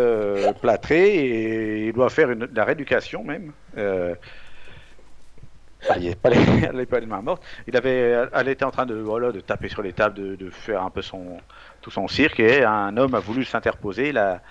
plâtré, 0.61 1.15
et 1.15 1.87
il 1.89 1.93
doit 1.93 2.09
faire 2.09 2.31
une, 2.31 2.47
de 2.47 2.57
la 2.57 2.65
rééducation 2.65 3.23
même. 3.23 3.53
Euh, 3.77 4.15
bah, 4.15 4.17
il 4.17 4.17
est 4.17 5.51
pas 5.51 5.69
les, 5.69 5.70
elle 5.89 6.03
n'est 6.03 6.15
pas 6.15 7.01
les 7.01 7.07
mains 7.07 7.23
mortes. 7.23 7.43
Il 7.67 7.77
avait, 7.77 8.27
elle 8.33 8.49
était 8.49 8.65
en 8.65 8.71
train 8.71 8.87
de, 8.87 8.95
voilà, 8.95 9.33
de 9.33 9.41
taper 9.41 9.69
sur 9.69 9.83
les 9.83 9.93
tables, 9.93 10.37
de, 10.37 10.51
faire 10.51 10.83
un 10.83 10.91
peu 10.91 11.03
son, 11.03 11.39
tout 11.81 11.91
son 11.91 12.09
cirque, 12.09 12.41
et 12.41 12.65
un 12.65 12.97
homme 12.97 13.15
a 13.15 13.21
voulu 13.21 13.45
s'interposer. 13.45 14.11
Il 14.11 14.19
a, 14.19 14.43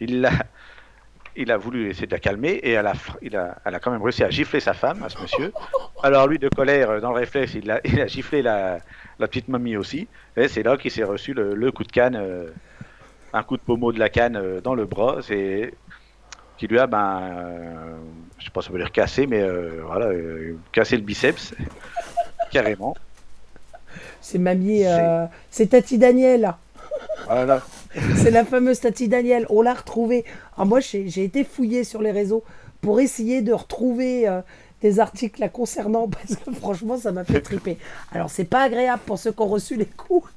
il 0.00 0.20
l'a, 0.20 0.30
il 1.36 1.50
a 1.52 1.56
voulu 1.56 1.88
essayer 1.88 2.06
de 2.06 2.12
la 2.12 2.18
calmer, 2.18 2.50
et 2.50 2.72
elle 2.72 2.86
a, 2.86 2.94
il 3.22 3.36
a, 3.36 3.56
elle 3.64 3.74
a 3.74 3.80
quand 3.80 3.90
même 3.90 4.02
réussi 4.02 4.24
à 4.24 4.30
gifler 4.30 4.60
sa 4.60 4.74
femme, 4.74 5.02
à 5.02 5.08
ce 5.08 5.20
monsieur. 5.20 5.52
Alors 6.02 6.26
lui, 6.26 6.38
de 6.38 6.48
colère, 6.48 6.90
euh, 6.90 7.00
dans 7.00 7.10
le 7.10 7.18
réflexe, 7.18 7.54
il 7.54 7.70
a, 7.70 7.80
a 8.02 8.06
giflé 8.06 8.42
la, 8.42 8.80
petite 9.18 9.48
mamie 9.48 9.76
aussi. 9.76 10.08
Et 10.36 10.48
c'est 10.48 10.62
là 10.62 10.76
qu'il 10.76 10.90
s'est 10.90 11.04
reçu 11.04 11.34
le, 11.34 11.70
coup 11.72 11.84
de 11.84 11.92
canne, 11.92 12.16
euh, 12.16 12.50
un 13.32 13.42
coup 13.42 13.56
de 13.56 13.62
pommeau 13.62 13.92
de 13.92 13.98
la 13.98 14.08
canne 14.08 14.36
euh, 14.36 14.60
dans 14.60 14.74
le 14.74 14.84
bras, 14.84 15.18
c'est 15.22 15.74
qui 16.58 16.66
lui 16.66 16.78
a, 16.78 16.86
ben, 16.86 17.20
euh, 17.22 17.96
je 18.38 18.46
sais 18.46 18.50
pas 18.50 18.60
si 18.60 18.70
on 18.70 18.72
veut 18.72 18.80
dire 18.80 18.90
cassé, 18.92 19.26
mais 19.26 19.40
euh, 19.40 19.80
voilà, 19.86 20.06
euh, 20.06 20.56
cassé 20.72 20.96
le 20.96 21.02
biceps, 21.02 21.54
carrément. 22.50 22.96
C'est 24.20 24.38
mamie. 24.38 24.82
C'est 25.50 25.68
Tati 25.68 25.96
Daniel. 25.96 26.54
Voilà. 27.26 27.62
C'est 28.16 28.30
la 28.30 28.44
fameuse 28.44 28.80
Tati 28.80 29.08
Daniel. 29.08 29.46
On 29.48 29.62
l'a 29.62 29.72
retrouvée. 29.72 30.24
Ah, 30.56 30.64
moi, 30.64 30.80
j'ai 30.80 31.24
été 31.24 31.44
fouillée 31.44 31.84
sur 31.84 32.02
les 32.02 32.10
réseaux 32.10 32.44
pour 32.80 33.00
essayer 33.00 33.40
de 33.40 33.52
retrouver 33.52 34.28
des 34.82 35.00
articles 35.00 35.40
la 35.40 35.48
concernant 35.48 36.08
parce 36.08 36.36
que 36.36 36.52
franchement, 36.52 36.98
ça 36.98 37.12
m'a 37.12 37.24
fait 37.24 37.40
triper. 37.40 37.78
Alors, 38.12 38.28
c'est 38.28 38.44
pas 38.44 38.64
agréable 38.64 39.02
pour 39.06 39.18
ceux 39.18 39.32
qui 39.32 39.40
ont 39.40 39.48
reçu 39.48 39.76
les 39.76 39.86
coups. 39.86 40.28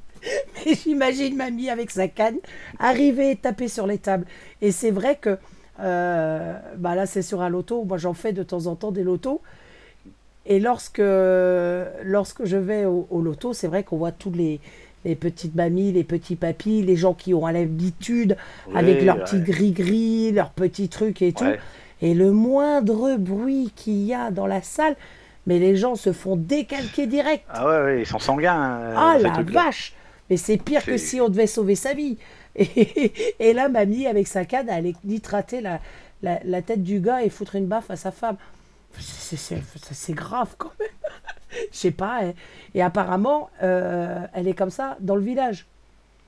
Mais 0.65 0.75
j'imagine 0.75 1.35
mamie 1.35 1.71
avec 1.71 1.89
sa 1.89 2.07
canne 2.07 2.37
arriver 2.77 3.31
et 3.31 3.35
taper 3.35 3.67
sur 3.67 3.87
les 3.87 3.97
tables. 3.97 4.27
Et 4.61 4.71
c'est 4.71 4.91
vrai 4.91 5.15
que 5.15 5.39
euh, 5.81 6.53
bah 6.77 6.95
là, 6.95 7.05
c'est 7.05 7.21
sur 7.21 7.41
un 7.41 7.49
loto. 7.49 7.83
Moi, 7.83 7.97
j'en 7.97 8.13
fais 8.13 8.33
de 8.33 8.43
temps 8.43 8.67
en 8.67 8.75
temps 8.75 8.91
des 8.91 9.03
lotos. 9.03 9.41
Et 10.45 10.59
lorsque, 10.59 11.01
lorsque 12.03 12.45
je 12.45 12.57
vais 12.57 12.85
au, 12.85 13.07
au 13.09 13.21
loto, 13.21 13.53
c'est 13.53 13.67
vrai 13.67 13.83
qu'on 13.83 13.97
voit 13.97 14.11
tous 14.11 14.31
les, 14.31 14.59
les 15.05 15.15
petites 15.15 15.55
mamies, 15.55 15.91
les 15.91 16.03
petits 16.03 16.35
papis, 16.35 16.81
les 16.81 16.95
gens 16.95 17.13
qui 17.13 17.33
ont 17.33 17.45
l'habitude 17.47 18.37
avec 18.73 19.03
leurs 19.03 19.17
ouais. 19.17 19.23
petits 19.23 19.41
gris-gris, 19.41 20.31
leurs 20.31 20.49
petits 20.51 20.89
trucs 20.89 21.21
et 21.21 21.33
tout. 21.33 21.45
Et 22.01 22.15
le 22.15 22.31
moindre 22.31 23.15
bruit 23.17 23.71
qu'il 23.75 24.03
y 24.03 24.13
a 24.13 24.31
dans 24.31 24.47
la 24.47 24.63
salle, 24.63 24.95
mais 25.45 25.59
les 25.59 25.75
gens 25.75 25.95
se 25.95 26.11
font 26.11 26.35
décalquer 26.35 27.05
direct. 27.05 27.43
Ah 27.49 27.67
ouais, 27.67 27.81
ouais, 27.83 28.01
ils 28.01 28.07
sont 28.07 28.19
sanguins. 28.19 28.79
euh, 28.81 28.93
Ah 28.97 29.17
la 29.21 29.43
vache 29.43 29.93
Mais 30.29 30.37
c'est 30.37 30.57
pire 30.57 30.83
que 30.83 30.97
si 30.97 31.21
on 31.21 31.29
devait 31.29 31.45
sauver 31.47 31.75
sa 31.75 31.93
vie. 31.93 32.17
Et, 32.55 33.13
et 33.39 33.53
là, 33.53 33.69
mamie, 33.69 34.07
avec 34.07 34.27
sa 34.27 34.45
canne, 34.45 34.67
elle 34.69 34.75
allait 34.79 34.95
nitrater 35.03 35.61
la, 35.61 35.79
la, 36.21 36.39
la 36.43 36.61
tête 36.61 36.83
du 36.83 36.99
gars 36.99 37.23
et 37.23 37.29
foutre 37.29 37.55
une 37.55 37.67
baffe 37.67 37.89
à 37.89 37.95
sa 37.95 38.11
femme. 38.11 38.37
C'est- 38.99 40.13
grave 40.13 40.55
quand 40.57 40.71
même. 40.79 40.89
Je 41.71 41.77
sais 41.77 41.91
pas. 41.91 42.25
Et, 42.25 42.35
et 42.75 42.81
apparemment, 42.81 43.49
euh, 43.63 44.19
elle 44.33 44.47
est 44.47 44.53
comme 44.53 44.69
ça 44.69 44.97
dans 44.99 45.15
le 45.15 45.21
village. 45.21 45.65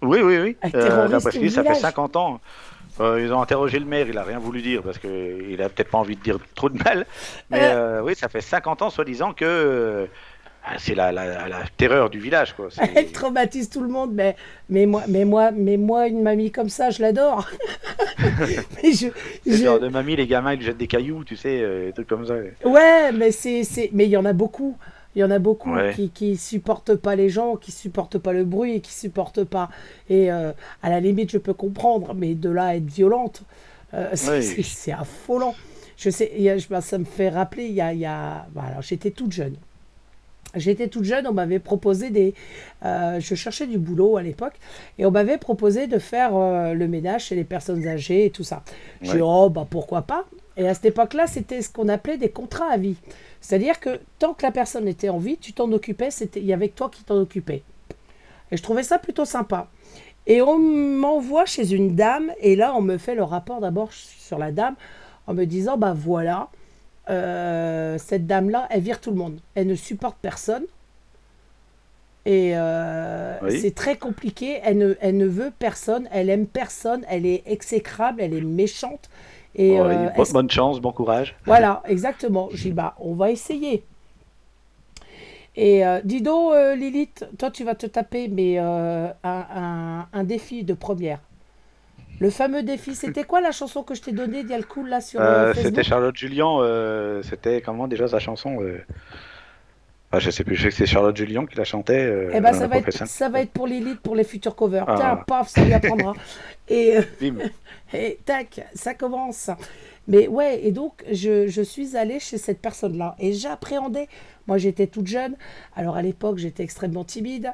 Oui, 0.02 0.20
oui, 0.22 0.38
oui. 0.38 0.58
Elle 0.62 0.72
Euh, 0.76 1.08
D'après 1.08 1.32
ce 1.32 1.40
ça 1.42 1.54
fait 1.54 1.62
village. 1.62 1.78
50 1.80 2.16
ans. 2.16 2.40
Euh, 3.00 3.20
ils 3.22 3.34
ont 3.34 3.42
interrogé 3.42 3.80
le 3.80 3.86
maire, 3.86 4.08
il 4.08 4.18
a 4.20 4.24
rien 4.24 4.38
voulu 4.38 4.62
dire 4.62 4.84
parce 4.84 5.00
qu'il 5.00 5.60
a 5.62 5.68
peut-être 5.70 5.90
pas 5.90 5.98
envie 5.98 6.16
de 6.16 6.22
dire 6.22 6.38
trop 6.56 6.70
de 6.70 6.78
mal. 6.84 7.06
Mais 7.50 7.60
Euh. 7.64 8.02
oui, 8.04 8.16
ça 8.16 8.30
fait 8.30 8.42
50 8.42 8.82
ans, 8.84 8.90
soi-disant, 8.92 9.34
que 9.34 10.08
c'est 10.78 10.96
la, 10.96 11.12
la, 11.12 11.48
la 11.48 11.64
terreur 11.78 12.10
du 12.10 12.20
village. 12.20 12.54
Quoi. 12.54 12.70
Elle 12.96 13.12
traumatise 13.12 13.70
tout 13.70 13.82
le 13.82 13.90
monde, 13.90 14.12
mais, 14.14 14.36
mais, 14.70 14.86
moi, 14.86 15.04
mais, 15.08 15.26
moi, 15.26 15.52
mais 15.52 15.78
moi, 15.78 16.08
une 16.08 16.22
mamie 16.24 16.52
comme 16.52 16.70
ça, 16.70 16.90
je 16.90 17.02
l'adore. 17.02 17.48
mais 18.20 18.92
je, 18.92 19.08
C'est 19.08 19.12
le 19.46 19.58
je- 19.58 19.64
genre 19.64 19.80
de 19.80 19.88
mamie, 19.90 20.16
les 20.16 20.28
gamins, 20.28 20.54
ils 20.54 20.62
jettent 20.62 20.78
des 20.78 20.88
cailloux, 20.88 21.24
tu 21.24 21.36
sais, 21.36 21.60
euh, 21.62 21.88
des 21.88 21.94
trucs 21.94 22.08
comme 22.08 22.26
ça. 22.26 22.36
Ouais, 22.66 23.12
mais 23.12 23.32
c'est, 23.32 23.64
mais 23.92 24.06
il 24.06 24.10
y 24.12 24.18
en 24.18 24.26
a 24.26 24.34
beaucoup. 24.34 24.78
Il 25.16 25.20
y 25.20 25.24
en 25.24 25.30
a 25.30 25.38
beaucoup 25.38 25.72
Ouais. 25.72 25.94
qui, 25.94 26.10
qui 26.10 26.38
supportent 26.38 26.96
pas 26.96 27.16
les 27.16 27.30
gens, 27.30 27.56
qui 27.56 27.72
supportent 27.72 28.18
pas 28.18 28.34
le 28.34 28.46
bruit, 28.46 28.82
qui 28.82 28.92
supportent 28.94 29.44
pas. 29.44 29.70
Et 30.10 30.32
euh, 30.32 30.52
à 30.82 30.90
la 30.90 31.00
limite, 31.00 31.30
je 31.32 31.38
peux 31.38 31.54
comprendre, 31.54 32.16
mais 32.16 32.34
de 32.34 32.50
là 32.50 32.66
à 32.68 32.76
être 32.76 32.90
violente, 32.90 33.44
euh, 33.94 34.10
c'est, 34.14 34.92
affolant. 34.92 35.54
Je 35.98 36.10
sais, 36.10 36.32
a- 36.50 36.56
bah, 36.68 36.82
ça 36.82 36.98
me 36.98 37.06
fait 37.06 37.30
rappeler, 37.30 37.66
il 37.66 37.74
y 37.74 37.82
a, 37.82 37.94
il 37.94 38.00
y 38.00 38.06
a- 38.08 38.48
bah, 38.56 38.64
alors, 38.70 38.82
j'étais 38.82 39.12
toute 39.12 39.32
jeune. 39.32 39.56
J'étais 40.56 40.88
toute 40.88 41.04
jeune, 41.04 41.26
on 41.28 41.34
m'avait 41.34 41.60
proposé 41.60 42.10
des. 42.12 42.34
euh, 42.86 43.20
je 43.20 43.36
cherchais 43.36 43.66
du 43.68 43.78
boulot 43.80 44.18
à 44.18 44.22
l'époque, 44.24 44.54
et 45.00 45.06
on 45.06 45.12
m'avait 45.12 45.38
proposé 45.38 45.88
de 45.88 45.98
faire 46.00 46.36
euh, 46.36 46.74
le 46.74 46.88
ménage 46.88 47.26
chez 47.26 47.36
les 47.36 47.44
personnes 47.44 47.88
âgées 47.88 48.26
et 48.26 48.30
tout 48.30 48.44
ça. 48.44 48.64
J'ai 49.02 49.12
dit, 49.14 49.18
Ouais. 49.18 49.24
oh, 49.24 49.50
bah 49.50 49.66
pourquoi 49.70 50.04
pas? 50.04 50.26
Et 50.56 50.68
à 50.68 50.74
cette 50.76 50.86
époque-là, 50.86 51.26
c'était 51.26 51.64
ce 51.64 51.70
qu'on 51.70 51.90
appelait 51.90 52.18
des 52.18 52.30
contrats 52.30 52.70
à 52.72 52.78
vie. 52.78 52.98
C'est-à-dire 53.42 53.80
que 53.80 54.00
tant 54.20 54.34
que 54.36 54.44
la 54.46 54.52
personne 54.52 54.88
était 54.88 55.10
en 55.10 55.18
vie, 55.18 55.38
tu 55.38 55.54
t'en 55.54 55.72
occupais, 55.72 56.12
c'était 56.12 56.40
il 56.40 56.46
y 56.46 56.54
avait 56.54 56.70
que 56.70 56.76
toi 56.76 56.90
qui 56.92 57.04
t'en 57.04 57.18
occupais. 57.18 57.64
Et 58.52 58.58
je 58.58 58.62
trouvais 58.62 58.84
ça 58.84 59.00
plutôt 59.00 59.26
sympa. 59.26 59.68
Et 60.28 60.42
on 60.44 60.60
m'envoie 60.60 61.46
chez 61.46 61.74
une 61.74 61.96
dame, 61.96 62.32
et 62.40 62.56
là, 62.56 62.74
on 62.78 62.82
me 62.82 62.98
fait 63.00 63.16
le 63.16 63.24
rapport 63.24 63.60
d'abord 63.60 63.92
sur 63.92 64.38
la 64.38 64.52
dame, 64.52 64.76
en 65.26 65.34
me 65.34 65.46
disant, 65.46 65.76
bah 65.78 65.94
voilà, 65.98 66.50
euh, 67.10 67.98
cette 67.98 68.28
dame-là, 68.28 68.68
elle 68.70 68.82
vire 68.82 69.02
tout 69.02 69.12
le 69.12 69.18
monde. 69.18 69.40
Elle 69.56 69.68
ne 69.68 69.76
supporte 69.76 70.18
personne. 70.22 70.64
Et 72.26 72.52
euh, 72.56 73.38
Oui. 73.42 73.60
c'est 73.60 73.76
très 73.76 73.98
compliqué. 73.98 74.60
Elle 74.64 74.78
ne, 74.78 74.94
elle 75.02 75.18
ne 75.18 75.26
veut 75.26 75.52
personne, 75.58 76.08
elle 76.12 76.30
aime 76.30 76.48
personne, 76.48 77.06
elle 77.10 77.26
est 77.26 77.44
exécrable, 77.46 78.22
elle 78.22 78.34
est 78.34 78.42
méchante. 78.42 79.10
Et 79.56 79.80
euh, 79.80 80.10
bonne 80.32 80.50
chance, 80.50 80.80
bon 80.80 80.92
courage. 80.94 81.36
voilà, 81.46 81.84
exactement. 81.86 82.50
J'ai 82.54 82.70
dit, 82.70 82.76
bah, 82.76 82.96
on 83.00 83.14
va 83.14 83.30
essayer. 83.30 83.84
Et 85.56 85.86
euh, 85.86 86.02
dis 86.04 86.22
donc, 86.22 86.54
Lilith, 86.78 87.26
toi, 87.38 87.52
tu 87.52 87.64
vas 87.64 87.76
te 87.76 87.86
taper 87.86 88.28
mais, 88.28 88.58
un, 88.58 89.14
un- 89.24 90.08
un 90.12 90.24
défi 90.24 90.64
de 90.64 90.74
première. 90.74 91.20
Le 92.24 92.30
fameux 92.30 92.64
défi, 92.64 92.96
c'était 92.96 93.26
quoi 93.26 93.42
la 93.42 93.52
chanson 93.52 93.84
que 93.84 93.96
je 93.96 94.02
t'ai 94.02 94.14
donnée, 94.14 94.46
Dialcool, 94.46 94.88
là, 94.88 95.02
sur 95.02 95.20
euh, 95.20 95.50
Euh, 95.50 95.54
c'était 95.54 95.84
Charlotte 95.84 96.16
Julien, 96.16 96.58
euh, 96.62 97.22
c'était 97.22 97.60
comment 97.60 97.86
déjà 97.86 98.08
sa 98.08 98.20
chanson 98.20 98.62
euh... 98.62 98.78
ah, 100.14 100.20
Je 100.20 100.32
sais 100.32 100.46
plus, 100.46 100.56
je 100.56 100.62
sais 100.62 100.70
que 100.70 100.76
c'est 100.76 100.86
Charlotte 100.86 101.18
Julien 101.18 101.46
qui 101.46 101.58
la 101.58 101.66
chantait. 101.66 102.06
euh, 102.06 102.32
Eh 102.34 102.40
ben, 102.40 102.54
ça 102.54 102.68
va, 102.68 102.78
être, 102.78 102.94
ça. 102.94 103.28
va 103.28 103.42
être 103.42 103.52
pour 103.52 103.68
Lilith, 103.68 104.00
pour 104.00 104.16
les 104.16 104.24
futurs 104.24 104.56
covers. 104.56 104.86
Ah. 104.88 104.96
Tiens, 104.98 105.16
paf, 105.28 105.50
ça 105.50 105.66
lui 105.66 105.74
apprendra. 105.74 106.14
Et, 106.70 106.96
euh, 106.98 107.02
et 107.94 108.20
tac, 108.24 108.62
ça 108.74 108.94
commence. 108.94 109.50
Mais 110.08 110.30
ouais, 110.30 110.66
et 110.66 110.72
donc 110.72 111.04
je, 111.12 111.48
je 111.50 111.62
suis 111.62 111.98
allée 111.98 112.22
chez 112.22 112.38
cette 112.38 112.62
personne-là 112.62 113.18
et 113.20 113.34
j'appréhendais. 113.34 114.08
Moi, 114.48 114.58
j'étais 114.60 114.88
toute 114.88 115.08
jeune. 115.08 115.36
Alors 115.76 115.98
à 115.98 116.02
l'époque, 116.02 116.38
j'étais 116.38 116.64
extrêmement 116.64 117.04
timide. 117.04 117.52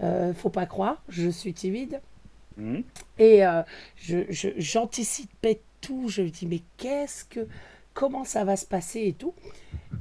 Euh, 0.00 0.32
faut 0.32 0.48
pas 0.48 0.66
croire, 0.66 1.02
je 1.08 1.28
suis 1.28 1.52
timide. 1.54 2.00
Mhm. 2.56 2.82
Et 3.18 3.46
euh, 3.46 3.62
je, 3.96 4.18
je- 4.30 4.48
j'anticipais 4.58 5.60
tout. 5.80 6.08
Je 6.08 6.22
me 6.22 6.28
dis, 6.30 6.46
mais 6.46 6.60
qu'est-ce 6.76 7.24
que. 7.24 7.46
Comment 7.94 8.24
ça 8.24 8.42
va 8.44 8.56
se 8.56 8.64
passer 8.64 9.00
et 9.08 9.12
tout. 9.12 9.34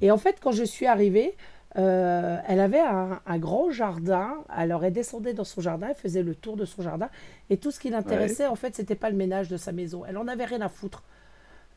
Et 0.02 0.12
en 0.12 0.18
fait, 0.18 0.38
quand 0.41 0.54
je 0.54 0.64
suis 0.64 0.86
arrivée, 0.86 1.36
euh, 1.78 2.38
elle 2.47 2.62
avait 2.62 2.80
un, 2.80 3.20
un 3.26 3.38
grand 3.38 3.70
jardin. 3.70 4.36
Alors, 4.47 4.86
elle 4.86 4.93
descendait 4.93 5.34
dans 5.34 5.43
son 5.43 5.60
jardin, 5.60 5.88
elle 5.89 5.95
faisait 5.95 6.24
le 6.24 6.34
tour 6.34 6.56
de 6.56 6.64
son 6.64 6.82
jardin. 6.84 7.10
Et 7.49 7.58
tout 7.58 7.70
ce 7.70 7.80
qui 7.82 7.89
l'intéressait, 7.89 8.47
en 8.47 8.56
fait, 8.56 8.76
c'était 8.78 8.95
pas 8.95 9.10
le 9.10 9.18
ménage 9.18 9.49
de 9.49 9.58
sa 9.58 9.74
maison. 9.74 10.04
Elle 10.08 10.18
en 10.18 10.28
avait 10.30 10.45
rien 10.45 10.62
à 10.62 10.70
foutre. 10.70 11.04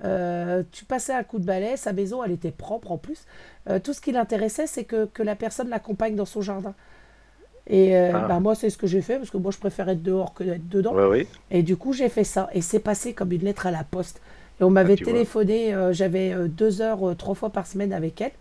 Euh, 0.04 0.62
tu 0.72 0.84
passais 0.84 1.12
un 1.12 1.22
coup 1.24 1.38
de 1.38 1.44
balai, 1.44 1.76
sa 1.76 1.92
maison, 1.92 2.22
elle 2.22 2.32
était 2.32 2.50
propre 2.50 2.92
en 2.92 2.98
plus. 2.98 3.26
Euh, 3.68 3.78
tout 3.78 3.92
ce 3.92 4.00
qui 4.00 4.12
l'intéressait, 4.12 4.66
c'est 4.66 4.84
que, 4.84 5.06
que 5.06 5.22
la 5.22 5.36
personne 5.36 5.68
l'accompagne 5.68 6.14
dans 6.16 6.26
son 6.26 6.42
jardin. 6.42 6.74
Et 7.66 7.96
euh, 7.96 8.10
Ah. 8.14 8.26
bah, 8.28 8.40
moi, 8.40 8.54
c'est 8.54 8.68
ce 8.70 8.76
que 8.76 8.86
j'ai 8.86 9.00
fait, 9.00 9.16
parce 9.16 9.30
que 9.30 9.38
moi, 9.38 9.50
je 9.50 9.58
préfère 9.58 9.88
être 9.88 10.02
dehors 10.02 10.34
que 10.34 10.44
d'être 10.44 10.68
dedans. 10.68 10.94
Ouais, 10.94 11.06
oui. 11.06 11.26
Et 11.50 11.62
du 11.62 11.76
coup, 11.76 11.92
j'ai 11.92 12.08
fait 12.08 12.24
ça. 12.24 12.48
Et 12.52 12.60
c'est 12.60 12.78
passé 12.78 13.14
comme 13.14 13.32
une 13.32 13.42
lettre 13.42 13.66
à 13.66 13.70
la 13.70 13.84
poste. 13.84 14.20
Et 14.60 14.64
on 14.64 14.70
m'avait 14.70 14.96
Ah, 15.00 15.04
vois. 15.04 15.12
téléphoné, 15.12 15.74
euh, 15.74 15.92
j'avais 15.92 16.32
euh, 16.32 16.46
deux 16.48 16.82
heures, 16.82 17.08
euh, 17.10 17.14
trois 17.14 17.34
fois 17.34 17.50
par 17.50 17.66
semaine 17.66 17.92
avec 17.92 18.20
elle. 18.20 18.32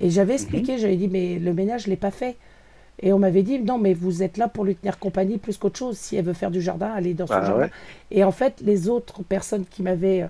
Et 0.00 0.10
j'avais 0.10 0.32
Mhm. 0.34 0.40
expliqué, 0.40 0.78
j'avais 0.78 0.96
dit, 0.96 1.08
mais 1.08 1.38
le 1.38 1.52
ménage, 1.52 1.82
je 1.82 1.86
ne 1.88 1.90
l'ai 1.90 1.96
pas 1.96 2.10
fait. 2.10 2.36
Et 3.02 3.12
on 3.12 3.18
m'avait 3.18 3.42
dit, 3.42 3.58
non, 3.58 3.76
mais 3.78 3.92
vous 3.92 4.22
êtes 4.22 4.38
là 4.38 4.48
pour 4.48 4.64
lui 4.64 4.74
tenir 4.74 4.98
compagnie 4.98 5.36
plus 5.36 5.58
qu'autre 5.58 5.78
chose. 5.78 5.98
Si 5.98 6.16
elle 6.16 6.24
veut 6.24 6.32
faire 6.32 6.50
du 6.50 6.62
jardin, 6.62 6.90
allez 6.94 7.12
dans 7.12 7.26
son 7.26 7.34
Ah, 7.34 7.44
jardin. 7.44 7.62
ouais. 7.64 7.70
Et 8.10 8.24
en 8.24 8.32
fait, 8.32 8.54
les 8.62 8.88
autres 8.88 9.22
personnes 9.22 9.66
qui 9.66 9.82
m'avaient 9.82 10.26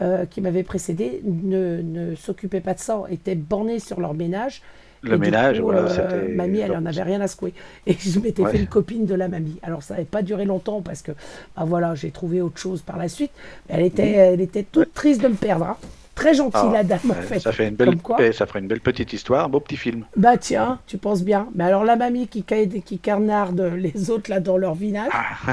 euh, 0.00 0.26
qui 0.26 0.40
m'avaient 0.40 0.62
précédé 0.62 1.20
ne, 1.24 1.82
ne 1.82 2.14
s'occupaient 2.14 2.60
pas 2.60 2.72
de 2.74 2.78
ça, 2.78 3.02
étaient 3.10 3.34
bornées 3.34 3.80
sur 3.80 4.00
leur 4.00 4.14
ménage. 4.14 4.62
Le 5.02 5.14
Et 5.14 5.18
ménage, 5.18 5.58
coup, 5.58 5.64
voilà, 5.64 5.82
euh, 5.90 6.34
Mamie, 6.34 6.58
elle 6.58 6.72
en 6.76 6.84
avait 6.84 7.02
rien 7.02 7.20
à 7.20 7.28
secouer. 7.28 7.54
Et 7.86 7.94
je 7.98 8.18
m'étais 8.18 8.42
Ouais. 8.42 8.50
fait 8.52 8.58
une 8.58 8.66
copine 8.66 9.06
de 9.06 9.14
la 9.14 9.28
mamie. 9.28 9.58
Alors, 9.62 9.82
ça 9.82 9.94
n'avait 9.94 10.06
pas 10.06 10.22
duré 10.22 10.44
longtemps 10.44 10.80
parce 10.82 11.02
que, 11.02 11.12
bah 11.56 11.64
voilà, 11.66 11.94
j'ai 11.94 12.10
trouvé 12.10 12.40
autre 12.42 12.58
chose 12.58 12.82
par 12.82 12.96
la 12.96 13.08
suite. 13.08 13.30
Mais 13.68 13.76
elle 13.76 13.84
était, 13.86 14.10
elle 14.10 14.40
était 14.40 14.64
toute 14.64 14.92
triste 14.94 15.22
de 15.22 15.28
me 15.28 15.34
perdre. 15.34 15.66
hein. 15.66 15.76
Très 16.16 16.34
gentille, 16.34 16.60
Ah, 16.64 16.72
la 16.72 16.82
dame, 16.82 16.98
en 17.10 17.14
fait. 17.14 17.38
Ça 17.38 17.52
fait 17.52 17.68
une 17.68 17.76
belle, 17.76 17.90
Comme 17.90 18.00
quoi. 18.00 18.16
eh, 18.18 18.32
ça 18.32 18.44
ferait 18.46 18.58
une 18.58 18.66
belle 18.66 18.80
petite 18.80 19.12
histoire, 19.12 19.44
un 19.44 19.48
beau 19.48 19.60
petit 19.60 19.76
film. 19.76 20.04
Bah 20.16 20.36
tiens, 20.36 20.80
tu 20.88 20.98
penses 20.98 21.22
bien. 21.22 21.46
Mais 21.54 21.62
alors 21.62 21.84
la 21.84 21.94
mamie 21.94 22.26
qui, 22.26 22.42
qui 22.42 22.98
carnarde 22.98 23.60
les 23.76 24.10
autres 24.10 24.28
là 24.28 24.40
dans 24.40 24.56
leur 24.56 24.74
village. 24.74 25.12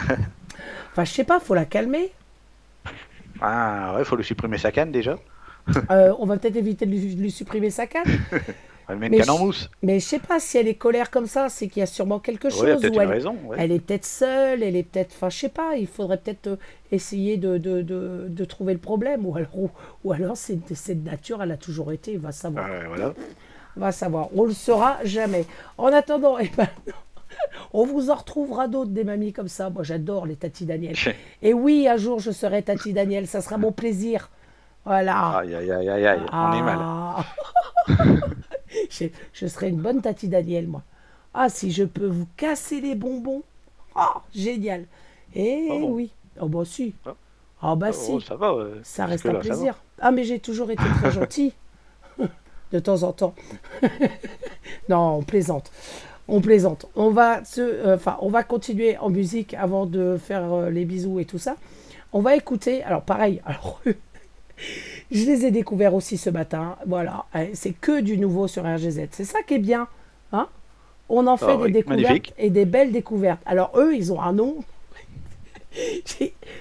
enfin, 0.92 1.04
je 1.06 1.12
sais 1.12 1.24
pas, 1.24 1.40
faut 1.40 1.54
la 1.54 1.66
calmer. 1.66 2.12
Ah 3.42 3.94
ouais, 3.96 4.04
faut 4.06 4.16
lui 4.16 4.24
supprimer 4.24 4.58
sa 4.58 4.72
canne 4.72 4.92
déjà. 4.92 5.20
Euh, 5.92 6.14
on 6.20 6.26
va 6.26 6.38
peut-être 6.38 6.56
éviter 6.56 6.86
de 6.88 6.92
lui, 6.92 7.16
de 7.16 7.22
lui 7.22 7.32
supprimer 7.32 7.70
sa 7.70 7.86
canne. 7.86 8.06
Elle 8.88 8.98
met 8.98 9.08
une 9.08 9.12
Mais 9.14 9.18
canne 9.20 9.30
en 9.32 9.38
je- 9.38 9.44
mousse. 9.44 9.70
Mais 9.82 10.00
je 10.00 10.06
sais 10.06 10.20
pas 10.20 10.40
si 10.40 10.58
elle 10.58 10.68
est 10.68 10.76
colère 10.76 11.10
comme 11.12 11.26
ça, 11.26 11.50
c'est 11.50 11.68
qu'il 11.68 11.80
y 11.80 11.84
a 11.84 11.88
sûrement 11.88 12.20
quelque 12.20 12.50
chose. 12.50 12.62
Ouais, 12.64 12.78
il 12.82 12.90
ou 12.90 12.94
une 12.94 13.02
elle, 13.02 13.08
raison. 13.10 13.36
ouais. 13.46 13.58
elle 13.60 13.72
est 13.72 13.80
peut-être 13.80 14.06
seule, 14.06 14.62
elle 14.64 14.76
est 14.76 14.84
peut-être. 14.84 15.14
Enfin, 15.16 15.30
je 15.30 15.38
sais 15.38 15.50
pas, 15.50 15.76
il 15.76 15.88
faudrait 15.88 16.18
peut-être 16.18 16.48
euh, 16.48 16.56
essayer 16.92 17.38
de, 17.38 17.58
de, 17.58 17.82
de, 17.82 18.26
de 18.30 18.46
trouver 18.46 18.74
le 18.74 18.80
problème. 18.80 19.26
Ou 19.26 19.36
alors, 19.36 19.58
ou, 19.58 19.70
ou 20.04 20.12
alors 20.14 20.38
c'est 20.38 20.56
de 20.56 21.10
nature, 21.10 21.42
elle 21.42 21.52
a 21.52 21.58
toujours 21.58 21.92
été, 21.92 22.18
va 22.18 22.32
savoir. 22.32 22.70
Ouais, 22.70 22.86
voilà. 22.88 23.14
va 23.76 23.92
savoir. 23.92 24.30
On 24.36 24.44
le 24.46 24.54
saura 24.54 24.98
jamais. 25.04 25.46
En 25.78 25.88
attendant, 25.88 26.38
eh 26.40 26.52
ben, 26.56 26.68
on 27.74 27.86
vous 27.86 28.12
en 28.12 28.16
retrouvera 28.16 28.68
d'autres 28.68 28.92
des 28.92 29.04
mamies 29.04 29.34
comme 29.34 29.48
ça. 29.48 29.70
Moi, 29.72 29.84
j'adore 29.84 30.26
les 30.28 30.36
Tati 30.36 30.66
Daniel. 30.66 30.96
Et 31.42 31.54
oui, 31.54 31.88
un 31.88 31.98
jour, 31.98 32.20
je 32.20 32.30
serai 32.32 32.62
Tati 32.62 32.94
Daniel. 32.94 33.26
Ça 33.28 33.42
sera 33.42 33.58
mon 33.58 33.72
plaisir. 33.72 34.30
Voilà. 34.86 35.38
Aïe, 35.40 35.56
aïe, 35.56 35.72
aïe, 35.72 35.90
aïe, 35.90 36.06
aïe, 36.06 36.20
on 36.32 36.54
est 36.54 36.62
mal. 36.62 36.80
Je, 38.90 39.06
je 39.34 39.48
serai 39.48 39.70
une 39.70 39.82
bonne 39.82 40.02
Tati 40.02 40.28
Daniel, 40.28 40.68
moi. 40.68 40.84
Ah, 41.34 41.50
si 41.50 41.72
je 41.72 41.84
peux 41.84 42.08
vous 42.08 42.28
casser 42.38 42.82
les 42.82 42.96
bonbons. 42.96 43.44
Ah, 43.96 44.22
génial. 44.34 44.86
Eh 45.36 45.68
Ah 45.70 45.74
bon 45.80 45.92
oui. 45.92 46.12
Oh, 46.40 46.48
bah 46.48 46.64
si. 46.66 46.94
Ah. 47.06 47.16
Ah, 47.62 47.76
bah 47.76 47.88
Oh, 47.90 47.94
si. 47.94 48.22
ça 48.26 48.36
va. 48.36 48.52
euh, 48.52 48.80
Ça 48.84 49.06
reste 49.06 49.26
un 49.26 49.36
plaisir. 49.36 49.76
Ah, 50.00 50.12
mais 50.12 50.24
j'ai 50.24 50.40
toujours 50.40 50.72
été 50.72 50.84
très 51.00 51.12
gentil. 51.20 51.54
De 52.72 52.80
temps 52.80 53.04
en 53.04 53.12
temps. 53.14 53.36
non, 54.90 55.18
on 55.18 55.24
plaisante. 55.24 55.72
On 56.28 56.42
plaisante. 56.42 56.88
On 56.96 57.12
va, 57.12 57.44
se, 57.46 57.62
euh, 57.62 57.98
on 58.20 58.30
va 58.30 58.44
continuer 58.44 58.98
en 58.98 59.10
musique 59.10 59.54
avant 59.54 59.86
de 59.86 60.18
faire 60.18 60.52
euh, 60.52 60.70
les 60.70 60.84
bisous 60.86 61.20
et 61.20 61.26
tout 61.26 61.38
ça. 61.38 61.56
On 62.14 62.22
va 62.22 62.36
écouter. 62.36 62.82
Alors, 62.84 63.04
pareil. 63.04 63.42
Alors, 63.46 63.82
je 65.12 65.26
les 65.26 65.46
ai 65.46 65.52
découverts 65.52 65.94
aussi 65.94 66.18
ce 66.18 66.30
matin. 66.30 66.76
Voilà. 66.88 67.26
Euh, 67.36 67.48
C'est 67.54 67.74
que 67.74 68.02
du 68.02 68.18
nouveau 68.18 68.48
sur 68.48 68.64
RGZ. 68.64 69.08
C'est 69.12 69.26
ça 69.26 69.42
qui 69.44 69.56
est 69.56 69.60
bien. 69.60 69.88
Hein 70.32 70.48
on 71.10 71.28
en 71.28 71.38
fait 71.38 71.46
Ah 71.52 71.58
des 71.58 71.64
oui, 71.64 71.72
découvertes 71.72 72.02
magnifique. 72.04 72.34
et 72.38 72.50
des 72.50 72.66
belles 72.66 72.92
découvertes. 72.92 73.42
Alors, 73.46 73.72
eux, 73.78 73.96
ils 73.96 74.12
ont 74.12 74.22
un 74.22 74.34
nom. 74.34 74.58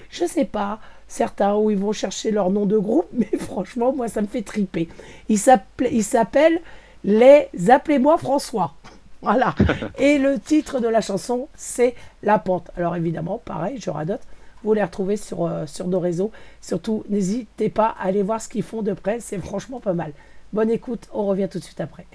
Je 0.09 0.25
sais 0.25 0.45
pas, 0.45 0.79
certains 1.07 1.55
où 1.55 1.71
ils 1.71 1.77
vont 1.77 1.91
chercher 1.93 2.31
leur 2.31 2.49
nom 2.51 2.65
de 2.65 2.77
groupe, 2.77 3.07
mais 3.13 3.29
franchement, 3.39 3.93
moi, 3.93 4.07
ça 4.07 4.21
me 4.21 4.27
fait 4.27 4.41
triper. 4.41 4.87
Ils 5.29 5.39
s'appellent 5.39 5.93
ils 5.93 6.03
s'appellent 6.03 6.61
les 7.03 7.47
Appelez-moi 7.69 8.17
François. 8.17 8.73
Voilà. 9.21 9.55
Et 9.97 10.19
le 10.19 10.37
titre 10.39 10.79
de 10.79 10.87
la 10.87 11.01
chanson, 11.01 11.47
c'est 11.55 11.95
La 12.21 12.37
Pente. 12.37 12.69
Alors 12.77 12.95
évidemment, 12.95 13.41
pareil, 13.43 13.79
je 13.81 13.89
radote. 13.89 14.21
Vous 14.65 14.73
les 14.73 14.83
retrouvez 14.83 15.15
sur, 15.15 15.45
euh, 15.45 15.67
sur 15.67 15.87
nos 15.87 15.99
réseaux. 15.99 16.31
Surtout, 16.59 17.03
n'hésitez 17.07 17.69
pas 17.69 17.95
à 17.99 18.07
aller 18.07 18.23
voir 18.23 18.41
ce 18.41 18.49
qu'ils 18.49 18.63
font 18.63 18.81
de 18.81 18.93
près. 18.93 19.19
C'est 19.19 19.37
franchement 19.37 19.79
pas 19.79 19.93
mal. 19.93 20.11
Bonne 20.53 20.71
écoute, 20.71 21.07
on 21.13 21.27
revient 21.27 21.47
tout 21.47 21.59
de 21.59 21.63
suite 21.63 21.81
après. 21.81 22.07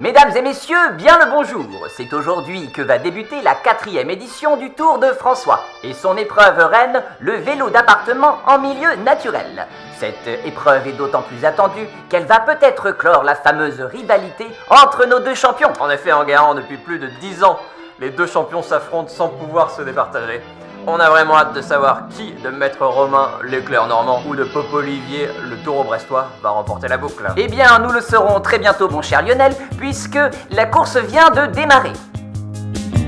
Mesdames 0.00 0.36
et 0.36 0.42
messieurs, 0.42 0.92
bien 0.98 1.16
le 1.24 1.30
bonjour. 1.30 1.64
C'est 1.96 2.12
aujourd'hui 2.12 2.70
que 2.72 2.82
va 2.82 2.98
débuter 2.98 3.40
la 3.42 3.54
quatrième 3.54 4.10
édition 4.10 4.56
du 4.56 4.70
Tour 4.70 4.98
de 4.98 5.06
François 5.12 5.60
et 5.84 5.92
son 5.92 6.16
épreuve 6.16 6.58
reine, 6.58 7.02
le 7.20 7.36
vélo 7.36 7.70
d'appartement 7.70 8.38
en 8.46 8.58
milieu 8.58 8.96
naturel. 9.04 9.66
Cette 9.98 10.28
épreuve 10.44 10.86
est 10.88 10.92
d'autant 10.92 11.22
plus 11.22 11.42
attendue 11.46 11.88
qu'elle 12.10 12.26
va 12.26 12.40
peut-être 12.40 12.90
clore 12.90 13.24
la 13.24 13.34
fameuse 13.34 13.80
rivalité 13.80 14.46
entre 14.68 15.06
nos 15.06 15.20
deux 15.20 15.34
champions. 15.34 15.72
En 15.80 15.88
effet, 15.88 16.12
en 16.12 16.24
garant 16.24 16.54
depuis 16.54 16.76
plus 16.76 16.98
de 16.98 17.06
10 17.20 17.44
ans, 17.44 17.58
les 17.98 18.10
deux 18.10 18.26
champions 18.26 18.62
s'affrontent 18.62 19.08
sans 19.08 19.28
pouvoir 19.28 19.70
se 19.70 19.80
départager. 19.80 20.42
On 20.86 21.00
a 21.00 21.08
vraiment 21.08 21.38
hâte 21.38 21.54
de 21.54 21.62
savoir 21.62 22.08
qui 22.10 22.32
de 22.44 22.50
Maître 22.50 22.84
Romain, 22.84 23.30
l'éclair 23.42 23.86
normand, 23.86 24.20
ou 24.28 24.36
de 24.36 24.44
Pop 24.44 24.66
Olivier, 24.74 25.30
le 25.48 25.56
taureau 25.64 25.84
brestois, 25.84 26.26
va 26.42 26.50
remporter 26.50 26.88
la 26.88 26.98
boucle. 26.98 27.26
Eh 27.36 27.48
bien, 27.48 27.78
nous 27.78 27.90
le 27.90 28.02
saurons 28.02 28.40
très 28.40 28.58
bientôt, 28.58 28.90
mon 28.90 29.00
cher 29.00 29.22
Lionel, 29.22 29.54
puisque 29.78 30.18
la 30.50 30.66
course 30.66 30.98
vient 30.98 31.30
de 31.30 31.46
démarrer. 31.46 31.94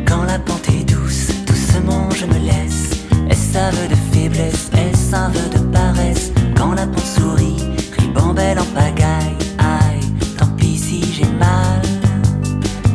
Quand 0.08 0.22
la 0.22 0.38
pente 0.38 0.68
est 0.70 0.84
douce, 0.84 1.28
doucement 1.44 2.08
je 2.10 2.24
me 2.24 2.38
laisse. 2.38 3.04
Est-ce 3.30 3.58
aveu 3.58 3.88
de 3.88 3.94
faiblesse, 4.12 4.70
est-ce 4.72 5.14
un 5.14 5.28
vœu 5.28 5.48
de 5.50 5.72
paresse? 5.72 6.32
Quand 6.58 6.72
la 6.72 6.86
pente 6.88 7.06
sourit, 7.06 7.56
ribambelle 7.96 8.58
en 8.58 8.64
pagaille, 8.74 9.38
aïe, 9.58 10.00
tant 10.36 10.48
pis 10.56 10.76
si 10.76 11.12
j'ai 11.12 11.30
mal. 11.38 11.80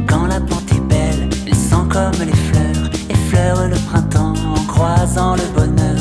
Quand 0.05 0.27
la 0.27 0.41
pente 0.41 0.69
est 0.73 0.81
belle, 0.81 1.29
elle 1.47 1.55
sent 1.55 1.87
comme 1.89 2.19
les 2.19 2.35
fleurs, 2.35 2.89
effleure 3.09 3.69
le 3.69 3.77
printemps 3.89 4.33
en 4.53 4.63
croisant 4.65 5.35
le 5.35 5.43
bonheur. 5.55 5.92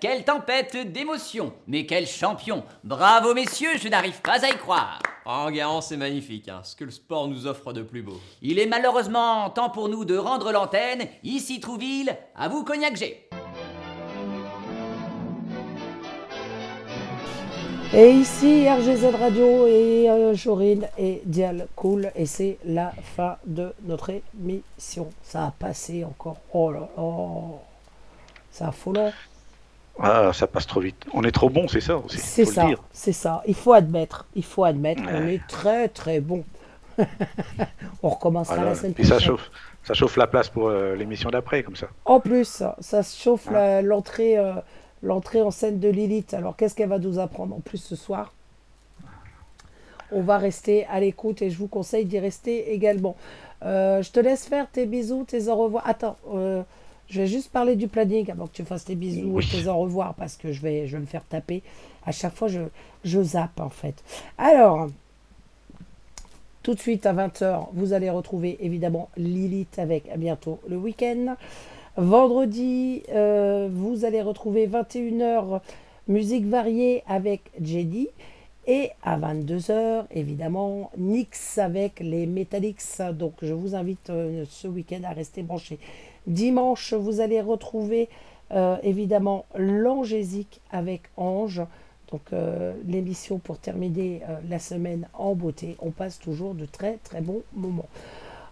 Quelle 0.00 0.24
tempête 0.24 0.76
d'émotions 0.92 1.52
Mais 1.66 1.86
quel 1.86 2.06
champion 2.06 2.64
Bravo, 2.84 3.34
messieurs, 3.34 3.76
je 3.82 3.88
n'arrive 3.88 4.20
pas 4.20 4.44
à 4.44 4.48
y 4.48 4.56
croire 4.56 5.00
Oh, 5.26 5.50
Garant, 5.50 5.80
c'est 5.80 5.96
magnifique, 5.96 6.48
hein, 6.48 6.60
ce 6.62 6.76
que 6.76 6.84
le 6.84 6.90
sport 6.90 7.26
nous 7.26 7.46
offre 7.46 7.72
de 7.72 7.82
plus 7.82 8.02
beau. 8.02 8.20
Il 8.42 8.58
est 8.58 8.66
malheureusement 8.66 9.50
temps 9.50 9.70
pour 9.70 9.88
nous 9.88 10.04
de 10.04 10.16
rendre 10.16 10.52
l'antenne. 10.52 11.08
Ici 11.24 11.58
Trouville, 11.58 12.16
à 12.36 12.48
vous 12.48 12.62
Cognac 12.62 12.96
G. 12.96 13.28
Et 17.94 18.10
ici, 18.10 18.68
RGZ 18.68 19.06
Radio 19.18 19.66
et 19.66 20.10
euh, 20.10 20.34
Jorine 20.34 20.86
et 20.98 21.22
Dial 21.24 21.66
Cool. 21.76 22.10
Et 22.14 22.26
c'est 22.26 22.58
la 22.64 22.92
fin 23.16 23.36
de 23.46 23.72
notre 23.84 24.10
émission. 24.10 25.08
Ça 25.22 25.46
a 25.46 25.50
passé 25.52 26.04
encore. 26.04 26.36
Oh 26.52 26.72
là 26.72 26.88
là. 26.96 27.02
C'est 28.50 28.64
affolant. 28.64 29.12
Ah, 29.98 30.30
ça 30.32 30.46
passe 30.46 30.66
trop 30.66 30.80
vite. 30.80 31.04
On 31.14 31.22
est 31.24 31.30
trop 31.32 31.48
bon, 31.48 31.68
c'est 31.68 31.80
ça 31.80 31.96
aussi. 31.96 32.18
C'est 32.18 32.44
ça. 32.44 32.66
C'est 32.92 33.12
ça. 33.12 33.42
Il 33.46 33.54
faut 33.54 33.72
admettre. 33.72 34.26
Il 34.34 34.44
faut 34.44 34.64
admettre. 34.64 35.02
On 35.10 35.26
est 35.26 35.40
très 35.48 35.88
très 35.88 36.20
bon. 36.20 36.44
On 38.02 38.08
recommencera 38.08 38.56
Voilà. 38.56 38.70
la 38.70 38.76
semaine 38.76 38.94
Puis 38.94 39.04
ça 39.04 39.16
prochaine. 39.16 39.28
chauffe, 39.28 39.50
ça 39.82 39.94
chauffe 39.94 40.16
la 40.16 40.26
place 40.26 40.48
pour 40.48 40.68
euh, 40.68 40.94
l'émission 40.96 41.30
d'après, 41.30 41.62
comme 41.62 41.76
ça. 41.76 41.88
En 42.04 42.20
plus, 42.20 42.62
ça 42.80 43.02
chauffe 43.02 43.48
l'entrée 43.82 44.38
euh, 44.38 44.54
l'entrée 45.02 45.42
en 45.42 45.50
scène 45.50 45.78
de 45.78 45.88
Lilith. 45.88 46.34
Alors, 46.34 46.56
qu'est-ce 46.56 46.74
qu'elle 46.74 46.88
va 46.88 46.98
nous 46.98 47.18
apprendre 47.18 47.54
en 47.54 47.60
plus 47.60 47.78
ce 47.78 47.96
soir? 47.96 48.32
On 50.12 50.20
va 50.22 50.38
rester 50.38 50.86
à 50.86 51.00
l'écoute 51.00 51.42
et 51.42 51.50
je 51.50 51.58
vous 51.58 51.66
conseille 51.68 52.04
d'y 52.04 52.18
rester 52.18 52.72
également. 52.72 53.16
Euh, 53.64 54.02
je 54.02 54.10
te 54.12 54.20
laisse 54.20 54.46
faire 54.46 54.70
tes 54.70 54.86
bisous, 54.86 55.24
tes 55.24 55.48
au 55.48 55.56
revoir. 55.56 55.82
Attends, 55.86 56.16
euh, 56.32 56.62
je 57.08 57.20
vais 57.20 57.26
juste 57.26 57.50
parler 57.50 57.76
du 57.76 57.88
planning 57.88 58.30
avant 58.30 58.46
que 58.46 58.52
tu 58.52 58.64
fasses 58.64 58.84
tes 58.84 58.94
bisous 58.94 59.28
Oui. 59.30 59.44
et 59.44 59.62
tes 59.62 59.68
au 59.68 59.76
revoir 59.78 60.14
parce 60.14 60.36
que 60.36 60.52
je 60.52 60.60
vais, 60.60 60.86
je 60.86 60.96
vais 60.96 61.00
me 61.00 61.06
faire 61.06 61.24
taper. 61.24 61.62
À 62.04 62.12
chaque 62.12 62.34
fois, 62.34 62.48
je, 62.48 62.60
je 63.04 63.22
zappe 63.22 63.60
en 63.60 63.68
fait. 63.70 64.02
Alors, 64.38 64.88
tout 66.62 66.74
de 66.74 66.80
suite 66.80 67.06
à 67.06 67.14
20h, 67.14 67.68
vous 67.72 67.92
allez 67.92 68.10
retrouver 68.10 68.56
évidemment 68.60 69.08
Lilith 69.16 69.78
avec 69.78 70.08
à 70.08 70.16
bientôt 70.16 70.58
le 70.68 70.76
week-end. 70.76 71.36
Vendredi, 71.96 73.02
euh, 73.10 73.68
vous 73.72 74.04
allez 74.04 74.20
retrouver 74.20 74.66
21h 74.66 75.60
musique 76.08 76.46
variée 76.46 77.02
avec 77.06 77.42
Jedi. 77.62 78.08
Et 78.68 78.90
à 79.04 79.16
22h, 79.16 80.06
évidemment, 80.10 80.90
Nix 80.98 81.58
avec 81.58 82.00
les 82.00 82.26
Metallics. 82.26 82.82
Donc 83.12 83.34
je 83.40 83.54
vous 83.54 83.76
invite 83.76 84.10
euh, 84.10 84.44
ce 84.50 84.66
week-end 84.66 85.02
à 85.04 85.10
rester 85.12 85.42
branchés. 85.42 85.78
Dimanche, 86.26 86.92
vous 86.92 87.20
allez 87.20 87.40
retrouver 87.40 88.08
euh, 88.52 88.76
évidemment 88.82 89.46
l'Angésique 89.56 90.60
avec 90.70 91.02
Ange. 91.16 91.62
Donc 92.12 92.22
euh, 92.32 92.72
l'émission 92.86 93.38
pour 93.38 93.58
terminer 93.58 94.22
euh, 94.28 94.36
la 94.48 94.58
semaine 94.58 95.08
en 95.14 95.34
beauté. 95.34 95.76
On 95.80 95.90
passe 95.90 96.18
toujours 96.18 96.54
de 96.54 96.66
très 96.66 96.98
très 97.02 97.20
bons 97.20 97.42
moments. 97.52 97.88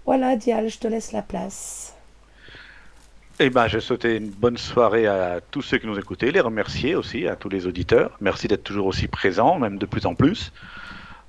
Voilà, 0.06 0.36
Dial, 0.36 0.68
je 0.68 0.78
te 0.78 0.88
laisse 0.88 1.12
la 1.12 1.22
place. 1.22 1.94
Eh 3.40 3.50
ben, 3.50 3.66
je 3.66 3.80
souhaitais 3.80 4.18
une 4.18 4.30
bonne 4.30 4.56
soirée 4.56 5.06
à 5.06 5.40
tous 5.50 5.62
ceux 5.62 5.78
qui 5.78 5.86
nous 5.86 5.98
écoutaient, 5.98 6.30
les 6.30 6.40
remercier 6.40 6.94
aussi 6.94 7.26
à 7.26 7.34
tous 7.34 7.48
les 7.48 7.66
auditeurs. 7.66 8.16
Merci 8.20 8.46
d'être 8.46 8.62
toujours 8.62 8.86
aussi 8.86 9.08
présents, 9.08 9.58
même 9.58 9.78
de 9.78 9.86
plus 9.86 10.06
en 10.06 10.14
plus. 10.14 10.52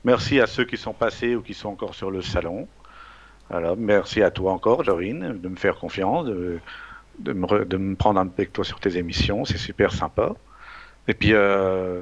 Merci 0.04 0.40
à 0.40 0.46
ceux 0.46 0.66
qui 0.66 0.78
sont 0.78 0.94
passés 0.94 1.36
ou 1.36 1.42
qui 1.42 1.56
sont 1.56 1.70
encore 1.70 1.96
sur 1.96 2.12
le 2.12 2.22
salon. 2.22 2.68
Alors, 3.50 3.76
merci 3.78 4.22
à 4.24 4.32
toi 4.32 4.52
encore, 4.54 4.84
Jorine, 4.84 5.38
de 5.42 5.48
me 5.50 5.56
faire 5.56 5.78
confiance, 5.78 6.26
de, 6.26 6.60
de 7.20 7.34
me, 7.34 7.46
re- 7.46 7.66
de 7.68 7.78
me 7.78 7.96
prendre 7.96 8.20
avec 8.20 8.52
toi 8.52 8.64
sur 8.66 8.80
tes 8.80 8.98
émissions. 8.98 9.46
C'est 9.46 9.58
super 9.58 9.94
sympa. 9.94 10.34
Et 11.08 11.14
puis, 11.14 11.34
euh, 11.34 12.02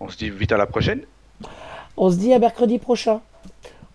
on 0.00 0.08
se 0.08 0.16
dit 0.16 0.30
vite 0.30 0.50
à 0.52 0.56
la 0.56 0.66
prochaine. 0.66 1.02
On 1.96 2.10
se 2.10 2.16
dit 2.16 2.32
à 2.34 2.38
mercredi 2.38 2.78
prochain. 2.78 3.20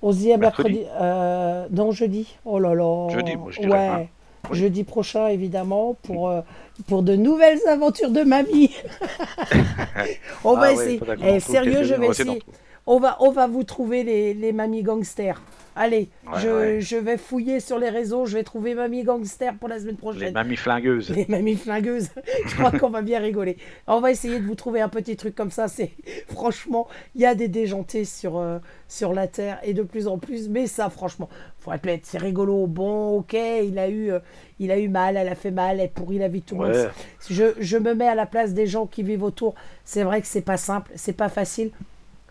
On 0.01 0.11
se 0.11 0.17
dit 0.17 0.33
à 0.33 0.37
Mercredi 0.37 0.79
mercredi. 0.79 0.89
euh, 0.99 1.67
non, 1.69 1.91
jeudi. 1.91 2.35
Oh 2.45 2.57
là 2.57 2.73
là. 2.73 3.09
Jeudi, 3.11 3.35
moi, 3.35 3.51
je 3.51 3.59
dirais, 3.59 3.71
Ouais. 3.71 3.87
hein. 3.87 4.05
Oui. 4.49 4.57
Jeudi 4.57 4.83
prochain, 4.83 5.27
évidemment, 5.27 5.95
pour, 6.01 6.29
euh, 6.29 6.41
pour 6.87 7.03
de 7.03 7.15
nouvelles 7.15 7.59
aventures 7.69 8.09
de 8.09 8.23
mamie. 8.23 8.73
on 10.43 10.55
va 10.55 10.61
Ah 10.69 10.73
ouais, 10.73 10.95
essayer. 10.95 11.01
Eh, 11.23 11.39
sérieux, 11.39 11.83
je 11.83 11.93
vais 11.93 12.07
essayer. 12.07 12.41
On 12.87 12.99
va, 12.99 13.17
on 13.19 13.31
va 13.31 13.45
vous 13.45 13.63
trouver 13.63 14.03
les, 14.03 14.33
les 14.33 14.51
mamies 14.51 14.81
gangsters. 14.81 15.39
Allez, 15.75 16.09
Ouais, 16.27 16.39
je, 16.41 16.47
ouais. 16.49 16.81
je 16.81 16.97
vais 16.97 17.17
fouiller 17.17 17.59
sur 17.61 17.79
les 17.79 17.89
réseaux, 17.89 18.25
je 18.25 18.35
vais 18.37 18.43
trouver 18.43 18.73
mamie 18.75 19.03
gangster 19.03 19.55
pour 19.55 19.69
la 19.69 19.79
semaine 19.79 19.91
Les 19.95 19.97
prochaine. 19.97 20.33
mamies 20.33 20.57
flingueuses. 20.57 21.09
Les 21.11 21.25
mamies 21.29 21.55
flingueuses. 21.55 22.09
Je 22.47 22.55
crois 22.55 22.71
qu'on 22.71 22.89
va 22.89 23.01
bien 23.01 23.19
rigoler. 23.19 23.55
On 23.87 24.01
va 24.01 24.11
essayer 24.11 24.39
de 24.39 24.45
vous 24.45 24.55
trouver 24.55 24.81
un 24.81 24.89
petit 24.89 25.15
truc 25.15 25.33
comme 25.33 25.49
ça. 25.51 25.67
C'est 25.69 25.91
franchement, 26.27 26.87
il 27.15 27.21
y 27.21 27.25
a 27.25 27.35
des 27.35 27.47
déjantés 27.47 28.03
sur 28.05 28.37
euh, 28.37 28.59
sur 28.89 29.13
la 29.13 29.27
terre 29.27 29.59
et 29.63 29.73
de 29.73 29.83
plus 29.83 30.07
en 30.07 30.17
plus. 30.17 30.49
Mais 30.49 30.67
ça, 30.67 30.89
franchement, 30.89 31.29
faut 31.59 31.71
admettre, 31.71 32.05
c'est 32.05 32.17
rigolo. 32.17 32.67
Bon, 32.67 33.17
ok, 33.19 33.33
il 33.33 33.79
a 33.79 33.87
eu, 33.87 34.11
euh, 34.11 34.19
il 34.59 34.71
a 34.71 34.77
eu 34.79 34.89
mal, 34.89 35.15
elle 35.15 35.29
a 35.29 35.35
fait 35.35 35.51
mal, 35.51 35.79
elle 35.79 35.89
pourrit 35.91 36.17
la 36.17 36.27
vie 36.27 36.41
de 36.41 36.45
tout 36.45 36.55
le 36.55 36.61
Ouais. 36.69 36.77
monde. 36.83 36.91
Je, 37.29 37.45
je 37.59 37.77
me 37.77 37.93
mets 37.93 38.07
à 38.07 38.15
la 38.15 38.25
place 38.25 38.53
des 38.53 38.67
gens 38.67 38.87
qui 38.87 39.03
vivent 39.03 39.23
autour. 39.23 39.55
C'est 39.85 40.03
vrai 40.03 40.19
que 40.21 40.27
c'est 40.27 40.41
pas 40.41 40.57
simple, 40.57 40.91
c'est 40.95 41.15
pas 41.15 41.29
facile. 41.29 41.71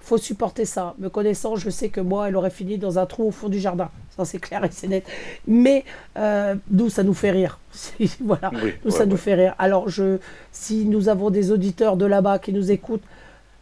Faut 0.00 0.18
supporter 0.18 0.64
ça. 0.64 0.94
Me 0.98 1.08
connaissant, 1.08 1.56
je 1.56 1.70
sais 1.70 1.88
que 1.88 2.00
moi, 2.00 2.28
elle 2.28 2.36
aurait 2.36 2.50
fini 2.50 2.78
dans 2.78 2.98
un 2.98 3.06
trou 3.06 3.28
au 3.28 3.30
fond 3.30 3.48
du 3.48 3.60
jardin. 3.60 3.90
Ça, 4.16 4.24
c'est 4.24 4.38
clair 4.38 4.64
et 4.64 4.70
c'est 4.70 4.88
net. 4.88 5.04
Mais 5.46 5.84
euh, 6.16 6.54
nous, 6.70 6.88
ça 6.88 7.02
nous 7.02 7.14
fait 7.14 7.30
rire. 7.30 7.58
voilà. 8.20 8.50
Oui, 8.52 8.74
nous, 8.84 8.90
ouais, 8.90 8.96
ça 8.96 9.06
nous 9.06 9.16
fait 9.16 9.34
rire. 9.34 9.54
Alors, 9.58 9.88
je, 9.88 10.18
si 10.52 10.84
nous 10.86 11.08
avons 11.08 11.30
des 11.30 11.52
auditeurs 11.52 11.96
de 11.96 12.06
là-bas 12.06 12.38
qui 12.38 12.52
nous 12.52 12.70
écoutent, 12.70 13.04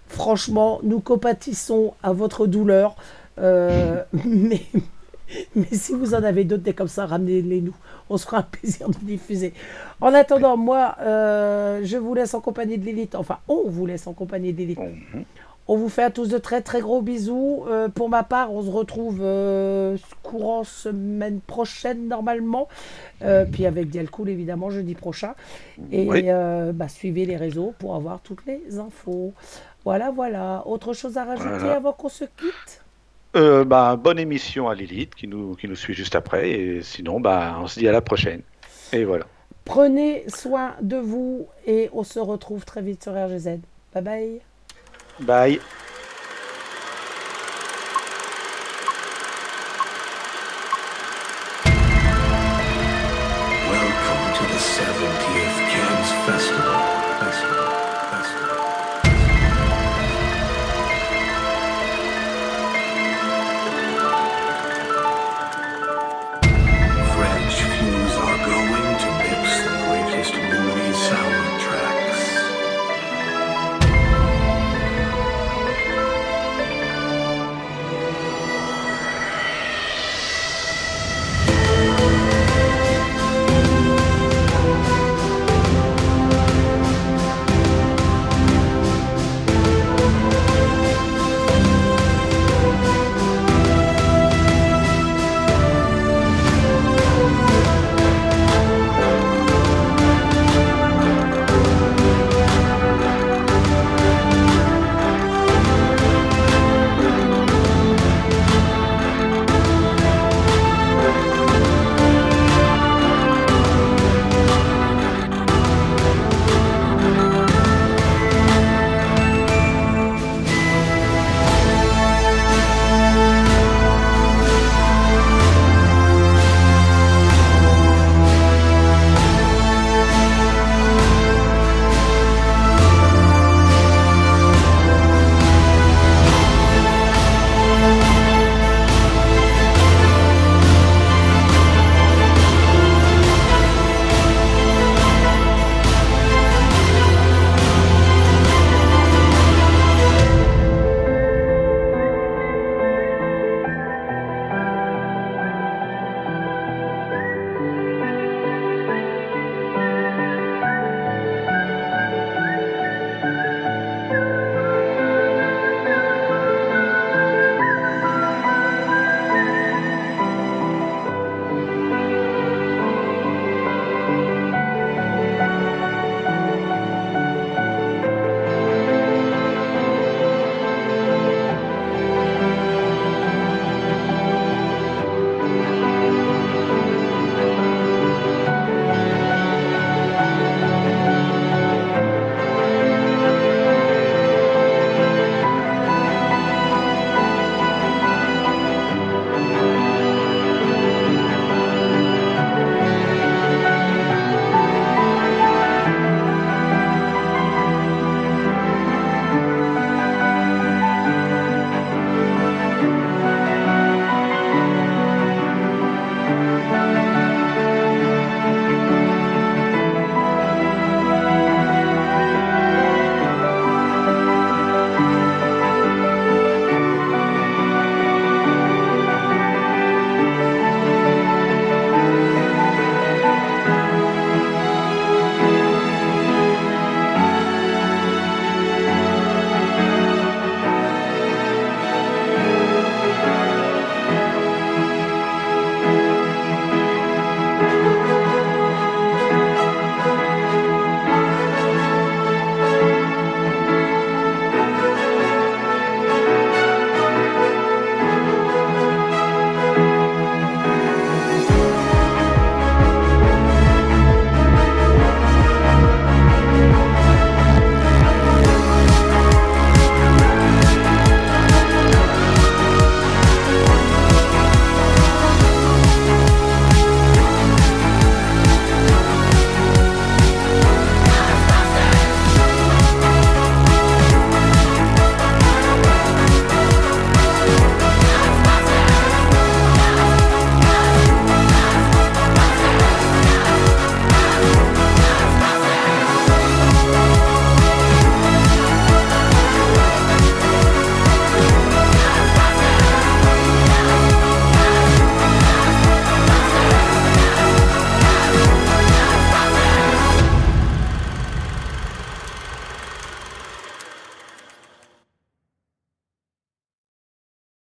franchement, 0.06 0.80
nous 0.82 1.00
compatissons 1.00 1.94
à 2.02 2.12
votre 2.12 2.46
douleur. 2.46 2.96
Euh, 3.38 4.02
mais, 4.24 4.62
mais 5.54 5.68
si 5.72 5.92
vous 5.92 6.14
en 6.14 6.22
avez 6.22 6.44
d'autres 6.44 6.70
comme 6.72 6.88
ça, 6.88 7.06
ramenez-les 7.06 7.60
nous. 7.60 7.76
On 8.10 8.16
se 8.16 8.24
fera 8.24 8.38
un 8.38 8.42
plaisir 8.42 8.88
de 8.88 8.96
diffuser. 9.02 9.52
En 10.00 10.14
attendant, 10.14 10.56
moi, 10.56 10.96
euh, 11.00 11.80
je 11.84 11.96
vous 11.96 12.14
laisse 12.14 12.32
en 12.34 12.40
compagnie 12.40 12.78
de 12.78 12.84
Lilith. 12.84 13.14
Enfin, 13.14 13.38
on 13.48 13.68
vous 13.68 13.86
laisse 13.86 14.06
en 14.06 14.12
compagnie 14.12 14.52
de 14.52 14.58
Lilith. 14.58 14.78
On 15.70 15.76
vous 15.76 15.90
fait 15.90 16.02
à 16.02 16.10
tous 16.10 16.28
de 16.28 16.38
très 16.38 16.62
très 16.62 16.80
gros 16.80 17.02
bisous. 17.02 17.64
Euh, 17.68 17.88
pour 17.90 18.08
ma 18.08 18.22
part, 18.22 18.50
on 18.52 18.62
se 18.62 18.70
retrouve 18.70 19.18
euh, 19.22 19.98
courant 20.22 20.64
semaine 20.64 21.40
prochaine 21.40 22.08
normalement. 22.08 22.68
Euh, 23.22 23.44
puis 23.44 23.66
avec 23.66 23.90
Dialcool 23.90 24.30
évidemment 24.30 24.70
jeudi 24.70 24.94
prochain. 24.94 25.34
Et 25.92 26.08
Oui. 26.08 26.24
bah, 26.72 26.88
suivez 26.88 27.26
les 27.26 27.36
réseaux 27.36 27.74
pour 27.78 27.94
avoir 27.94 28.20
toutes 28.20 28.46
les 28.46 28.78
infos. 28.78 29.34
Voilà, 29.84 30.10
voilà. 30.10 30.62
Autre 30.66 30.94
chose 30.94 31.18
à 31.18 31.24
rajouter 31.24 31.50
Voilà. 31.58 31.76
avant 31.76 31.92
qu'on 31.92 32.08
se 32.08 32.24
quitte? 32.24 32.82
Bah, 33.34 33.96
bonne 33.96 34.18
émission 34.18 34.68
à 34.68 34.74
Lilith 34.74 35.14
qui 35.14 35.28
nous, 35.28 35.54
qui 35.54 35.68
nous 35.68 35.76
suit 35.76 35.94
juste 35.94 36.16
après. 36.16 36.50
Et 36.50 36.82
sinon, 36.82 37.20
bah, 37.20 37.58
on 37.60 37.66
se 37.66 37.78
dit 37.78 37.86
à 37.86 37.92
la 37.92 38.00
prochaine. 38.00 38.40
Et 38.92 39.04
voilà. 39.04 39.26
Prenez 39.66 40.24
soin 40.28 40.72
de 40.80 40.96
vous 40.96 41.46
et 41.66 41.90
on 41.92 42.04
se 42.04 42.18
retrouve 42.18 42.64
très 42.64 42.80
vite 42.80 43.02
sur 43.02 43.12
RGZ. 43.12 43.58
Bye 43.94 44.02
bye. 44.02 44.40
Bye. 45.20 45.60